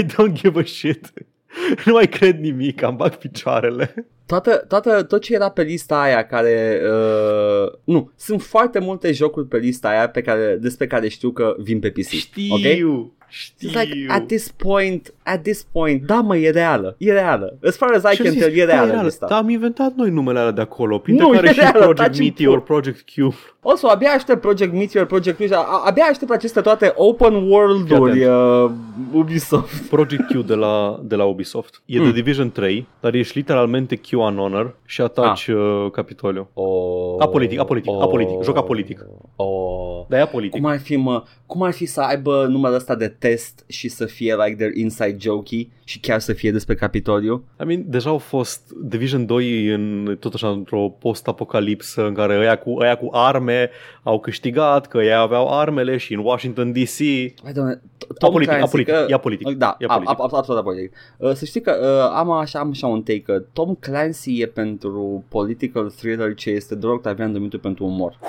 [0.00, 1.12] I don't give a shit.
[1.86, 3.94] nu mai cred nimic, am bag picioarele.
[4.26, 6.80] Toată, toată, tot ce era pe lista aia care...
[6.84, 11.54] Uh, nu, sunt foarte multe jocuri pe lista aia pe care, despre care știu că
[11.58, 12.06] vin pe PC.
[12.06, 13.15] Știu, ok?
[13.28, 13.68] Știu.
[13.68, 17.58] It's like, at this point, at this point, da mă, e reală, e reală.
[17.66, 18.40] As far as I Ce can zici?
[18.42, 19.26] tell, e Da, reală lista.
[19.26, 21.96] Dar am inventat noi numele alea de acolo, printre Nu, care e și reală, Project
[22.00, 22.64] taci în Meteor, pula.
[22.80, 23.34] Project Q.
[23.62, 28.24] Also, abia aștept Project Meteor, Project Rouge, a- abia aștept aceste toate open world-uri Fii
[28.24, 28.70] uh,
[29.12, 29.86] Ubisoft.
[29.96, 31.82] Project Q de la, de la Ubisoft.
[31.84, 32.02] E Mm.
[32.04, 35.54] The Division 3, dar ești literalmente Q on Honor și ataci Ah.
[35.54, 36.48] uh, Capitoliu.
[36.54, 39.04] Oh, Apolitic, apolitic, apolitic, joc apolitic.
[39.36, 40.04] Oh.
[40.08, 40.60] Dar e apolitic.
[40.60, 44.04] Cum ar fi, mă, cum ar fi să aibă numărul ăsta de test și să
[44.06, 47.44] fie like their inside jokey și chiar să fie despre Capitoliu?
[47.60, 52.56] I mean, deja au fost Division 2 în, tot așa într-o post-apocalipsă în care ăia
[52.58, 53.70] cu, ăia cu arme
[54.02, 56.96] au câștigat, că ei aveau armele și în Washington DC.
[57.42, 57.80] Hai, doamne,
[58.18, 59.56] Tom Apolitic, Clancy, apolitic, că- e apolitic.
[59.56, 60.18] Da, E a- apolitic.
[60.18, 60.92] a- a- absolut apolitic.
[61.18, 64.46] Uh, Să știi că uh, am așa, am așa un take că Tom Clancy e
[64.46, 68.18] pentru political thriller ce este doar Octavian Dumitru pentru umor.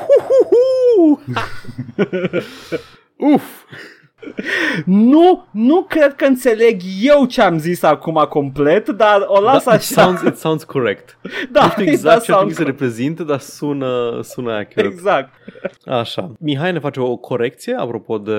[3.33, 3.43] Uf!
[4.85, 9.73] Nu, nu cred că înțeleg eu ce am zis acum complet, dar o las Da,
[9.73, 10.01] it, așa.
[10.01, 11.17] sounds, it sounds correct.
[11.51, 14.51] da, nu știu it exact does ce ar trebui sound să reprezinte, dar sună, sună
[14.51, 14.87] accurate.
[14.93, 15.33] Exact.
[15.85, 16.31] Așa.
[16.39, 18.31] Mihai ne face o corecție apropo de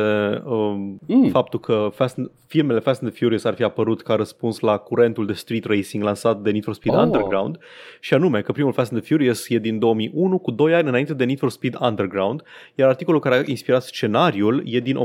[0.45, 1.19] um, Mm.
[1.21, 1.29] mm.
[1.31, 4.77] faptul că Fast and, filmele Fast and the Furious ar fi apărut ca răspuns la
[4.77, 7.01] curentul de street racing lansat de Need for Speed Oh.
[7.01, 7.07] oh.
[7.07, 7.59] Underground
[8.01, 11.15] și anume că primul Fast and the Furious e din 2001 cu 2 ani înainte
[11.15, 12.43] de Need for Speed Underground
[12.75, 14.97] iar articolul care a inspirat scenariul e din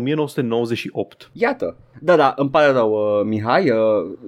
[0.64, 1.30] 1998.
[1.34, 1.78] Iată.
[2.00, 3.78] Da, da, îmi pare rău, uh, Mihai, uh,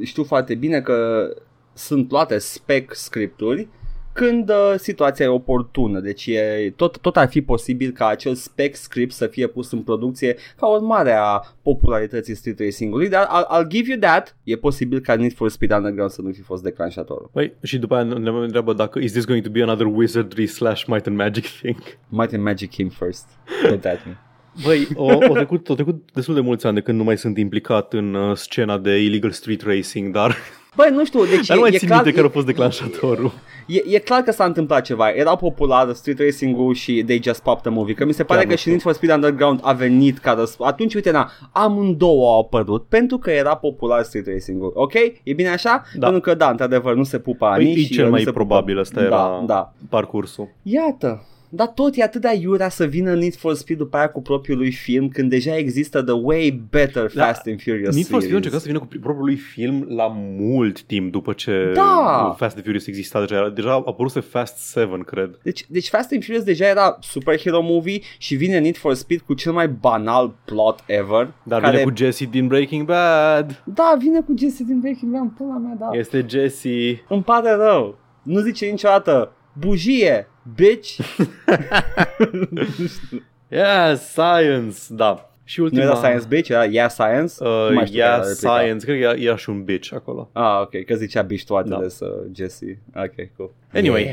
[0.04, 1.30] știu foarte bine că
[1.74, 3.68] sunt luate spec scripturi
[4.16, 6.00] când uh, situația e oportună.
[6.00, 9.82] Deci e, tot, tot ar fi posibil ca acel spec script să fie pus în
[9.82, 14.36] producție ca urmare a popularității street racing-ului, dar I'll, I'll give you that.
[14.44, 17.30] E posibil ca Need for Speed Underground să nu fi fost declanșatorul.
[17.34, 20.48] Păi, și după aia ne mai întreabă dacă is this going to be another wizardry
[20.48, 21.78] slash might and magic thing?
[22.10, 23.26] Might and Magic came first.
[23.68, 24.18] Don't at me.
[24.64, 27.38] Băi, o, o, trecut, o trecut destul de mulți ani de când nu mai sunt
[27.38, 30.36] implicat în uh, scena de illegal street racing, dar,
[30.76, 32.34] Băi, nu știu, deci dar e, nu mai e, țin clar, minte care e, a
[32.34, 33.32] fost declanșatorul.
[33.68, 35.10] e, e clar că s-a întâmplat ceva.
[35.10, 37.93] Era popular street racing-ul și they just popped the movie.
[37.93, 40.36] Că mi se pare Chiar că nu și Need for Speed Underground a venit ca
[40.43, 44.72] răsp- Atunci, uite, na, amândouă au apărut pentru că era popular street racing-ul.
[44.76, 44.93] Ok?
[45.24, 45.84] E bine așa?
[45.93, 46.06] Da.
[46.10, 48.32] Pentru că, da, într-adevăr, nu se pupă Păi, anii e și cel nu mai se
[48.32, 48.80] probabil, pupă.
[48.82, 49.74] ăsta era Da, da.
[49.89, 50.49] parcursul.
[50.62, 51.26] Iată.
[51.56, 54.58] Dar tot e atât de aiurea să vină Need for Speed după aia cu propriul
[54.58, 57.26] lui film când deja există the way better Da.
[57.26, 58.36] Fast and Furious Need for Speed a series.
[58.36, 60.08] încercat să vină cu propriul lui film la
[60.39, 62.34] mult timp după ce Da.
[62.38, 63.36] Fast and Furious exista deja.
[63.36, 65.39] Era- Deja a apăruse Fast 7, cred.
[65.43, 69.34] Deci, deci Fast and Furious deja era superhero movie și vine Need for Speed cu
[69.34, 71.34] cel mai banal plot ever.
[71.43, 71.78] Dar care...
[71.78, 73.62] vine cu Jesse din Breaking Bad.
[73.64, 75.97] Da, vine cu Jesse din Breaking Bad, pula mea, da.
[75.97, 77.03] Este Jesse.
[77.10, 77.97] Îmi pare rău.
[78.24, 80.97] Nu zice niciodată bujie, bitch.
[83.49, 85.30] Yeah, science, da.
[85.43, 85.84] Și nu ultima...
[85.84, 87.34] era science bitch, era yeah science.
[87.39, 88.58] Nu mai Uh, știu care yeah, era replica.
[88.60, 88.86] science.
[88.86, 90.30] Cred că era, era și un bitch acolo.
[90.34, 91.78] Ah, ok, că zicea bitch toate Da.
[91.80, 91.88] da.
[91.88, 92.80] să Jesse.
[92.95, 93.51] Ok, cool.
[93.74, 94.03] Anyway,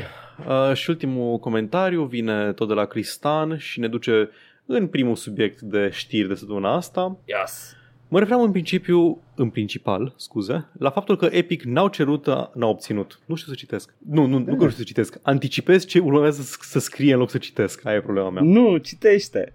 [0.47, 0.69] Yeah.
[0.69, 4.29] uh, și ultimul comentariu vine tot de la Cristan și ne duce
[4.65, 7.17] în primul subiect de știri de săptămâna asta.
[7.25, 7.75] Yes.
[8.13, 13.19] Mă referam în principiu în principal, scuze, la faptul că Epic n-au cerut, n-au obținut.
[13.25, 13.93] Nu știu să citesc.
[14.09, 15.19] Nu, nu, nu că nu știu să citesc.
[15.21, 17.85] Anticipez ce urmează să, să scrie în loc să citesc.
[17.85, 18.41] Aia e problema mea.
[18.43, 19.53] Nu, citește.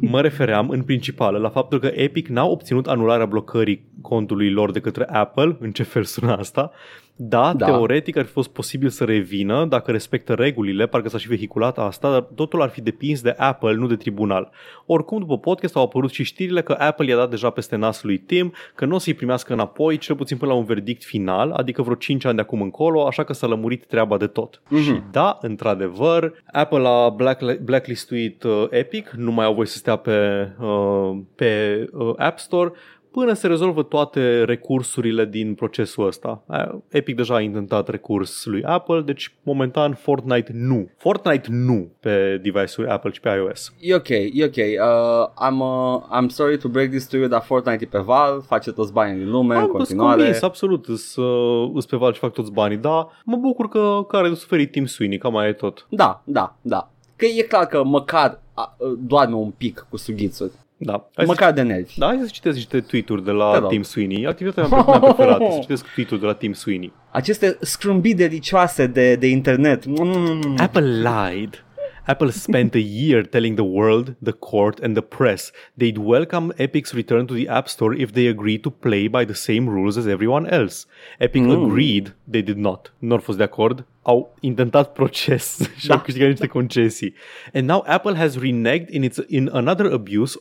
[0.00, 4.80] mă refeream în principal la faptul că Epic n-a obținut anularea blocării contului lor de
[4.80, 6.72] către Apple, în ce fel sună asta,
[7.22, 11.28] da, da, teoretic ar fi fost posibil să revină dacă respectă regulile, parcă s-a și
[11.28, 14.50] vehiculat asta, dar totul ar fi depins de Apple, nu de tribunal.
[14.86, 18.18] Oricum, după podcast au apărut și știrile că Apple i-a dat deja peste nasul lui
[18.18, 21.82] Tim, că nu o să-i primească înapoi, cel puțin până la un verdict final, adică
[21.82, 24.60] vreo 5 ani de acum încolo, așa că s-a lămurit treaba de tot.
[24.60, 24.82] Mm-hmm.
[24.82, 29.96] Și da, într-adevăr, Apple a black, blacklistuit uh, Epic, nu mai au voie să stea
[29.96, 32.72] pe, uh, pe uh, App Store,
[33.10, 36.42] până se rezolvă toate recursurile din procesul ăsta.
[36.88, 40.90] Epic deja a intentat recurs lui Apple, deci momentan Fortnite nu.
[40.96, 43.72] Fortnite nu pe device-uri Apple, ci pe iOS.
[43.80, 44.56] E ok, e ok.
[44.56, 48.44] Uh, I'm, uh, I'm sorry to break this to you, dar Fortnite e pe Valve,
[48.46, 50.16] face toți banii din lume Am în continuare.
[50.16, 54.28] Convins, absolut, îs, uh, pe Valve și fac toți banii, dar mă bucur că care
[54.28, 55.86] de suferit Tim Sweeney, cam mai e tot.
[55.88, 56.90] Da, da, da.
[57.16, 58.40] Că e clar că măcar
[58.98, 60.52] doarme un pic cu sughițuri.
[60.82, 61.08] Da.
[61.14, 61.98] Hai Măcar să, de nervi.
[61.98, 64.26] Da, hai să citesc niște tweet-uri de la da, Tim Sweeney.
[64.26, 66.92] Activitatea mea preferată, să citesc tweet-uri de la Tim Sweeney.
[67.10, 69.86] Aceste scrumbii delicioase de, de internet.
[69.86, 70.54] Mm.
[70.58, 71.64] Apple lied.
[72.06, 76.92] Apple spent a year telling the world, the court, and the press they'd welcome Epic's
[76.92, 80.06] return to the App Store if they agreed to play by the same rules as
[80.06, 80.86] everyone else.
[81.18, 81.66] Epic mm.
[81.66, 82.92] agreed, they did not.
[82.98, 85.94] Nu au fost de acord, au intentat proces și da.
[85.94, 87.14] au câștigat niște concesii.
[87.54, 90.38] And now Apple has reneged in its in another abuse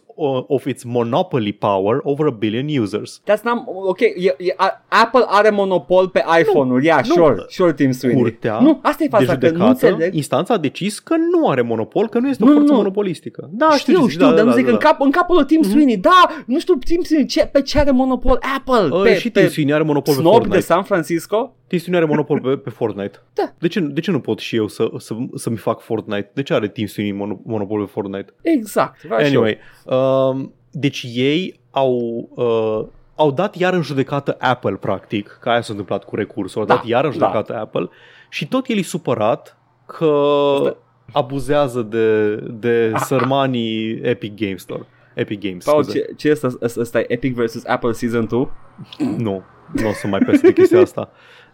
[0.47, 3.21] of its monopoly power over a billion users.
[3.25, 3.99] That's not ok.
[3.99, 6.85] E, e, a, Apple are monopol pe iPhone-uri.
[6.85, 8.21] Yeah, nu, sure, sure Tim Sweeney.
[8.21, 10.13] Curtea nu, asta e faza, că nu înțeleg.
[10.13, 12.77] Instanța a decis că nu are monopol, că nu este nu, o forță nu.
[12.77, 13.49] monopolistică.
[13.51, 14.89] Da, știu, știu, știu da, dar da, nu zic da, în, da.
[14.89, 15.69] cap, în capul lui Tim mm-hmm.
[15.69, 15.97] Sweeney.
[15.97, 18.95] Da, nu știu Tim Sweeney ce, pe ce are monopol Apple.
[18.97, 20.55] Uh, pe, și Tim Sweeney are monopol pe Fortnite.
[20.55, 21.53] de San Francisco?
[21.67, 23.21] Tim Sweeney are monopol pe, pe Fortnite.
[23.33, 23.48] Da.
[23.57, 26.31] De ce, de ce nu pot și eu să, să, să-mi fac Fortnite?
[26.33, 28.33] De ce are Team Sweeney monopol pe Fortnite?
[28.41, 29.01] Exact.
[29.09, 32.29] Anyway, uh, deci ei au...
[32.35, 36.67] Uh, au dat iar în judecată Apple, practic, că aia s-a întâmplat cu recursul, au
[36.67, 37.15] da, dat iar în da.
[37.15, 37.59] judecată da.
[37.59, 37.89] Apple
[38.29, 40.77] și tot el e supărat că
[41.11, 43.01] abuzează de, de ah.
[43.05, 44.85] sărmanii Epic Games Store.
[45.13, 45.65] Epic Games.
[45.65, 46.47] Paul, ce, ce este
[46.79, 47.01] asta?
[47.07, 47.65] Epic vs.
[47.65, 48.49] Apple Season 2?
[49.17, 51.11] Nu, nu o să mai peste de chestia asta.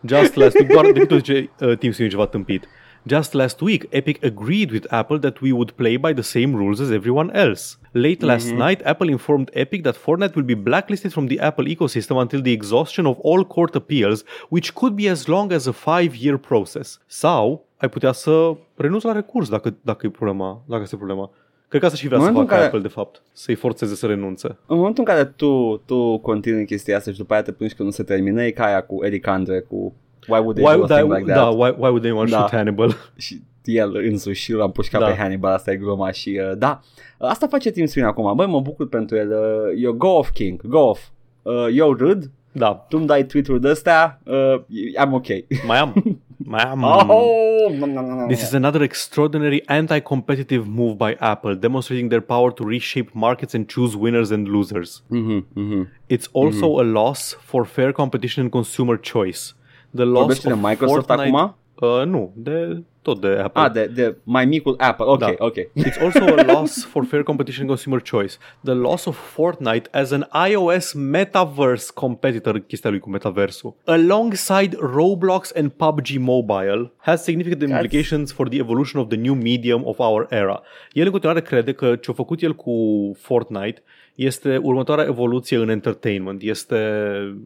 [0.07, 2.68] Just last week, doar decât zice uh, Tim Sweeney ceva tâmpit.
[3.07, 6.80] Just last week, Epic agreed with Apple that we would play by the same rules
[6.80, 7.78] as everyone else.
[7.91, 8.57] Late last mm-hmm.
[8.57, 12.51] night, Apple informed Epic that Fortnite will be blacklisted from the Apple ecosystem until the
[12.51, 16.99] exhaustion of all court appeals, which could be as long as a five-year process.
[17.05, 21.32] Sau ai putea să renunți la recurs dacă, dacă e problema, dacă este problema.
[21.78, 22.65] Cred că asta și vrea să facă care...
[22.65, 24.47] Apple, de fapt, să-i forțeze să renunțe.
[24.47, 27.84] În momentul în care tu, tu continui chestia asta și după aia te plângi că
[27.84, 29.93] nu se termină, e ca aia cu Eric Andre, cu
[30.28, 31.36] Why would they why, do a da, thing like that?
[31.36, 32.38] Da, why, why would they want to da.
[32.38, 32.95] shoot Hannibal?
[33.15, 35.07] Și el însuși l-a împușcat da.
[35.07, 36.80] pe Hannibal, asta e gluma și uh, da,
[37.17, 40.61] asta face Tim Sweeney acum, băi mă bucur pentru el, uh, eu go off king,
[40.67, 41.01] go off,
[41.41, 42.86] uh, eu râd, da.
[42.89, 44.55] tu îmi dai tweet-uri de astea, uh,
[45.05, 45.28] I'm ok.
[45.28, 46.19] Mai am, mai am.
[46.52, 53.56] Oh, This is another extraordinary anti-competitive move by Apple, demonstrating their power to reshape markets
[53.56, 55.02] and choose winners and losers.
[55.12, 55.84] Mm-hmm, mm-hmm.
[56.10, 56.90] It's also mm-hmm.
[56.90, 59.54] a loss for fair competition and consumer choice.
[59.94, 61.56] The loss Vorbește of de Microsoft Fortnite, acum?
[61.76, 63.62] Uh, nu, de tot de Apple.
[63.62, 65.06] Ah, de, de mai micul Apple.
[65.06, 65.34] Ok, da.
[65.38, 65.56] ok.
[65.88, 68.38] It's also a loss for fair competition and consumer choice.
[68.64, 75.51] The loss of Fortnite as an iOS metaverse competitor, chestia lui cu metaversul, alongside Roblox
[75.56, 77.82] and PUBG Mobile, has significant That's...
[77.82, 80.62] implications for the evolution of the new medium of our era.
[80.91, 82.74] El în continuare crede că ce-a făcut el cu
[83.20, 83.84] Fortnite
[84.16, 86.41] este următoarea evoluție în entertainment.
[86.41, 86.78] Este...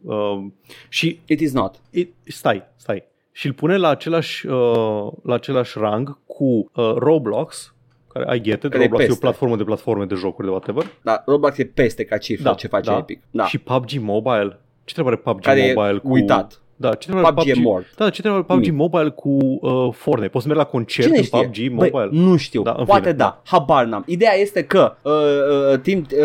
[0.04, 0.44] Uh,
[0.88, 1.20] și...
[1.26, 1.80] It is not.
[1.90, 7.74] It, stai, stai și îl pune la același, uh, la același rang cu uh, Roblox,
[8.08, 10.52] care I get it, care Roblox e, e o platformă de platforme de jocuri de
[10.52, 10.86] whatever.
[11.02, 12.96] Da, Roblox e peste ca cifră da, ce face da.
[12.96, 13.22] Epic.
[13.30, 13.46] Da.
[13.46, 14.60] Și PUBG Mobile.
[14.84, 16.12] Ce trebuie are PUBG care Mobile cu...
[16.12, 16.62] uitat.
[16.80, 17.94] Da, ce trebuie PUBG, PUBG e mort.
[17.96, 19.28] Da, ce trebuie PUBG Mobile cu
[19.60, 20.30] uh, Fortnite?
[20.30, 21.90] Poți să mergi la concert Cine în PUBG Mobile?
[21.90, 22.62] Băi, nu știu.
[22.62, 23.24] Da, Poate fine, da.
[23.24, 23.40] da.
[23.44, 24.02] Habar n-am.
[24.06, 26.18] Ideea este că uh, uh, timp, uh,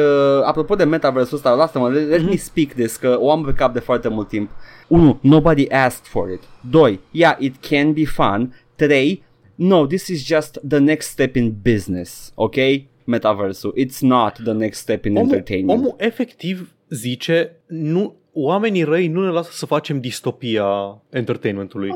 [0.44, 2.30] apropo de metaversul ăsta, lasă-mă, let, let mm-hmm.
[2.30, 4.50] me speak this, că o am pe cap de foarte mult timp.
[4.88, 5.18] 1.
[5.22, 6.42] Nobody asked for it.
[6.70, 7.00] 2.
[7.12, 8.54] Yeah, it can be fun.
[8.76, 9.24] 3.
[9.56, 12.56] No, this is just the next step in business, ok?
[13.04, 13.74] Metaversul.
[13.78, 15.80] It's not the next step in omul, entertainment.
[15.80, 20.66] Omul efectiv zice, nu, oamenii răi nu ne lasă să facem distopia
[21.10, 21.90] entertainmentului.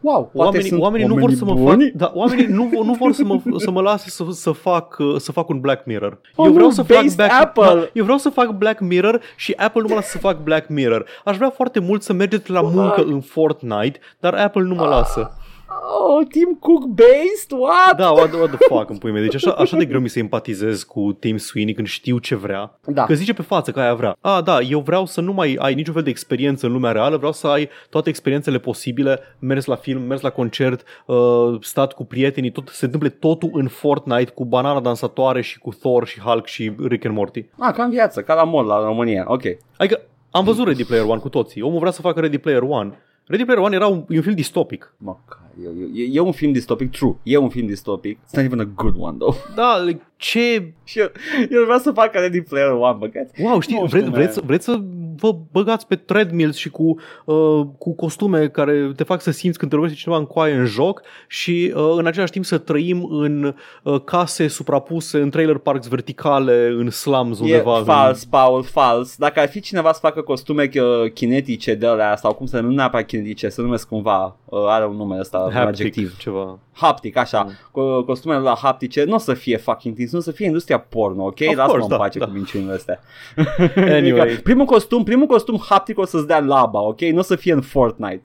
[0.00, 1.84] Wow, poate Oamenii, sunt oamenii nu vor oamenii să mă buni?
[1.84, 5.16] fac, da, oamenii nu, nu vor să mă, să mă lase să, să, fac, uh,
[5.16, 6.20] să fac un Black Mirror.
[6.38, 7.64] Eu Oh, vreau nu, să fac based Black, Apple.
[7.64, 10.68] Da, eu vreau să fac Black Mirror și Apple nu mă lasă să fac Black
[10.68, 11.06] Mirror.
[11.24, 15.30] Aș vrea foarte mult să mergeți la muncă în Fortnite, dar Apple nu mă lasă.
[15.68, 17.50] Oh, Tim Cook based?
[17.58, 17.96] What?
[17.96, 19.22] Da, what, the- what the fuck îmi pui mei.
[19.22, 22.78] Deci așa, așa de greu mi se empatizez cu Tim Sweeney când știu ce vrea.
[22.86, 23.04] Da.
[23.04, 24.16] Că zice pe față că aia vrea.
[24.20, 27.16] A, da, eu vreau să nu mai ai niciun fel de experiență în lumea reală,
[27.16, 31.16] vreau să ai toate experiențele posibile, mers la film, mers la concert, uh,
[31.60, 36.06] stat cu prietenii, tot, se întâmple totul în Fortnite cu banana dansatoare și cu Thor
[36.06, 37.44] și Hulk și Rick and Morty.
[37.58, 39.24] Ah, ca în viață, ca la mall la România.
[39.28, 39.42] Ok.
[39.76, 40.00] Adică
[40.30, 41.62] am văzut Ready Player One cu toții.
[41.62, 42.98] Omul vrea să facă Ready Player One.
[43.26, 44.94] Ready Player One era un, e un film distopic.
[44.98, 45.16] Mă,
[45.62, 47.16] e, e, e un film distopic, true.
[47.22, 48.18] E un film distopic.
[48.18, 49.34] It's not even a good one, though.
[49.54, 51.10] Da, like, ce Și eu,
[51.50, 53.42] eu vreau să fac Ready Player One, băgați.
[53.42, 54.80] Wow, știi, Nu știu, vre, vreți, vreți să
[55.16, 59.70] vă băgați pe treadmills și cu, uh, cu costume care te fac să simți când
[59.70, 63.54] te lovește cineva în coaie în joc și uh, în același timp să trăim în
[63.82, 67.82] uh, case suprapuse, în trailer parks verticale, în slums E undeva.
[67.82, 69.16] fals, Paul, fals.
[69.16, 72.70] Dacă ar fi cineva să facă costume uh, kinetice de alea sau cum să nu
[72.70, 76.16] neapărat kinetice, să numesc cumva, uh, are un nume ăsta, în un haptic, adjectiv.
[76.16, 76.58] ceva.
[76.72, 77.42] Haptic, așa.
[77.42, 77.52] Mm.
[77.72, 80.78] Cu costumele la haptice nu o să fie fucking things, nu o să fie industria
[80.78, 81.40] porno, ok?
[81.40, 82.24] Of Lasă-mă course, în da, pace da.
[82.24, 83.00] cu minciunile astea.
[83.76, 84.20] Anyway.
[84.20, 87.00] Adică, primul costum, primul costum haptic o să-ți dea laba, ok?
[87.00, 88.20] Nu o să fie în Fortnite.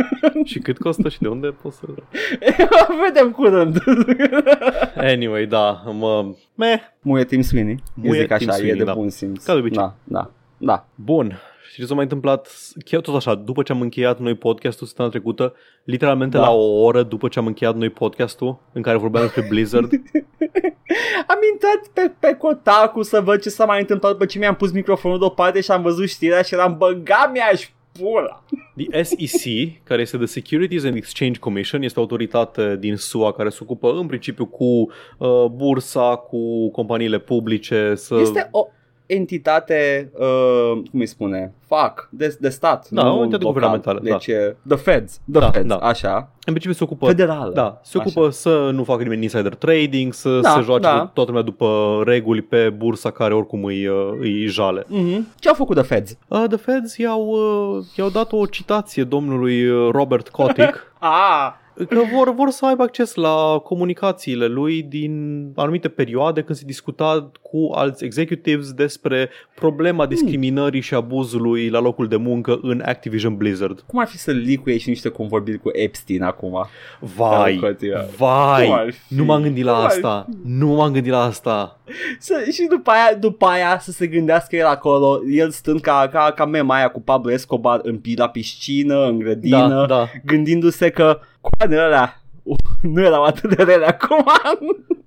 [0.44, 1.86] și cât costă și de unde poți să...
[3.04, 3.82] Vedem curând.
[4.96, 6.34] Anyway, da, mă...
[6.54, 6.80] Meh.
[7.00, 7.82] Muie Tim Sweeney.
[7.94, 8.94] Muie Muie zic Tim așa, Sweeney, e de da.
[8.94, 9.44] bun simț.
[9.44, 9.76] Ca de obicei.
[9.76, 10.86] Da, da, da.
[10.94, 11.40] Bun.
[11.72, 12.48] Și ce s-a mai întâmplat?
[12.84, 15.54] Chiar tot așa, după ce am încheiat noi podcastul săptămâna trecută,
[15.84, 16.42] literalmente Da.
[16.42, 19.90] la o oră după ce am încheiat noi podcastul, în care vorbeam despre Blizzard,
[21.32, 24.72] Am intrat pe, pe Kotaku să văd ce s-a mai întâmplat după ce mi-am pus
[24.72, 28.44] microfonul deoparte și am văzut știrea și eram băga mi-aș pula.
[28.76, 33.48] The SEC, care este The Securities and Exchange Commission, este o autoritate din SUA care
[33.48, 37.94] se ocupă în principiu cu uh, bursa, cu companiile publice.
[37.94, 38.18] Să...
[38.20, 38.66] Este o
[39.14, 42.88] entitate, uh, cum îi spune, fac, de, de stat.
[42.90, 43.52] Da, nu o entitate local.
[43.52, 44.10] guvernamentală, da.
[44.10, 45.76] Deci, e the feds, the Da, feds, da.
[45.76, 46.14] așa,
[46.46, 47.52] În principiu se ocupă federală.
[47.54, 48.06] Da, se Așa.
[48.08, 51.00] ocupă să nu facă nimeni insider trading, să Da, se joace da.
[51.00, 54.84] cu toată lumea după reguli pe bursa care oricum îi, uh, îi jale.
[54.88, 55.26] Mhm.
[55.38, 56.16] Ce au făcut the feds?
[56.28, 61.52] Uh, The Feds i-au, uh, i-au dat o citație domnului uh, Robert Kotick Ah,
[61.88, 67.30] că vor, vor să aibă acces la comunicațiile lui din anumite perioade când se discuta
[67.42, 73.84] cu alți executives despre problema discriminării și abuzului la locul de muncă în Activision Blizzard.
[73.86, 76.66] cum ar fi să licuie și niște convorbiri cu Epstein acum?
[77.00, 77.98] Vai, Da, Cotia.
[78.00, 79.14] Cum vai, ar fi?
[79.14, 81.80] nu m-am gândit la Cum ar asta, nu m-am gândit la asta.
[82.18, 86.32] Să, și după aia, după aia să se gândească el acolo, el stând ca, ca,
[86.36, 90.06] ca mema aia cu Pablo Escobar în pi- la piscină, în grădină, Da, da.
[90.24, 91.18] gândindu-se că
[91.50, 92.56] coanele alea uh,
[92.94, 94.24] nu erau atât de rele acum.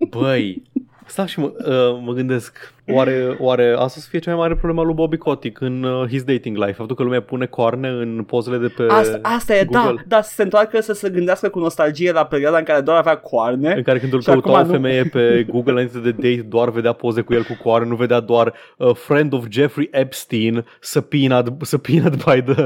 [0.10, 0.62] Băi,
[1.06, 4.82] stau și mă, uh, mă gândesc, oare, oare asta să fie cea mai mare problemă
[4.82, 6.72] a lui Bobby Kotick în uh, his dating life?
[6.72, 10.04] Faptul că lumea pune coarne în pozele de pe Asta, asta e, da, Google?
[10.08, 13.18] da, să se întoarcă să se gândească cu nostalgie la perioada în care doar avea
[13.18, 13.74] coarne.
[13.74, 16.46] În care când îl Și căuta acum o nu- femeie pe Google înainte de date,
[16.50, 20.66] doar vedea poze cu el cu coarne, nu vedea doar uh, friend of Jeffrey Epstein
[20.80, 22.64] subpoenaed, subpoenaed by the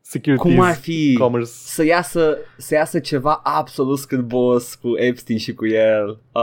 [0.00, 1.48] securities Cum ar fi commerce.
[1.52, 6.18] să iasă, să iasă ceva absolut scârbos cu Epstein și cu el?
[6.32, 6.40] Uh,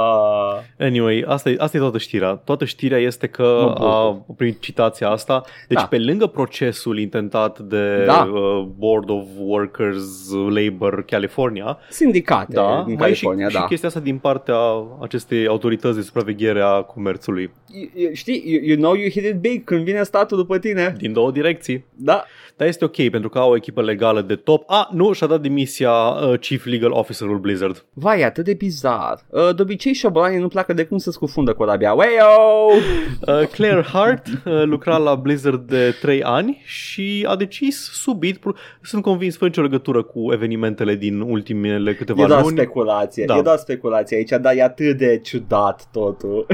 [0.79, 2.31] Anyway, asta e, asta e toată știrea.
[2.33, 3.85] Toată știrea este că Mă bucur.
[3.87, 5.43] a primit citația asta.
[5.67, 5.85] Deci Da.
[5.85, 8.29] pe lângă procesul intentat de Da.
[8.33, 13.65] uh, Board of Workers Labor California, sindicate da, din mai e și, California, și da.
[13.65, 14.55] chestia asta din partea
[15.01, 17.51] acestei autorități de supraveghere a comerțului.
[17.73, 20.95] Y- y- Știi, you, you know you hit it big când vine statul după tine.
[20.97, 21.85] Din două direcții.
[21.95, 22.23] Da.
[22.57, 24.63] Dar este ok pentru că au o echipă legală de top.
[24.67, 27.85] A, nu, și-a dat demisia uh, Chief Legal Officerul Blizzard.
[27.93, 29.19] Vai, e atât de bizar.
[29.29, 31.93] Uh, de obicei șobolanii nu pleacă de cum se scufundă corabia.
[31.93, 32.23] Weio!
[33.27, 38.53] Uh, Claire Hart uh, lucra la Blizzard de 3 ani și a decis subit, pro-
[38.81, 43.37] sunt convins fără nicio legătură cu evenimentele din ultimele câteva E doar luni, speculație, Da.
[43.37, 46.45] e doar speculație aici, dar e atât de ciudat totul.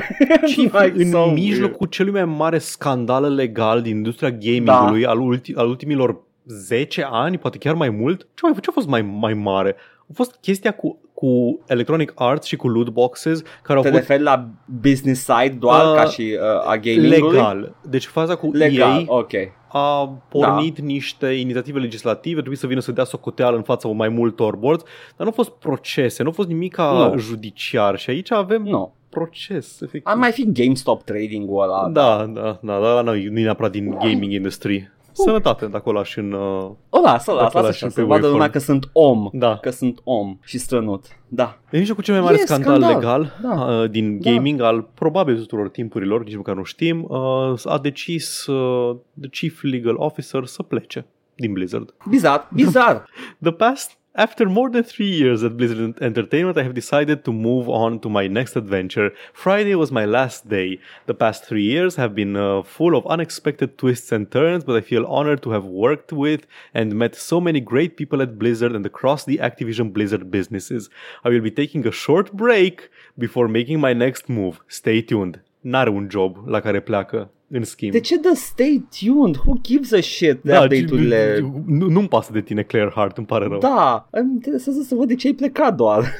[0.55, 5.09] Chief Like în so mijlocul celui mai mare scandal legal din industria gamingului Da.
[5.09, 8.21] al, ulti- al ultimilor 10 ani, poate chiar mai mult.
[8.33, 9.75] Ce, mai, ce a fost mai, mai mare?
[10.09, 13.99] A fost chestia cu, cu Electronic Arts și cu loot boxes care au Te fost
[13.99, 14.49] referi la
[14.81, 17.31] business side doar Uh, ca și uh, a gaming-ului?
[17.35, 17.75] legal.
[17.89, 19.31] Deci faza cu Legal, EA ok.
[19.67, 20.85] a pornit da.
[20.85, 25.13] niște inițiative legislative, trebuie să vină să dea socoteală în fața mai multor boards, dar
[25.17, 27.13] nu au fost procese, nu a fost nimic Nu.
[27.17, 28.93] judiciar și aici avem Nu.
[29.09, 30.01] proces, efectiv.
[30.03, 31.89] Ar mai fi GameStop trading-ul ăla.
[31.89, 34.91] Da, da, da, da, da, nu, nu e neapărat din gaming industry.
[35.13, 36.31] Sănătate de acolo și în...
[36.31, 38.31] Uh, O las, o las, Dacă lasă lași așa, pe să vadă waveform.
[38.31, 39.29] lumea că sunt om.
[39.33, 39.57] da.
[39.57, 41.05] Că sunt om și strănut.
[41.27, 41.57] Da.
[41.71, 43.65] E mijlocul cel mai mare E scandal, scandal, legal da.
[43.81, 44.31] uh, din Da.
[44.31, 49.61] gaming al probabil tuturor timpurilor, nici măcar nu știm, uh, a decis uh, the chief
[49.61, 51.05] legal officer să plece
[51.35, 51.93] din Blizzard.
[52.09, 53.05] Bizar, bizar.
[53.41, 57.67] The past After more than three years at Blizzard Entertainment, I have decided to move
[57.67, 59.11] on to my next adventure.
[59.33, 60.79] Friday was my last day.
[61.07, 64.81] The past three years have been uh, full of unexpected twists and turns, but I
[64.81, 66.45] feel honored to have worked with
[66.75, 70.91] and met so many great people at Blizzard and across the Activision Blizzard businesses.
[71.23, 74.59] I will be taking a short break before making my next move.
[74.67, 75.39] Stay tuned.
[75.65, 77.91] N-are un job la care pleacă, în schimb.
[77.91, 79.35] De ce dă stay tuned?
[79.35, 81.39] Who gives a shit de da, update-urile?
[81.65, 83.59] nu, nu-mi pasă de tine, Claire Hart, îmi pare rău.
[83.59, 86.13] Da, îmi interesează să văd de ce ai plecat doar.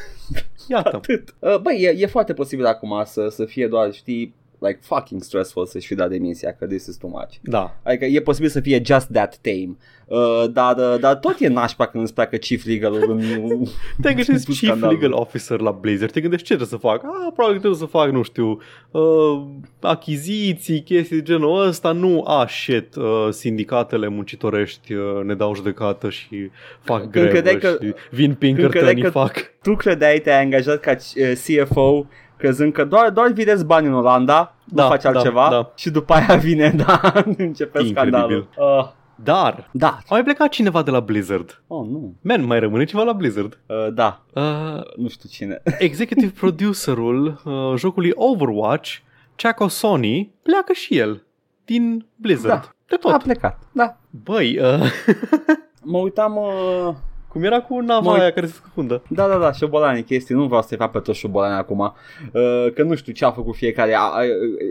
[0.68, 0.96] Iată.
[0.96, 1.36] Atât.
[1.40, 4.34] Uh, Băi, e, e foarte posibil acum să, să fie doar, știi,
[4.68, 7.34] like fucking stressful să-și fi dat demisia, că this is too much.
[7.42, 9.76] Da, Adică e posibil să fie just that tame.
[10.06, 13.20] Uh, dar, uh, dar tot e nașpa când îți pleacă chief legal-ul în...
[14.02, 14.92] Te gândești în chief scandal.
[14.92, 17.04] legal officer la Blizzard, te gândești ce trebuie să fac?
[17.04, 18.60] Ah, probabil trebuie să fac, nu știu,
[18.92, 19.42] uh,
[19.80, 21.92] achiziții, chestii de genul ăsta.
[21.92, 26.50] Nu, ah, shit, uh, sindicatele muncitorești uh, ne dau judecată și
[26.82, 29.52] fac grevă credeai că- și vin credeai Pinkerton că- fac.
[29.62, 32.06] Tu credeai, te-ai angajat ca uh, CFO
[32.38, 35.72] crezând că doar, doar videzi bani în Olanda, Da, nu faci da, altceva da.
[35.76, 37.92] și după aia vine, da, începe Incredibil.
[37.96, 38.48] scandalul.
[38.58, 39.88] Uh, Dar, da.
[39.88, 41.62] a mai plecat cineva de la Blizzard.
[41.68, 42.16] Oh, nu.
[42.22, 43.60] Man, mai rămâne ceva la Blizzard.
[43.66, 45.62] Uh, da, Uh, nu știu cine.
[45.80, 48.96] executive producerul uh, jocului Overwatch,
[49.36, 51.24] Chaco Sony, pleacă și el
[51.66, 52.62] din Blizzard.
[52.62, 52.70] Da.
[52.88, 53.12] De tot.
[53.14, 53.98] A plecat, da.
[54.24, 54.92] Băi, uh,
[55.86, 56.36] Mă uitam...
[56.38, 56.96] Uh...
[57.34, 59.02] cum era cu nava Mă- aia care se scufundă?
[59.08, 62.84] Da, da, da, șobolani chestii, nu vreau să-i fac pe toți șobolani acum, uh, că
[62.84, 64.22] nu știu ce a făcut fiecare, a, a,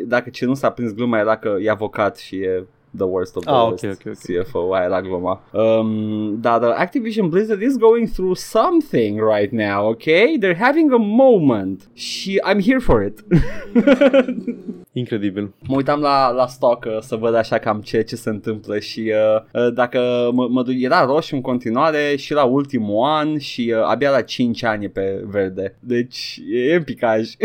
[0.06, 2.64] dacă ce nu s-a prins gluma era că e avocat și e
[2.96, 4.44] the worst of the Ah, worst ok, ok, ok.
[4.44, 5.40] CFO, aia era gluma.
[5.52, 10.02] Um, dar the Activision Blizzard is going through something right now, ok?
[10.40, 13.24] They're having a moment și I'm here for it.
[14.94, 15.52] Incredibil.
[15.68, 19.00] mă uitam la, la stock uh, să văd așa cam ce, ce se întâmplă și
[19.00, 23.72] uh, uh, dacă mă, mă, du- era roșu în continuare și la ultimul an și
[23.76, 25.76] uh, abia la 5 ani e pe verde.
[25.80, 27.30] Deci e în picaj.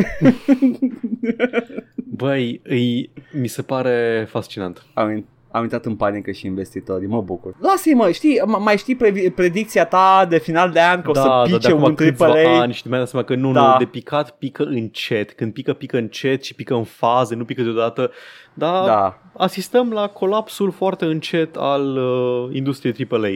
[2.18, 4.86] Băi, îi, mi se pare fascinant.
[4.94, 5.26] am, in-
[5.58, 7.54] am intrat în panică și investitorii, mă bucur.
[7.62, 11.14] Lasă-i mă, știi, m- mai știi previ- predicția ta de final de an că o
[11.14, 12.60] da, să da, de pice acum un câțiva AAA?
[12.62, 13.72] ani și mi-am dat seama că nu, Da.
[13.72, 15.32] nu, de picat pică încet.
[15.34, 18.12] Când pică, pică încet și pică în faze, nu pică deodată.
[18.54, 23.30] Da, Da, asistăm la colapsul foarte încet al uh, industriei AAA.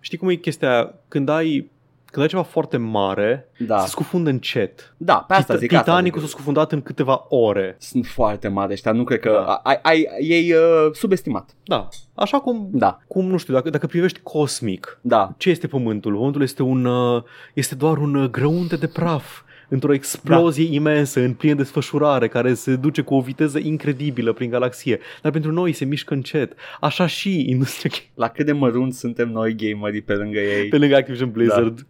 [0.00, 0.94] Știi cum e chestia aia?
[1.08, 1.70] Când ai,
[2.10, 4.94] când ai ceva foarte mare, da, se scufundă încet.
[4.96, 6.28] da, pe asta Tita- zic asta Titanicul zic.
[6.28, 7.76] s-a scufundat în câteva ore.
[7.78, 9.52] Sunt foarte mari ăștia, nu cred că Da.
[9.54, 11.50] ai, ai, ei uh, subestimat.
[11.64, 16.14] Da, așa cum, Da, cum nu știu, dacă, dacă privești cosmic, da, ce este Pământul?
[16.14, 17.22] Pământul este, un, uh,
[17.54, 20.74] este doar un uh, grăunte de praf într-o explozie da.
[20.74, 24.98] imensă, în plină desfășurare, care se duce cu o viteză incredibilă prin galaxie.
[25.22, 26.52] Dar pentru noi se mișcă încet.
[26.80, 30.68] Așa și industria la cât de mărunt suntem noi gamerii pe lângă ei.
[30.68, 31.84] pe lângă Activision Blizzard uh,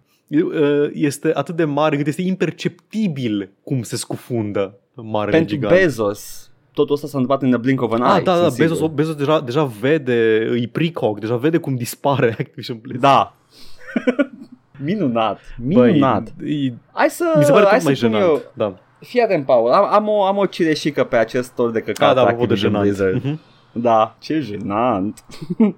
[0.93, 5.75] este atât de mare încât este imperceptibil cum se scufundă marele Pentru gigant.
[5.75, 8.23] Bezos, totul ăsta s-a întâmplat în the blink of an Ah, eye.
[8.25, 8.69] da, da, sunt sigur.
[8.69, 13.03] Bezos, Bezos deja, deja vede, îi precog, deja vede cum dispare Activision Blizzard.
[13.15, 13.35] Da.
[14.85, 16.33] minunat, minunat.
[16.39, 18.31] Băi, e- hai să, mi se pare hai tot mai să pun jenant.
[18.31, 18.79] eu, Da.
[19.01, 22.15] Fii atent, Paul, am, am, o, am o cireșică pe acest tor de căcat Ah,
[22.15, 22.85] da, apropo de Activision jenant.
[22.89, 23.25] Blizzard.
[23.25, 23.41] Mhm.
[23.73, 25.25] Da, ce jenant.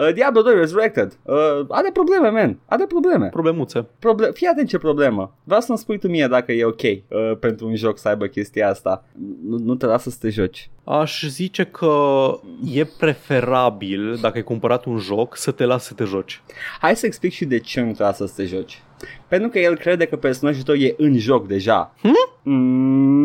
[0.00, 1.18] Uh, Diablo 2 Resurrected.
[1.22, 1.34] Uh,
[1.68, 2.58] Are probleme, man.
[2.66, 3.28] Are probleme.
[3.28, 3.86] Problemuțe.
[3.98, 5.36] Proble- Fii atent ce problemă.
[5.44, 6.98] Vreau să-mi spui tu mie dacă e ok uh,
[7.40, 9.04] Pentru un joc să aibă chestia asta.
[9.48, 10.70] Nu, nu te lasă să te joci.
[10.84, 11.94] Aș zice că
[12.72, 16.42] e preferabil, dacă ai cumpărat un joc, să te lasi să te joci.
[16.80, 18.82] Hai să explic și de ce nu te lasă să te joci.
[19.28, 21.94] Pentru că el crede că personajul tău e în joc deja.
[22.02, 23.19] Mm,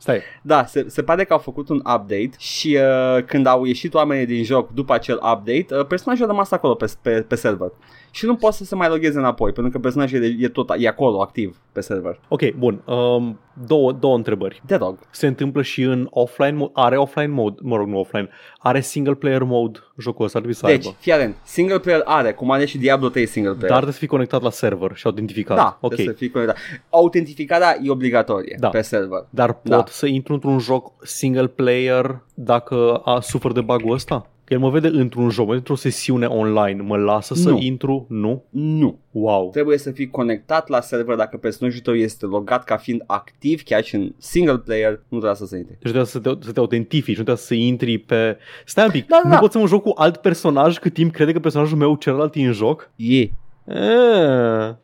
[0.00, 3.94] Stai, Da, se, se pare că au făcut un update și uh, când au ieșit
[3.94, 7.72] oamenii din joc după acel update, uh, personajul a rămas acolo pe, pe, pe server.
[8.10, 10.88] Și nu poate să se mai logheze înapoi, pentru că personajul e, e tot e
[10.88, 12.20] acolo, activ, pe server.
[12.28, 12.82] ok, bun.
[12.84, 14.62] Um, două, două întrebări.
[14.66, 14.98] Te rog.
[15.10, 16.70] Se întâmplă și în offline mode?
[16.74, 17.56] Are offline mode?
[17.62, 18.28] Mă rog, nu offline.
[18.58, 20.38] Are single player mode jocul ăsta?
[20.38, 20.96] Ar trebui să Deci, aibă.
[21.00, 23.68] fii atent, single player are, cum are și Diablo 3 single player.
[23.68, 25.56] Dar trebuie să fii conectat la server și autentificat.
[25.56, 25.94] da, ok.
[25.94, 26.56] trebuie să fii conectat.
[26.90, 28.68] Autentificarea e obligatorie Da.
[28.68, 29.26] pe server.
[29.30, 29.84] Dar pot Da.
[29.88, 34.26] să intru într-un joc single player dacă a, sufăr de bug-ul ăsta?
[34.50, 37.58] El mă vede într-un joc, într-o sesiune online, mă lasă să Nu.
[37.60, 38.06] intru?
[38.08, 38.44] Nu?
[38.50, 38.98] Nu.
[39.10, 39.50] Wow.
[39.50, 43.82] Trebuie să fii conectat la server dacă personajul tău este logat ca fiind activ, chiar
[43.84, 45.72] și în single player, nu trebuie să se intre.
[45.72, 48.36] Deci trebuie să te, să te autentifici, nu trebuie să intri pe...
[48.64, 49.40] Stai un pic, Da, da, nu da.
[49.40, 52.46] pot să mă joc cu alt personaj cât timp crede că personajul meu celălalt e
[52.46, 52.90] în joc?
[52.96, 53.20] E.
[53.20, 53.30] E,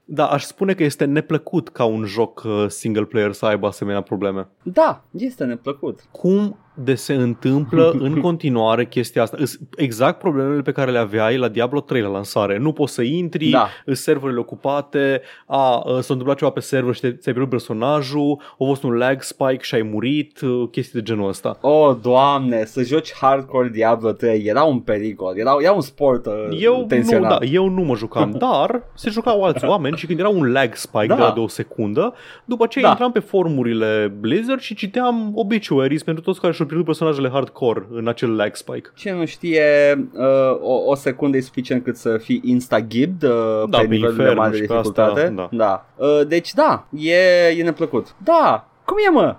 [0.04, 4.00] da, aș spune că este neplăcut ca un joc uh, single player să aibă asemenea
[4.00, 4.48] probleme.
[4.62, 6.00] Da, este neplăcut.
[6.10, 9.36] Cum de se întâmplă în continuare chestia asta?
[9.40, 12.58] Îs exact problemele pe care le aveai la Diablo 3 la lansare.
[12.58, 13.68] Nu poți să intri, Da.
[13.84, 18.40] îs serverele ocupate, a, a, s-a întâmplat ceva pe server și te- ți-ai pierdut personajul,
[18.58, 21.58] a fost un lag spike și ai murit, uh, chestii de genul ăsta.
[21.60, 26.32] Oh, doamne, să joci hardcore Diablo 3 era un pericol, era, era un sport uh,
[26.60, 27.38] Eu nu, tensionat.
[27.38, 30.74] da, eu nu mă jucam, dar se jucau alți oameni și când era un lag
[30.74, 31.14] spike Da.
[31.14, 32.14] de, la de o secundă,
[32.44, 32.90] după aceea Da.
[32.90, 38.08] intram pe forumurile Blizzard și citeam obituaries pentru toți care și-au pierdut personajele hardcore în
[38.08, 38.90] acel lag spike.
[38.94, 39.64] Cine nu știe,
[40.12, 44.16] uh, o, o secundă e suficient cât să fii insta-gibbed uh, Da, pe pe nivelul
[44.16, 45.20] de infern mare de și pe dificultate.
[45.20, 45.48] asta, da.
[45.56, 45.86] da.
[45.96, 48.14] Uh, deci da, e, e neplăcut.
[48.24, 49.36] Da, cum e mă?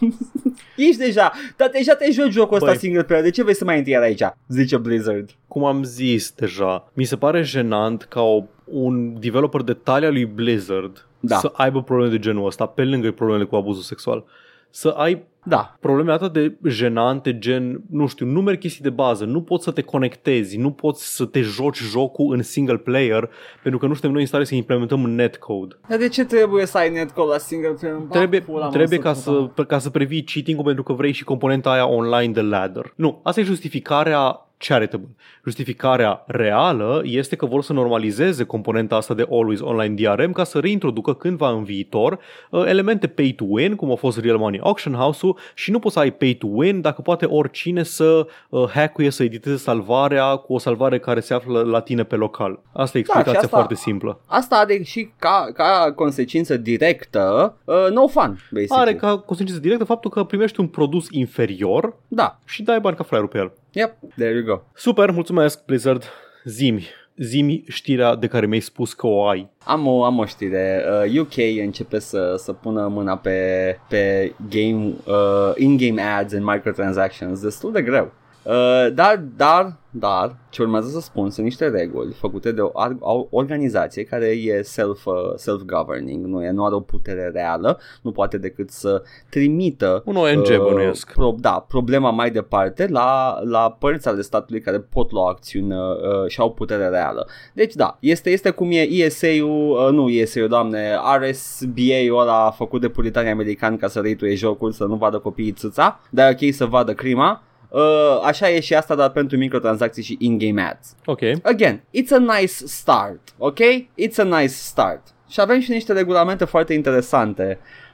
[0.76, 2.78] Ești deja, dar deja te joci jocul ăsta Băi.
[2.78, 4.22] single player, de ce vrei să mai intri iar aici?
[4.48, 5.30] Zice Blizzard.
[5.48, 10.24] Cum am zis deja, mi se pare jenant ca o, un developer de talia lui
[10.24, 11.36] Blizzard Da.
[11.36, 14.24] să aibă probleme de genul ăsta, pe lângă problemele cu abuzul sexual.
[14.70, 19.24] Să ai Da, probleme atât de jenante, gen, nu știu, nu merg chestii de bază,
[19.24, 23.30] nu poți să te conectezi, nu poți să te joci jocul în single player,
[23.62, 25.74] pentru că nu suntem noi în stare să implementăm în netcode.
[25.88, 27.96] dar de ce trebuie să ai netcode la single player?
[27.96, 29.50] Ba, Trebuie, pula, mă, trebuie ca, puta.
[29.56, 32.92] să, ca să previi cheating-ul pentru că vrei și componenta aia online de ladder.
[32.96, 35.08] Nu, asta e justificarea charitable.
[35.44, 40.58] Justificarea reală este că vor să normalizeze componenta asta de Always Online DRM ca să
[40.58, 42.18] reintroducă cândva în viitor
[42.50, 45.94] uh, elemente pay to win, cum a fost Real Money Auction House-ul și nu poți
[45.94, 50.52] să ai pay to win dacă poate oricine să uh, hackuie, să editeze salvarea cu
[50.54, 52.60] o salvare care se află la tine pe local.
[52.72, 54.20] Asta e Da, și explicația asta- foarte simplă.
[54.26, 58.82] Asta are și ca, ca consecință directă uh, no fun, basically.
[58.82, 63.02] Are ca consecință directă faptul că primești un produs inferior Da, și dai bani ca
[63.02, 63.52] fraierul pe el.
[63.72, 64.62] yep, there you go.
[64.74, 66.02] Super, mulțumesc Blizzard.
[66.44, 66.86] Zimi.
[67.16, 69.48] Zimi știrea de care mi-ai spus că o ai.
[69.64, 70.84] Am o, am o știre.
[71.04, 77.40] Uh, UK începe să, să pună mâna pe, pe game, uh, in-game ads and microtransactions
[77.40, 78.12] destul de greu.
[78.46, 82.96] Uh, dar, dar, dar, ce urmează să spun sunt niște reguli făcute de o, ar-
[83.00, 88.10] o organizație care e self, uh, self-governing, nu, e, nu are o putere reală, nu
[88.10, 91.12] poate decât să trimită Un ONG uh, bănuiesc.
[91.12, 95.78] pro, da, problema mai departe la, la părți ale statului care pot lua acțiuni uh,
[95.78, 97.26] uh, și au putere reală.
[97.52, 102.88] Deci da, este, este cum e ESA-ul, uh, nu ESA-ul, doamne, RSBA-ul ăla făcut de
[102.88, 106.66] puritanii americani ca să rituie jocul, să nu vadă copiii țâța, dar e ok să
[106.66, 107.40] vadă crima.
[107.68, 110.94] Uh, așa e și asta, dar pentru microtransacții și in-game ads.
[111.04, 111.20] Ok.
[111.42, 113.58] Again, it's a nice start, ok?
[114.06, 115.02] It's a nice start.
[115.28, 117.58] Și avem și niște regulamente foarte interesante.
[117.60, 117.85] Uh,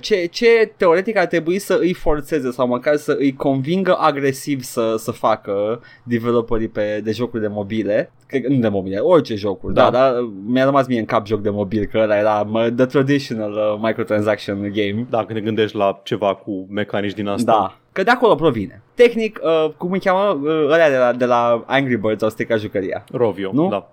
[0.00, 4.94] ce, ce teoretic ar trebui să îi forțeze sau măcar să îi convingă agresiv să,
[4.98, 9.74] să facă developerii pe, de jocuri de mobile, cred că nu de mobile, orice jocuri,
[9.74, 9.90] da, Da.
[9.90, 12.86] da, dar mi-a rămas mie în cap joc de mobil, că ăla era mă, the
[12.86, 15.06] traditional uh, microtransaction game.
[15.10, 17.52] Da, când te gândești la ceva cu mecanici din asta.
[17.52, 18.82] Da, că de acolo provine.
[18.94, 22.58] Tehnic, uh, cum îi cheamă, uh, ăla de la, de la Angry Birds au stricat
[22.58, 23.04] jucăria.
[23.12, 23.68] Rovio, Nu?
[23.68, 23.88] da.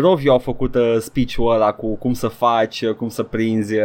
[0.00, 3.84] Rovio a făcut uh, speech-ul ăla cu cum să faci, uh, cum să prinzi uh,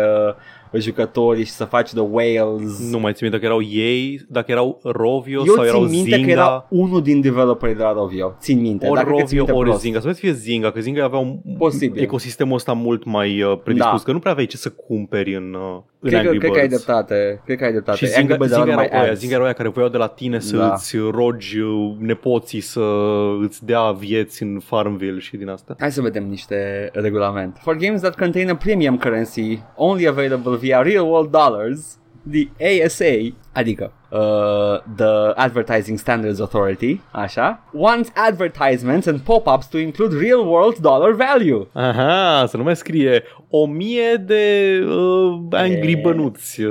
[0.77, 2.89] jucătorii și să faci the whales.
[2.91, 6.09] Nu mai țin minte dacă erau ei, dacă erau Rovio Eu sau erau țin minte
[6.15, 6.25] Zynga.
[6.25, 8.35] că era unul din developerii de la Rovio.
[8.39, 8.85] Țin minte.
[8.87, 9.81] Ori Dacă că țin Rovio, minte ori prost.
[9.81, 9.99] Zynga.
[9.99, 12.01] Să vezi fie Zynga, că Zynga avea un Posibil.
[12.01, 14.03] ecosistemul ăsta mult mai uh, predispus, Da.
[14.05, 16.59] că nu prea aveai ce să cumperi în, uh, în Cred că, Angry cred că
[16.59, 16.83] ai Birds.
[16.85, 17.41] dreptate.
[17.45, 17.97] Cred că ai dreptate.
[17.97, 19.19] Și Zynga, Angry Birds Zynga, era erau numai oia, ads.
[19.19, 20.71] Zynga erau oia care voiau de la tine să Da.
[20.73, 22.81] îți rogi uh, nepoții să
[23.41, 25.75] îți dea vieți în Farmville și din asta.
[25.79, 27.59] Hai să vedem niște regulamente.
[27.63, 31.97] For games that contain a premium currency only available via real world dollars,
[32.31, 32.47] the
[32.85, 40.47] ASA, adică uh, the Advertising Standards Authority, așa, wants advertisements and pop-ups to include real
[40.47, 41.67] world dollar value.
[41.73, 45.99] Aha, să nu mai scrie o mie de uh, angry E.
[46.01, 46.61] bănuți.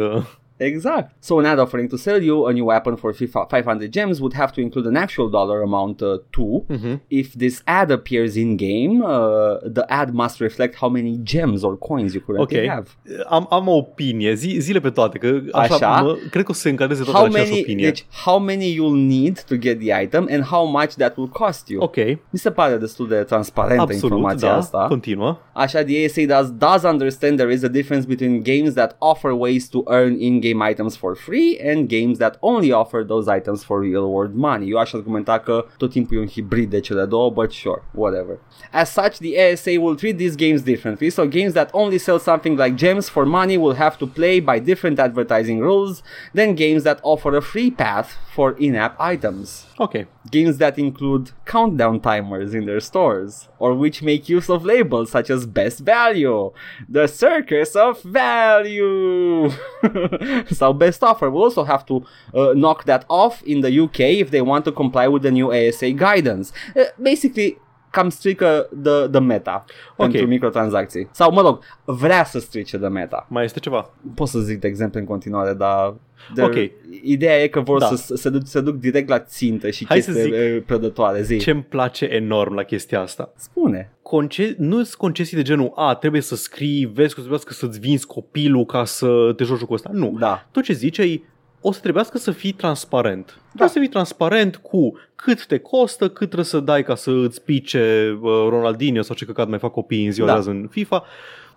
[0.60, 0.66] Uh.
[0.66, 1.08] Exact.
[1.20, 4.52] So an ad offering to sell you a new weapon for 500 gems would have
[4.52, 6.64] to include an actual dollar amount uh, too.
[6.68, 7.00] Mhm.
[7.08, 11.78] If this ad appears in game, uh, the ad must reflect how many gems or
[11.78, 12.68] coins you currently Ok.
[12.68, 12.86] have.
[13.28, 16.00] Am, am o opinie, Zi, zile pe toate, că așa, Așa?
[16.02, 17.84] Mă, cred că o să se încadreze tot How în aceeași many, opinie.
[17.84, 21.68] deci, how many you'll need to get the item and how much that will cost
[21.68, 21.82] you.
[21.82, 21.96] ok,
[22.30, 24.84] Mi se pare destul de transparentă absolut, informația da, asta.
[24.88, 25.38] continuă.
[25.52, 29.68] Așa, the ASA does, does understand there is a difference between games that offer ways
[29.68, 33.80] to earn in-game in-game items for free and games that only offer those items for
[33.80, 34.70] real-world money.
[34.70, 38.38] Eu aș argumenta că tot timpul e un hibrid de cele două, but sure, whatever.
[38.72, 42.58] As such, the ASA will treat these games differently, so games that only sell something
[42.58, 46.02] like gems for money will have to play by different advertising rules
[46.34, 49.67] than games that offer a free path for in-app items.
[49.80, 50.06] Ok.
[50.30, 55.30] Games that include countdown timers in their stores, or which make use of labels such
[55.30, 56.50] as best value,
[56.88, 59.50] the circus of value,
[60.50, 62.04] so best offer will also have to
[62.34, 65.52] uh, knock that off in the UK if they want to comply with the new
[65.52, 66.52] ASA guidance.
[66.74, 67.58] Uh, basically,
[67.90, 69.64] cam strică the, the meta
[69.96, 70.10] Ok.
[70.10, 71.08] pentru microtransacții.
[71.10, 73.26] Sau, mă rog, vrea să strice the meta.
[73.30, 73.90] Mai este ceva?
[74.14, 75.94] Pot să zic de exemplu în continuare, dar...
[76.34, 76.54] de- Ok.
[77.02, 77.86] Ideea e că vor Da.
[77.86, 81.22] să se duc, se duc direct la țintă și Hai să chestii zic eh, prădătoare.
[81.22, 81.38] Zi.
[81.38, 83.32] Ce îmi place enorm la chestia asta?
[83.36, 83.92] Spune.
[84.02, 88.06] Conce- nu sunt concesii de genul, a, trebuie să scrii, vezi că trebuiască să-ți vinzi
[88.06, 89.90] copilul ca să te joci jocul ăsta.
[89.92, 90.16] Nu.
[90.18, 90.48] Da.
[90.50, 91.20] Tot ce zice e,
[91.60, 93.40] o să trebuiască să fii transparent.
[93.46, 97.42] Trebuie să fii transparent cu cât te costă, cât trebuie să dai ca să îți
[97.42, 100.32] pice uh, Ronaldinho sau ce căcat mai fac copiii în ziua Da.
[100.32, 101.04] de azi în FIFA,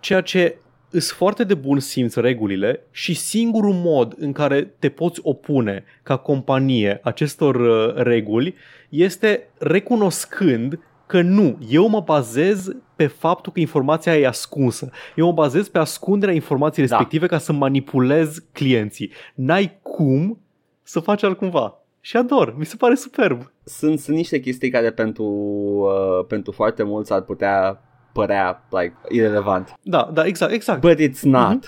[0.00, 0.56] ceea ce
[0.90, 6.16] îs foarte de bun simț regulile și singurul mod în care te poți opune ca
[6.16, 8.54] companie acestor uh, reguli
[8.88, 10.78] este recunoscând
[11.12, 14.90] că nu, eu mă bazez pe faptul că informația e ascunsă.
[15.16, 16.96] Eu mă bazez pe ascunderea informației Da.
[16.96, 19.12] respective ca să manipulez clienții.
[19.34, 20.38] N-ai cum
[20.82, 21.74] să faci altcumva.
[22.00, 23.52] Și ador, mi se pare superb.
[23.64, 27.82] Sunt, sunt niște chestii care pentru, uh, pentru foarte mulți ar putea
[28.12, 29.74] părea like, irrelevant.
[29.82, 30.80] Da, da, exact, exact.
[30.80, 31.50] But it's not.
[31.50, 31.64] Mhm.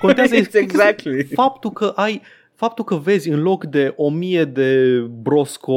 [0.00, 1.24] Contează It's exactly.
[1.34, 2.22] faptul că ai
[2.54, 5.74] faptul că vezi în loc de o mie de brosco,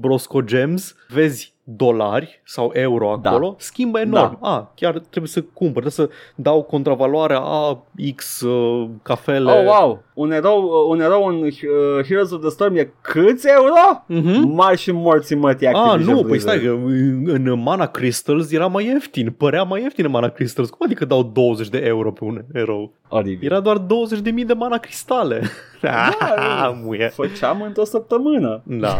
[0.00, 3.30] brosco gems, vezi dolari sau euro Da.
[3.30, 4.38] acolo, schimbă enorm.
[4.40, 4.48] Da.
[4.48, 7.84] A, chiar trebuie să cumpăr, trebuie să dau contravaloarea a
[8.14, 9.52] X uh, cafele.
[9.52, 10.02] Oh, wow!
[10.14, 14.02] Un erou, uh, un erou în uh, Heroes of the Storm e câți euro?
[14.06, 14.48] Mhm.
[14.54, 16.58] Mari și morții mătii Ah, Activision nu, păi Blizzard.
[16.60, 20.70] stai, că în- în Mana Crystals era mai ieftin, părea mai ieftin în Mana Crystals.
[20.70, 22.92] Cum adică dau 20 de euro pe un erou?
[23.08, 23.50] Oribil.
[23.50, 25.42] Era doar 20.000 de Mana Cristale.
[25.80, 26.08] Da,
[26.62, 27.08] Ah, muie.
[27.14, 28.62] Făceam într-o săptămână.
[28.64, 28.96] Da.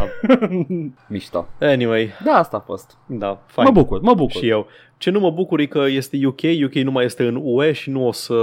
[1.07, 1.47] Mișto.
[1.59, 2.97] Anyway, Da, asta a fost.
[3.05, 3.65] da, fine.
[3.65, 4.31] Mă bucur, mă bucur.
[4.41, 4.67] Și eu.
[4.97, 7.89] Ce nu mă bucur e că este UK, UK nu mai este în UE și
[7.89, 8.35] nu o să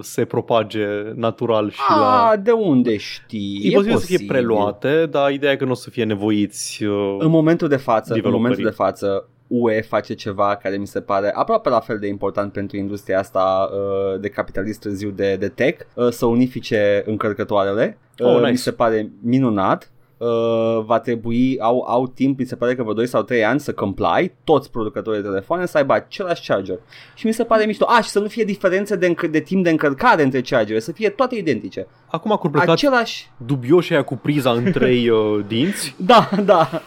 [0.00, 2.26] se propage natural și la...
[2.28, 3.60] A, de unde știi?
[3.64, 6.84] E, posibil să fie preluate, dar ideea e că nu o să fie nevoiți.
[6.84, 8.40] Uh, În momentul de față, în Developerii.
[8.42, 12.52] momentul de față, UE face ceva care mi se pare aproape la fel de important
[12.52, 17.98] pentru industria asta uh, de capitalist târziu de, de tech, uh, să unifice încărcătoarele.
[18.18, 18.50] Oh, Uh, nice.
[18.50, 19.92] Mi se pare minunat.
[20.24, 23.60] Uh, va trebui, au, au timp, mi se pare că vreo 2 sau 3 ani
[23.60, 26.78] să comply, toți producătorii de telefoane să aibă același charger.
[27.14, 27.86] Și mi se pare mișto.
[27.88, 30.92] A, și să nu fie diferențe de, încă, de timp de încărcare între chargere, să
[30.92, 31.86] fie toate identice.
[32.06, 33.30] Acum că au plecat Același...
[33.46, 35.94] dubioși aia cu priza în trei uh, dinți.
[35.96, 36.82] Da, da.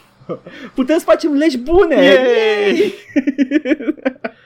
[0.73, 1.95] Putem să facem legi bune!
[1.95, 2.93] Yay!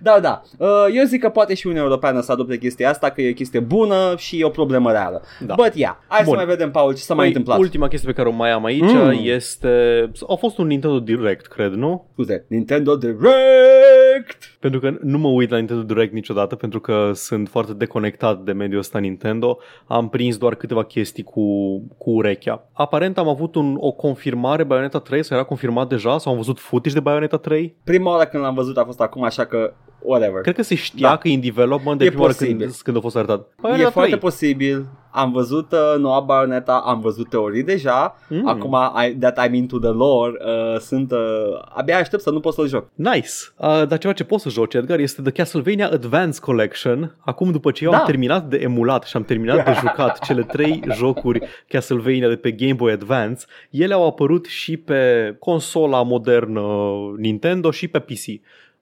[0.00, 0.42] Da, da.
[0.58, 3.34] Uh, Eu zic că poate și Uniunea Europeană să adopte chestia asta, că e o
[3.34, 5.22] chestie bună și e o problemă reală.
[5.46, 5.54] Da.
[5.54, 6.32] But yeah, hai Bun.
[6.32, 7.58] să mai vedem, Paul, ce s-a mai Păi, întâmplat.
[7.58, 9.18] Ultima chestie pe care o mai am aici Mm.
[9.22, 10.10] este...
[10.28, 12.08] A fost un Nintendo Direct, cred, nu?
[12.12, 14.53] Scuze, Nintendo Direct!
[14.64, 18.52] Pentru că nu mă uit la Nintendo Direct niciodată pentru că sunt foarte deconectat de
[18.52, 19.58] mediul ăsta Nintendo.
[19.86, 21.42] Am prins doar câteva chestii cu,
[21.98, 22.68] cu urechea.
[22.72, 26.58] Aparent am avut un, o confirmare Bayonetta 3 sau era confirmat deja sau am văzut
[26.58, 27.76] footage de Bayonetta 3.
[27.84, 29.72] Prima oară când l-am văzut a fost acum, așa că
[30.04, 30.40] whatever.
[30.40, 31.16] Cred că se știa Da.
[31.16, 32.74] că e in development de E prima oară când, posibil.
[32.82, 33.40] când a fost arătat.
[33.40, 34.20] E Bayonetta foarte 3.
[34.20, 34.86] posibil.
[35.16, 38.16] Am văzut uh, noua Bayonetta, am văzut teorii deja.
[38.28, 38.46] Mm.
[38.48, 38.76] Acum,
[39.06, 41.12] I, that I'm into the lore, uh, sunt...
[41.12, 41.18] Uh,
[41.74, 42.88] abia aștept să nu pot să-l joc.
[42.94, 43.28] Nice.
[43.56, 47.16] Uh, dar ceva ce poți să joci, Edgar, este The Castlevania Advance Collection.
[47.18, 47.96] Acum, după ce eu Da.
[47.98, 52.50] am terminat de emulat și am terminat de jucat cele trei jocuri Castlevania de pe
[52.50, 56.62] Game Boy Advance, ele au apărut și pe consola modernă
[57.16, 58.24] Nintendo și pe PC.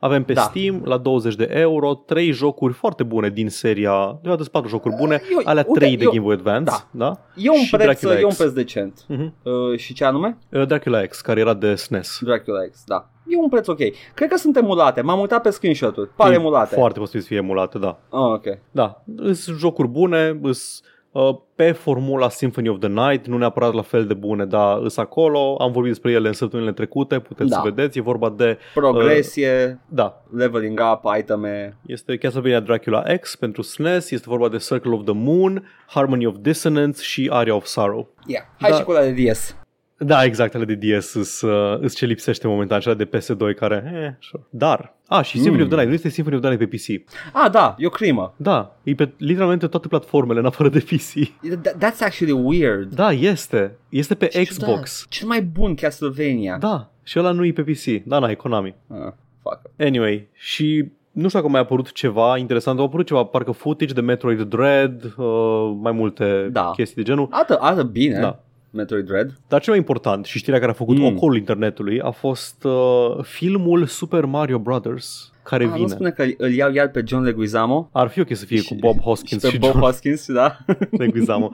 [0.04, 0.40] Avem pe Da.
[0.40, 4.94] Steam la 20 de euro, trei jocuri foarte bune din seria, de fapt patru jocuri
[4.98, 6.88] bune, Eu- alea uite, trei de eu- Game Boy Advance, da.
[6.90, 7.18] da?
[7.36, 8.36] E un, Și preț, Dracula e un X.
[8.36, 9.04] preț decent.
[9.08, 9.34] Mhm.
[9.42, 10.38] Uh, și ce anume?
[10.48, 12.18] Uh, Dracula X, care era de SNES.
[12.20, 13.10] Dracula X, da.
[13.26, 13.78] E un preț ok.
[14.14, 15.00] Cred că sunt emulate.
[15.00, 16.08] M-am uitat pe screenshot-uri.
[16.16, 16.74] Pare E emulate.
[16.74, 17.98] Foarte posibil să fie emulate, da.
[18.10, 18.58] Oh, ok.
[18.70, 20.50] Da, sunt jocuri bune, sunt uh,
[21.54, 25.56] pe formula Symphony of the Night, nu neapărat la fel de bune, dar sunt acolo,
[25.60, 27.56] am vorbit despre ele în săptămânile trecute, puteți Da.
[27.56, 31.76] să vedeți, e vorba de, Progresie, da, leveling up, iteme.
[31.86, 36.34] este Castlevania Dracula X pentru SNES, este vorba de Circle of the Moon, Harmony of
[36.40, 38.08] Dissonance și Aria of Sorrow.
[38.26, 38.44] Yeah.
[38.60, 38.76] Hai Da.
[38.76, 39.56] și cu la de DS.
[40.04, 44.26] Da, exact, ale de DS sunt uh, ce lipsește momentan, cele de PS2 care, eh,
[44.28, 44.42] sure.
[44.50, 45.62] Dar, a, și Symphony Mm.
[45.62, 47.04] of the Night, nu este Symphony of the Night pe PC.
[47.32, 48.34] Ah, da, e o crimă.
[48.36, 51.12] Da, e pe literalmente toate platformele în afară de PC.
[51.28, 52.94] Th- that's actually weird.
[52.94, 53.76] Da, este.
[53.88, 54.66] Este pe Ce Xbox.
[54.68, 55.06] ciudat.
[55.08, 56.56] Cel mai bun Castlevania.
[56.60, 58.02] Da, și ăla nu e pe PC.
[58.04, 58.74] Da, na, e Konami.
[58.88, 59.60] Ah, fuck.
[59.78, 63.92] Anyway, și nu știu dacă mai a apărut ceva interesant, au apărut ceva, parcă footage
[63.92, 66.70] de Metroid Dread, uh, mai multe Da.
[66.76, 67.28] chestii de genul.
[67.30, 68.18] Arată, arată bine.
[68.20, 68.42] Da.
[68.72, 69.38] Metroid Dread.
[69.48, 71.02] Dar cel mai important și știrea care a făcut Mm.
[71.02, 71.16] mm.
[71.16, 72.72] ocolul internetului a fost uh,
[73.22, 75.88] filmul Super Mario Brothers care Ah, nu vine.
[75.88, 77.88] spune că îl iau iar pe John Leguizamo.
[77.92, 80.56] Ar fi ok să fie cu Bob Hoskins și, și, pe Bob John Hoskins, da.
[80.98, 81.50] Leguizamo.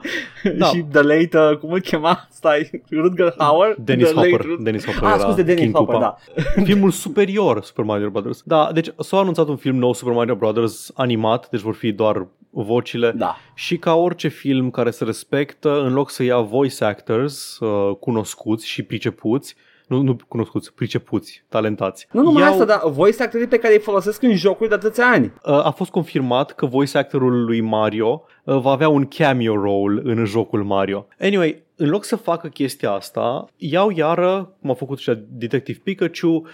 [0.57, 0.65] Da.
[0.65, 2.27] și The Late, uh, cum îl chema?
[2.31, 3.75] Stai, Rutger Hauer?
[3.79, 4.45] Dennis The Hopper.
[4.45, 6.17] Late- Dennis Hopper Ah, era scuze, Dennis King Hopper, Koopa.
[6.35, 6.41] da.
[6.63, 8.41] Filmul superior Super Mario Brothers.
[8.45, 12.27] Da, deci s-a anunțat un film nou Super Mario Brothers animat, deci vor fi doar
[12.51, 13.11] vocile.
[13.11, 13.35] Da.
[13.53, 18.67] Și ca orice film care se respectă, în loc să ia voice actors uh, cunoscuți
[18.67, 19.55] și pricepuți,
[19.89, 22.07] nu, nu cunoscuți, pricepuți, talentați.
[22.11, 25.05] Nu numai iau, asta, dar voice actorii pe care îi folosesc în jocuri de atâția
[25.05, 25.25] ani.
[25.25, 30.01] Uh, a fost confirmat că voice actorul lui Mario uh, va avea un cameo role
[30.03, 31.07] în jocul Mario.
[31.19, 35.79] Anyway, în loc să facă chestia asta, iau iară, cum a făcut și la Detective
[35.83, 36.45] Pikachu,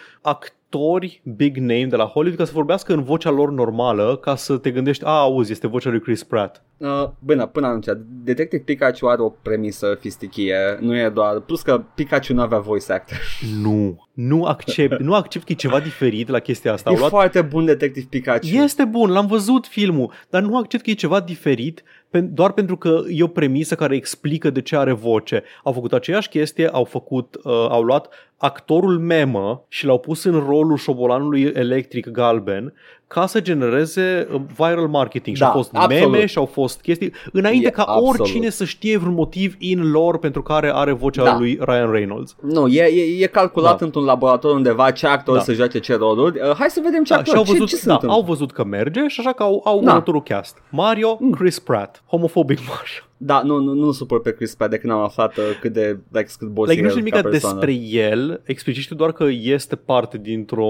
[0.76, 4.58] actori big name de la Hollywood ca să vorbească în vocea lor normală, ca să
[4.58, 6.64] te gândești, a, auzi, este vocea lui Chris Pratt.
[6.78, 7.86] Uh, bine, până atunci,
[8.24, 12.94] Detective Pikachu are o premisă fistichie, nu e doar, plus că Pikachu nu avea voice
[12.94, 13.18] actor.
[13.64, 16.90] Nu, nu accept, nu accept că e ceva diferit la chestia asta.
[16.90, 18.46] e Au luat foarte bun Detective Pikachu.
[18.46, 22.78] Este bun, l-am văzut filmul, dar nu accept că e ceva diferit pe- doar pentru
[22.78, 25.44] că e o premisă care explică de ce are voce.
[25.64, 30.40] Au făcut aceeași chestie, au făcut, uh, au luat actorul memă și l-au pus în
[30.40, 32.74] rolul șobolanului electric galben
[33.08, 35.36] ca să genereze uh, viral marketing.
[35.36, 36.12] și Da, au fost absolut.
[36.12, 38.20] meme și au fost chestii, înainte E ca absolut.
[38.20, 41.38] oricine să știe vreun motiv in lore pentru care are vocea Da.
[41.38, 42.36] lui Ryan Reynolds.
[42.42, 43.86] Nu, e, e, e calculat Da.
[43.86, 45.42] într-un laborator undeva ce actor Da.
[45.42, 46.40] să joace ce roluri.
[46.50, 48.18] Uh, hai să vedem ce Da, actor, și au ce, văzut, ce se da, întâmplă?
[48.18, 49.90] au văzut că merge și așa că au, au Da.
[49.92, 50.58] următorul cast.
[50.70, 53.04] Mario, Chris Pratt, homophobic Mario.
[53.18, 55.98] Da, nu, nu, nu supăr pe Chris Pratt de când am aflat uh, cât de
[56.12, 57.60] like, cât boss Like, e nu știu el nimic ca persoană.
[57.60, 60.66] despre el, explici știu doar că este parte dintr-o...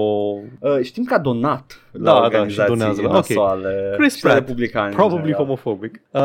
[0.60, 3.14] Uh, știm că a donat Da, la da, și organizații donează la- ok.
[3.14, 4.88] nasoale Chris și la Pratt, republicani.
[4.88, 5.40] în Probably general.
[5.44, 6.00] homophobic.
[6.10, 6.20] Uh,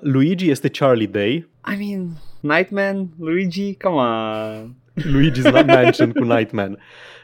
[0.00, 1.48] Luigi este Charlie Day.
[1.74, 2.08] I mean,
[2.40, 4.74] Nightman, Luigi, come on.
[4.94, 6.78] Luigi's not mentioned cu Nightman.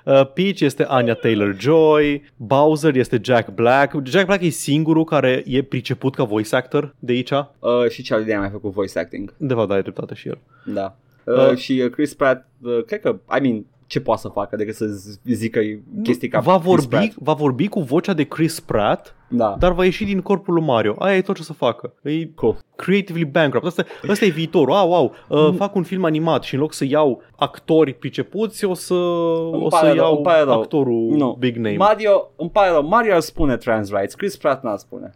[0.09, 3.95] Uh, Peach este Anya Taylor-Joy, Bowser este Jack Black.
[4.05, 7.31] Jack Black e singurul care e priceput ca voice actor de aici.
[7.31, 9.35] Uh, și Charlie Day a mai făcut voice acting.
[9.37, 10.39] De fapt, da, ai dreptate și el.
[10.65, 10.97] Da.
[11.25, 11.57] Uh, Uh.
[11.57, 14.87] și uh, Chris Pratt, uh, cred că, I mean, ce poate să facă decât să
[14.87, 15.61] zi- zică
[16.03, 17.15] chestii ca va Chris vorbi, Pratt.
[17.17, 19.57] va vorbi cu vocea de Chris Pratt, Da.
[19.59, 20.95] dar va ieși din corpul lui Mario.
[20.99, 21.93] Aia e tot ce o să facă.
[22.03, 22.59] E Cool.
[22.77, 23.67] creatively bankrupt.
[23.67, 24.75] Asta, asta e viitorul.
[24.75, 25.05] Wow, wow.
[25.29, 25.57] Uh, Mm.
[25.57, 29.87] fac un film animat și în loc să iau actori pricepuți, o să, o pare
[29.89, 30.61] să rău, iau îmi pare rău.
[30.61, 31.37] actorul Nu.
[31.39, 31.77] big name.
[31.77, 35.11] Mario, îmi pare rău, Mario ar spune trans rights, Chris Pratt n-ar spune.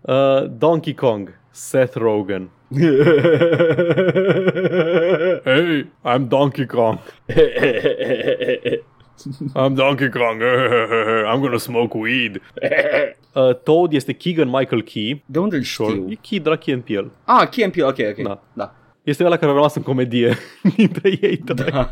[0.00, 2.48] uh, Donkey Kong, Seth Rogen.
[5.44, 6.98] Hey, I'm Donkey Kong.
[9.56, 10.40] I'm Donkey Kong.
[11.30, 12.40] I'm gonna smoke weed.
[13.34, 15.22] Uh, Toad este Keegan Michael Key.
[15.26, 15.90] De unde îl Sure.
[15.90, 16.06] știu?
[16.10, 17.10] E Key de la Key and Peele.
[17.24, 18.22] Ah, Key and Peele, ok, ok.
[18.26, 18.42] Da.
[18.52, 18.74] da.
[19.02, 20.36] Este ăla care a rămas în comedie
[20.76, 21.90] dintre ei doi.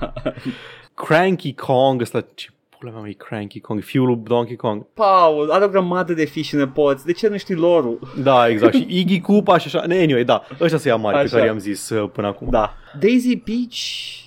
[0.94, 2.48] Cranky Kong, ăsta ce
[2.78, 4.86] pula mea mă, e Cranky Kong, fiul lui Donkey Kong.
[4.94, 7.98] Paul, are o grămadă de fii și nepoți, de ce nu știi lorul?
[8.22, 8.74] Da, exact.
[8.74, 9.84] Și Iggy Koopa și așa.
[9.88, 10.42] Anyway, da.
[10.60, 11.34] Ăștia să ia mari pe Așa.
[11.34, 12.48] care i-am zis uh, până acum.
[12.50, 12.74] Da.
[13.00, 13.76] Daisy Peach,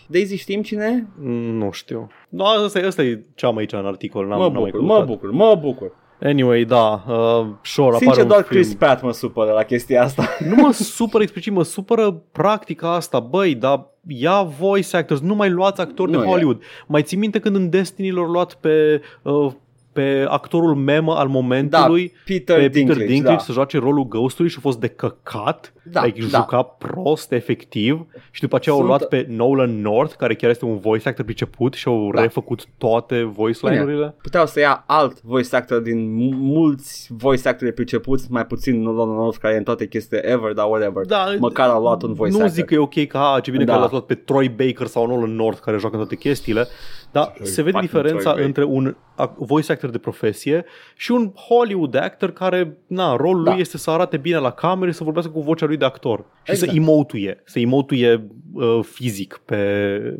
[0.07, 1.07] Daisy știm cine?
[1.19, 2.09] Mm, Nu știu.
[2.29, 4.27] No, asta, e, asta e ce am aici în articol.
[4.27, 5.07] N-am, Mă n-am mai bucur, mă căutat.
[5.07, 5.91] bucur, mă bucur.
[6.21, 7.03] Anyway, da.
[7.07, 8.61] Uh, sure, apare Sincer, un doar film.
[8.61, 10.29] Chris Pratt mă supără la chestia asta.
[10.49, 15.49] Nu mă supără explicit, mă supără practica asta, băi, dar ia voice actors, nu mai
[15.49, 16.27] luați actori Nu de e.
[16.27, 16.61] Hollywood.
[16.87, 19.51] Mai ții minte când în Destiny l-au luat pe, uh,
[19.93, 23.43] pe actorul memă al Da, momentului, Peter pe Dinklage, Peter Dinklage da.
[23.43, 26.37] să joace rolul Ghost-ului și a fost de căcat, Da, like, da.
[26.37, 30.65] juca prost, efectiv, și după aceea au Sunt- luat pe Nolan North, care chiar este
[30.65, 32.21] un voice actor priceput și au Da.
[32.21, 34.15] refăcut toate voice line-urile.
[34.21, 39.15] Puteau să ia alt voice actor din mu- mulți voice actori pricepuți, mai puțin Nolan
[39.15, 41.05] North care e în toate chestiile ever, dar whatever.
[41.05, 42.55] Da, Măcar au luat un voice Nu actor.
[42.55, 43.73] zic că e ok ca a, ce bine Da.
[43.73, 46.67] că l-ați luat pe Troy Baker sau Nolan North care joacă în toate chestiile,
[47.11, 48.45] dar Troy se vede fucking diferența Troy Baker.
[48.45, 53.51] între un ac- voice actor de profesie și un Hollywood actor care, na, rolul Da.
[53.51, 56.25] lui este să arate bine la cameră și să vorbească cu vocea lui de actor
[56.43, 56.71] și Exact.
[56.71, 59.55] să emotuie, să emotuie uh, fizic pe,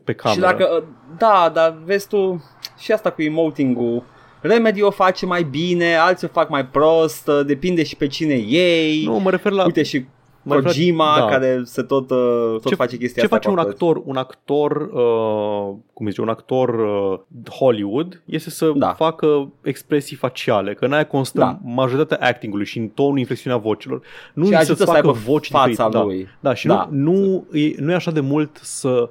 [0.03, 0.41] pe cameră.
[0.47, 0.83] Și dacă, uh,
[1.17, 2.43] da, dar vezi tu,
[2.77, 4.03] și asta cu emoting-ul,
[4.41, 8.33] Remedy o face mai bine, alții o fac mai prost, uh, depinde și pe cine
[8.33, 9.03] ei.
[9.05, 10.18] Nu, mă refer la Uite și mă Mai frate,
[10.55, 11.25] Kojima da.
[11.25, 12.17] care se tot, uh,
[12.51, 13.75] tot Ce- face chestia Ce asta face cu un actori.
[13.75, 17.19] actor, un actor, uh, cum zice, un actor uh,
[17.49, 18.93] Hollywood este să Da.
[18.93, 21.59] facă expresii faciale, că n-aia constă Da.
[21.63, 24.01] majoritatea actingului și în tonul, inflexiunea vocilor.
[24.33, 25.91] Nu Și e ajută să-ți să facă aibă voci fața diferite.
[25.97, 26.03] Da.
[26.03, 26.27] lui.
[26.39, 26.87] Da, și Da.
[26.91, 27.11] Nu,
[27.51, 29.09] nu, e, nu e așa de mult să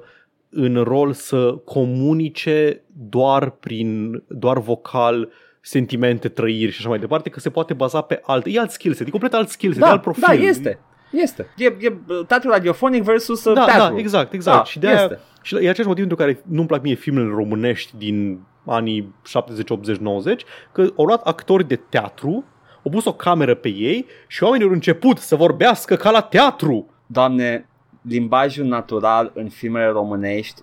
[0.51, 5.29] în rol să comunice doar prin doar vocal
[5.61, 8.93] sentimente, trăiri și așa mai departe, că se poate baza pe alte, e alt skill
[8.93, 10.23] set, e complet alt skill set, e Da, alt profil.
[10.27, 10.79] da, este.
[11.11, 11.47] Este.
[11.57, 13.93] E, e uh, teatru radiofonic versus uh, Da, teatru.
[13.93, 14.57] da, exact, exact.
[14.57, 15.19] Da, și de aia, este.
[15.41, 19.97] și e același motiv pentru care nu-mi plac mie filmele românești din anii 70, 80,
[19.97, 22.45] 90, că au luat actori de teatru,
[22.83, 26.89] au pus o cameră pe ei și oamenii au început să vorbească ca la teatru.
[27.05, 27.69] Doamne,
[28.01, 30.61] limbajul natural în filmele românești,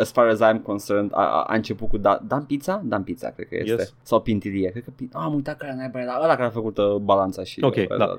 [0.00, 2.82] as far as I'm concerned, a, a, a început cu da, Dan Pizza?
[2.84, 3.72] Dan Pizza, cred că este.
[3.72, 3.94] Yes.
[4.02, 4.70] Sau Pintilie.
[4.70, 7.44] Cred că, Pin- ah, am uitat care n-ai ăla, ăla care a făcut uh, balanța
[7.44, 8.04] și Ok, uh, da.
[8.04, 8.18] ăla.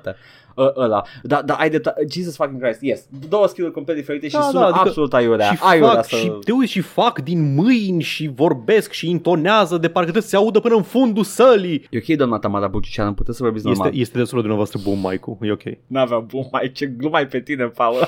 [0.55, 1.03] Uh, ăla.
[1.23, 3.05] Da, da, ai de Jesus fucking Christ, yes.
[3.29, 5.51] Două skill-uri complet diferite și Da, sună da, adică absolut aiurea.
[5.51, 6.15] și aiurea fac, să...
[6.15, 10.29] și te uiți și fac din mâini și vorbesc și intonează de parcă trebuie să
[10.29, 11.87] se audă până în fundul sălii.
[11.89, 13.99] E ok, doamna Tamara Buciceanu, puteți să vorbiți Este, normal.
[13.99, 15.63] este destul de dumneavoastră bun, Maicu, e ok.
[15.87, 17.95] N-aveam bun mai ce glumai pe tine, Paul.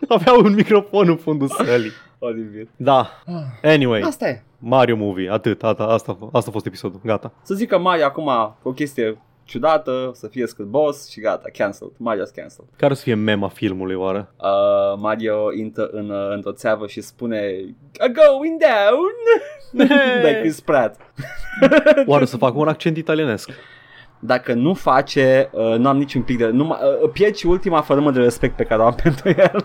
[0.08, 1.92] Avea un microfon în fundul sălii.
[2.18, 2.66] Olivier.
[2.76, 3.22] Da,
[3.62, 4.42] anyway, Asta e.
[4.58, 7.32] Mario Movie, atât, asta, asta, asta a fost episodul, gata.
[7.42, 11.92] Să zic că Mario acum o chestie ciudată, să fie scât boss și gata, cancelled.
[11.94, 12.68] Mario's cancelled.
[12.76, 14.28] Care o să fie mema filmului, oare?
[14.36, 17.50] Uh, Mario intră în, uh, într-o țeavă și spune
[18.00, 19.12] "I'm going down
[20.24, 21.00] like Chris Pratt.
[22.06, 23.50] Oare o să facă un accent italienesc?
[24.20, 26.46] Dacă nu face, uh, nu am niciun pic de...
[26.46, 29.62] Nu, uh, pierd și ultima formă de respect pe care o am pentru el.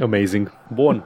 [0.00, 0.52] Amazing.
[0.74, 1.04] Bun.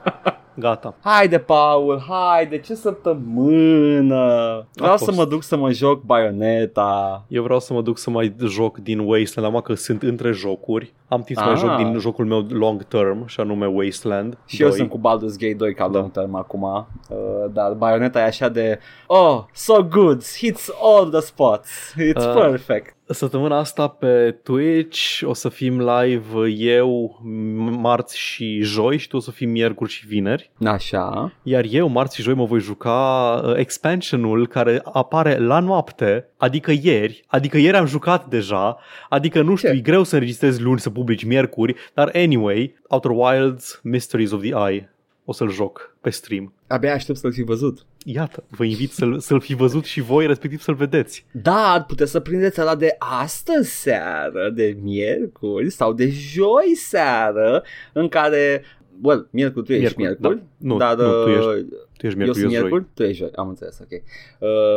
[0.55, 0.95] Gata.
[1.03, 4.65] haide, Paul, haide, ce săptămână!
[4.73, 5.17] Vreau să fost.
[5.17, 7.23] mă duc să mă joc Bayonetta.
[7.27, 10.93] Eu vreau să mă duc să mai joc din Wasteland, am că sunt între jocuri.
[11.07, 11.59] Am timp să mai Ah.
[11.59, 14.77] joc din jocul meu long term, și anume Wasteland Și eu 2.
[14.77, 15.97] sunt cu Baldur's Gate 2 ca Da.
[15.99, 17.17] long term acum, uh,
[17.53, 22.95] dar Bayonetta e așa de Oh, so good, hits all the spots, it's Uh, perfect.
[23.13, 29.17] Săptămâna asta pe Twitch o să fim live eu m- marți și joi și tu
[29.17, 30.51] o să fii miercuri și vineri.
[30.65, 31.33] Așa.
[31.43, 36.71] Iar eu marți și joi mă voi juca uh, expansionul care apare la noapte, adică
[36.81, 38.77] ieri, adică ieri am jucat deja,
[39.09, 39.75] adică nu știu, Ce?
[39.75, 44.53] e greu să înregistrezi luni, să publici miercuri, dar anyway, Outer Wilds Mysteries of the
[44.69, 44.87] Eye
[45.25, 46.53] o să-l joc pe stream.
[46.67, 47.85] Abia aștept să-l fi văzut.
[48.05, 51.25] Iată, vă invit să-l, să-l fi văzut și voi, respectiv să-l vedeți.
[51.31, 57.63] Da, puteți să prindeți ăla de astăzi seară, de miercuri sau de joi seară,
[57.93, 58.63] în care,
[59.01, 60.67] well, miercuri tu ești Miercuri, miercuri, da.
[60.67, 61.65] Nu, dar nu, tu ești- uh,
[61.97, 62.59] Tu ești eu miercuri, sunt eu joi.
[62.69, 64.01] miercuri, tu ești joi, am înțeles, ok.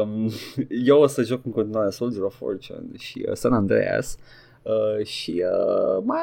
[0.03, 0.31] Um,
[0.91, 4.25] eu o să joc în continuare Soldier of Fortune și uh, San Andreas uh,
[5.05, 6.19] și uh, mai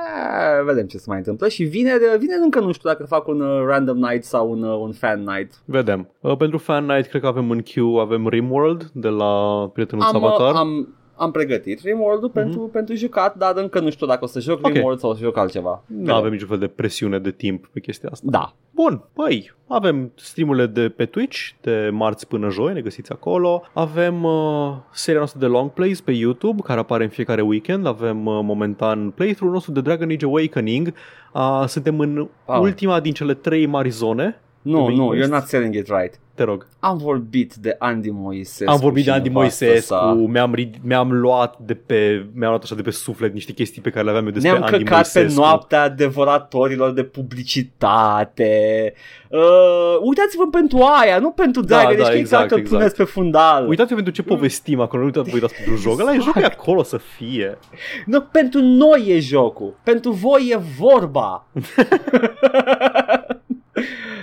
[0.65, 3.64] vedem ce se mai întâmplă și vineri, vineri încă nu știu dacă fac un uh,
[3.65, 5.61] random night sau un, uh, un fan night.
[5.65, 6.10] Vedem.
[6.20, 10.15] Uh, pentru Fan Night cred că avem în queue, avem Rimworld de la prietenul Am,
[10.15, 10.56] uh, Avatar.
[10.56, 12.34] am, am pregătit Rimworld-ul mm-hmm.
[12.34, 14.66] pentru, pentru jucat, dar încă nu știu dacă o să joc Mhm.
[14.66, 14.74] Ok.
[14.74, 15.84] Rimworld sau o să joc altceva.
[15.86, 18.26] Nu avem niciun fel de presiune de timp pe chestia asta.
[18.30, 18.54] Da.
[18.72, 23.64] Bun, păi, avem streamurile de pe Twitch de marți până joi, ne găsiți acolo.
[23.74, 27.86] Avem uh, seria noastră de long plays pe YouTube, care apare în fiecare weekend.
[27.88, 30.94] Avem uh, momentan playthrough-ul nostru de Dragon Age Awakening.
[31.34, 32.60] Uh, suntem în Ah.
[32.60, 34.41] ultima din cele trei mari zone.
[34.62, 35.24] Nu, Pe nu, West.
[35.28, 36.20] you're not selling it right.
[36.36, 36.68] Te rog.
[36.80, 40.14] Am vorbit de Andy Moisescu Am vorbit de și Andy nevastă Moisescu, sa.
[40.28, 43.90] mi-am, rid- mi-am luat de pe mi-am luat așa de pe suflet niște chestii pe
[43.90, 45.40] care le aveam eu despre Ne-am Andy căcat Moisescu.
[45.42, 48.94] pe noaptea devoratorilor de publicitate.
[49.30, 51.98] Uh, uitați-vă pentru aia, nu pentru Da, Dragon.
[51.98, 52.78] da, deci exact, exact, că exact.
[52.78, 53.68] puneți pe fundal.
[53.68, 56.00] Uitați-vă pentru ce povestim acolo, nu uitați, vă uitați pentru joc.
[56.00, 57.58] Ăla e jocul e acolo să fie.
[58.06, 59.74] Nu, pentru noi e jocul.
[59.84, 61.46] Pentru voi e vorba.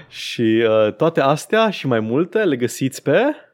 [0.08, 3.34] Și uh, toate astea și mai multe le găsiți pe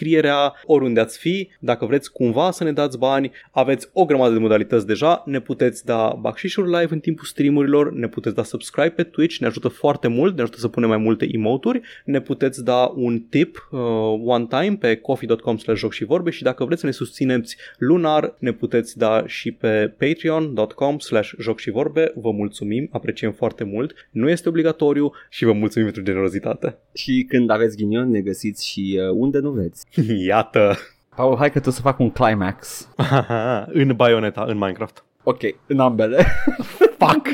[0.00, 1.48] descrierea, oriunde ați fi.
[1.58, 5.22] Dacă vreți cumva să ne dați bani, aveți o grămadă de modalități deja.
[5.26, 9.46] Ne puteți da bacșișuri live în timpul streamurilor, ne puteți da subscribe pe Twitch, ne
[9.46, 13.68] ajută foarte mult, ne ajută să punem mai multe emoturi, ne puteți da un tip
[13.70, 13.80] uh,
[14.24, 18.34] one time pe coffee.com slash joc și vorbe și dacă vreți să ne susțineți lunar,
[18.38, 22.12] ne puteți da și pe patreon.com slash joc și vorbe.
[22.14, 24.08] Vă mulțumim, apreciem foarte mult.
[24.10, 26.78] Nu este obligatoriu și vă mulțumim pentru generozitate.
[26.92, 29.86] Și când aveți ghinion ne găsiți și uh, unde nu vreți.
[30.26, 30.76] Iată!
[31.16, 32.88] Paul, hai că tu să fac un climax.
[33.80, 35.04] în Bayonetta, în Minecraft.
[35.22, 36.26] Ok, în ambele.
[36.98, 37.28] Fuck!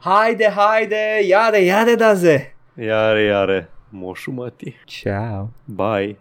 [0.00, 2.54] haide, haide, iare, iare, daze.
[2.74, 4.76] Iare, iare, moșu mătii.
[4.84, 5.50] Ciao.
[5.64, 6.16] Bye!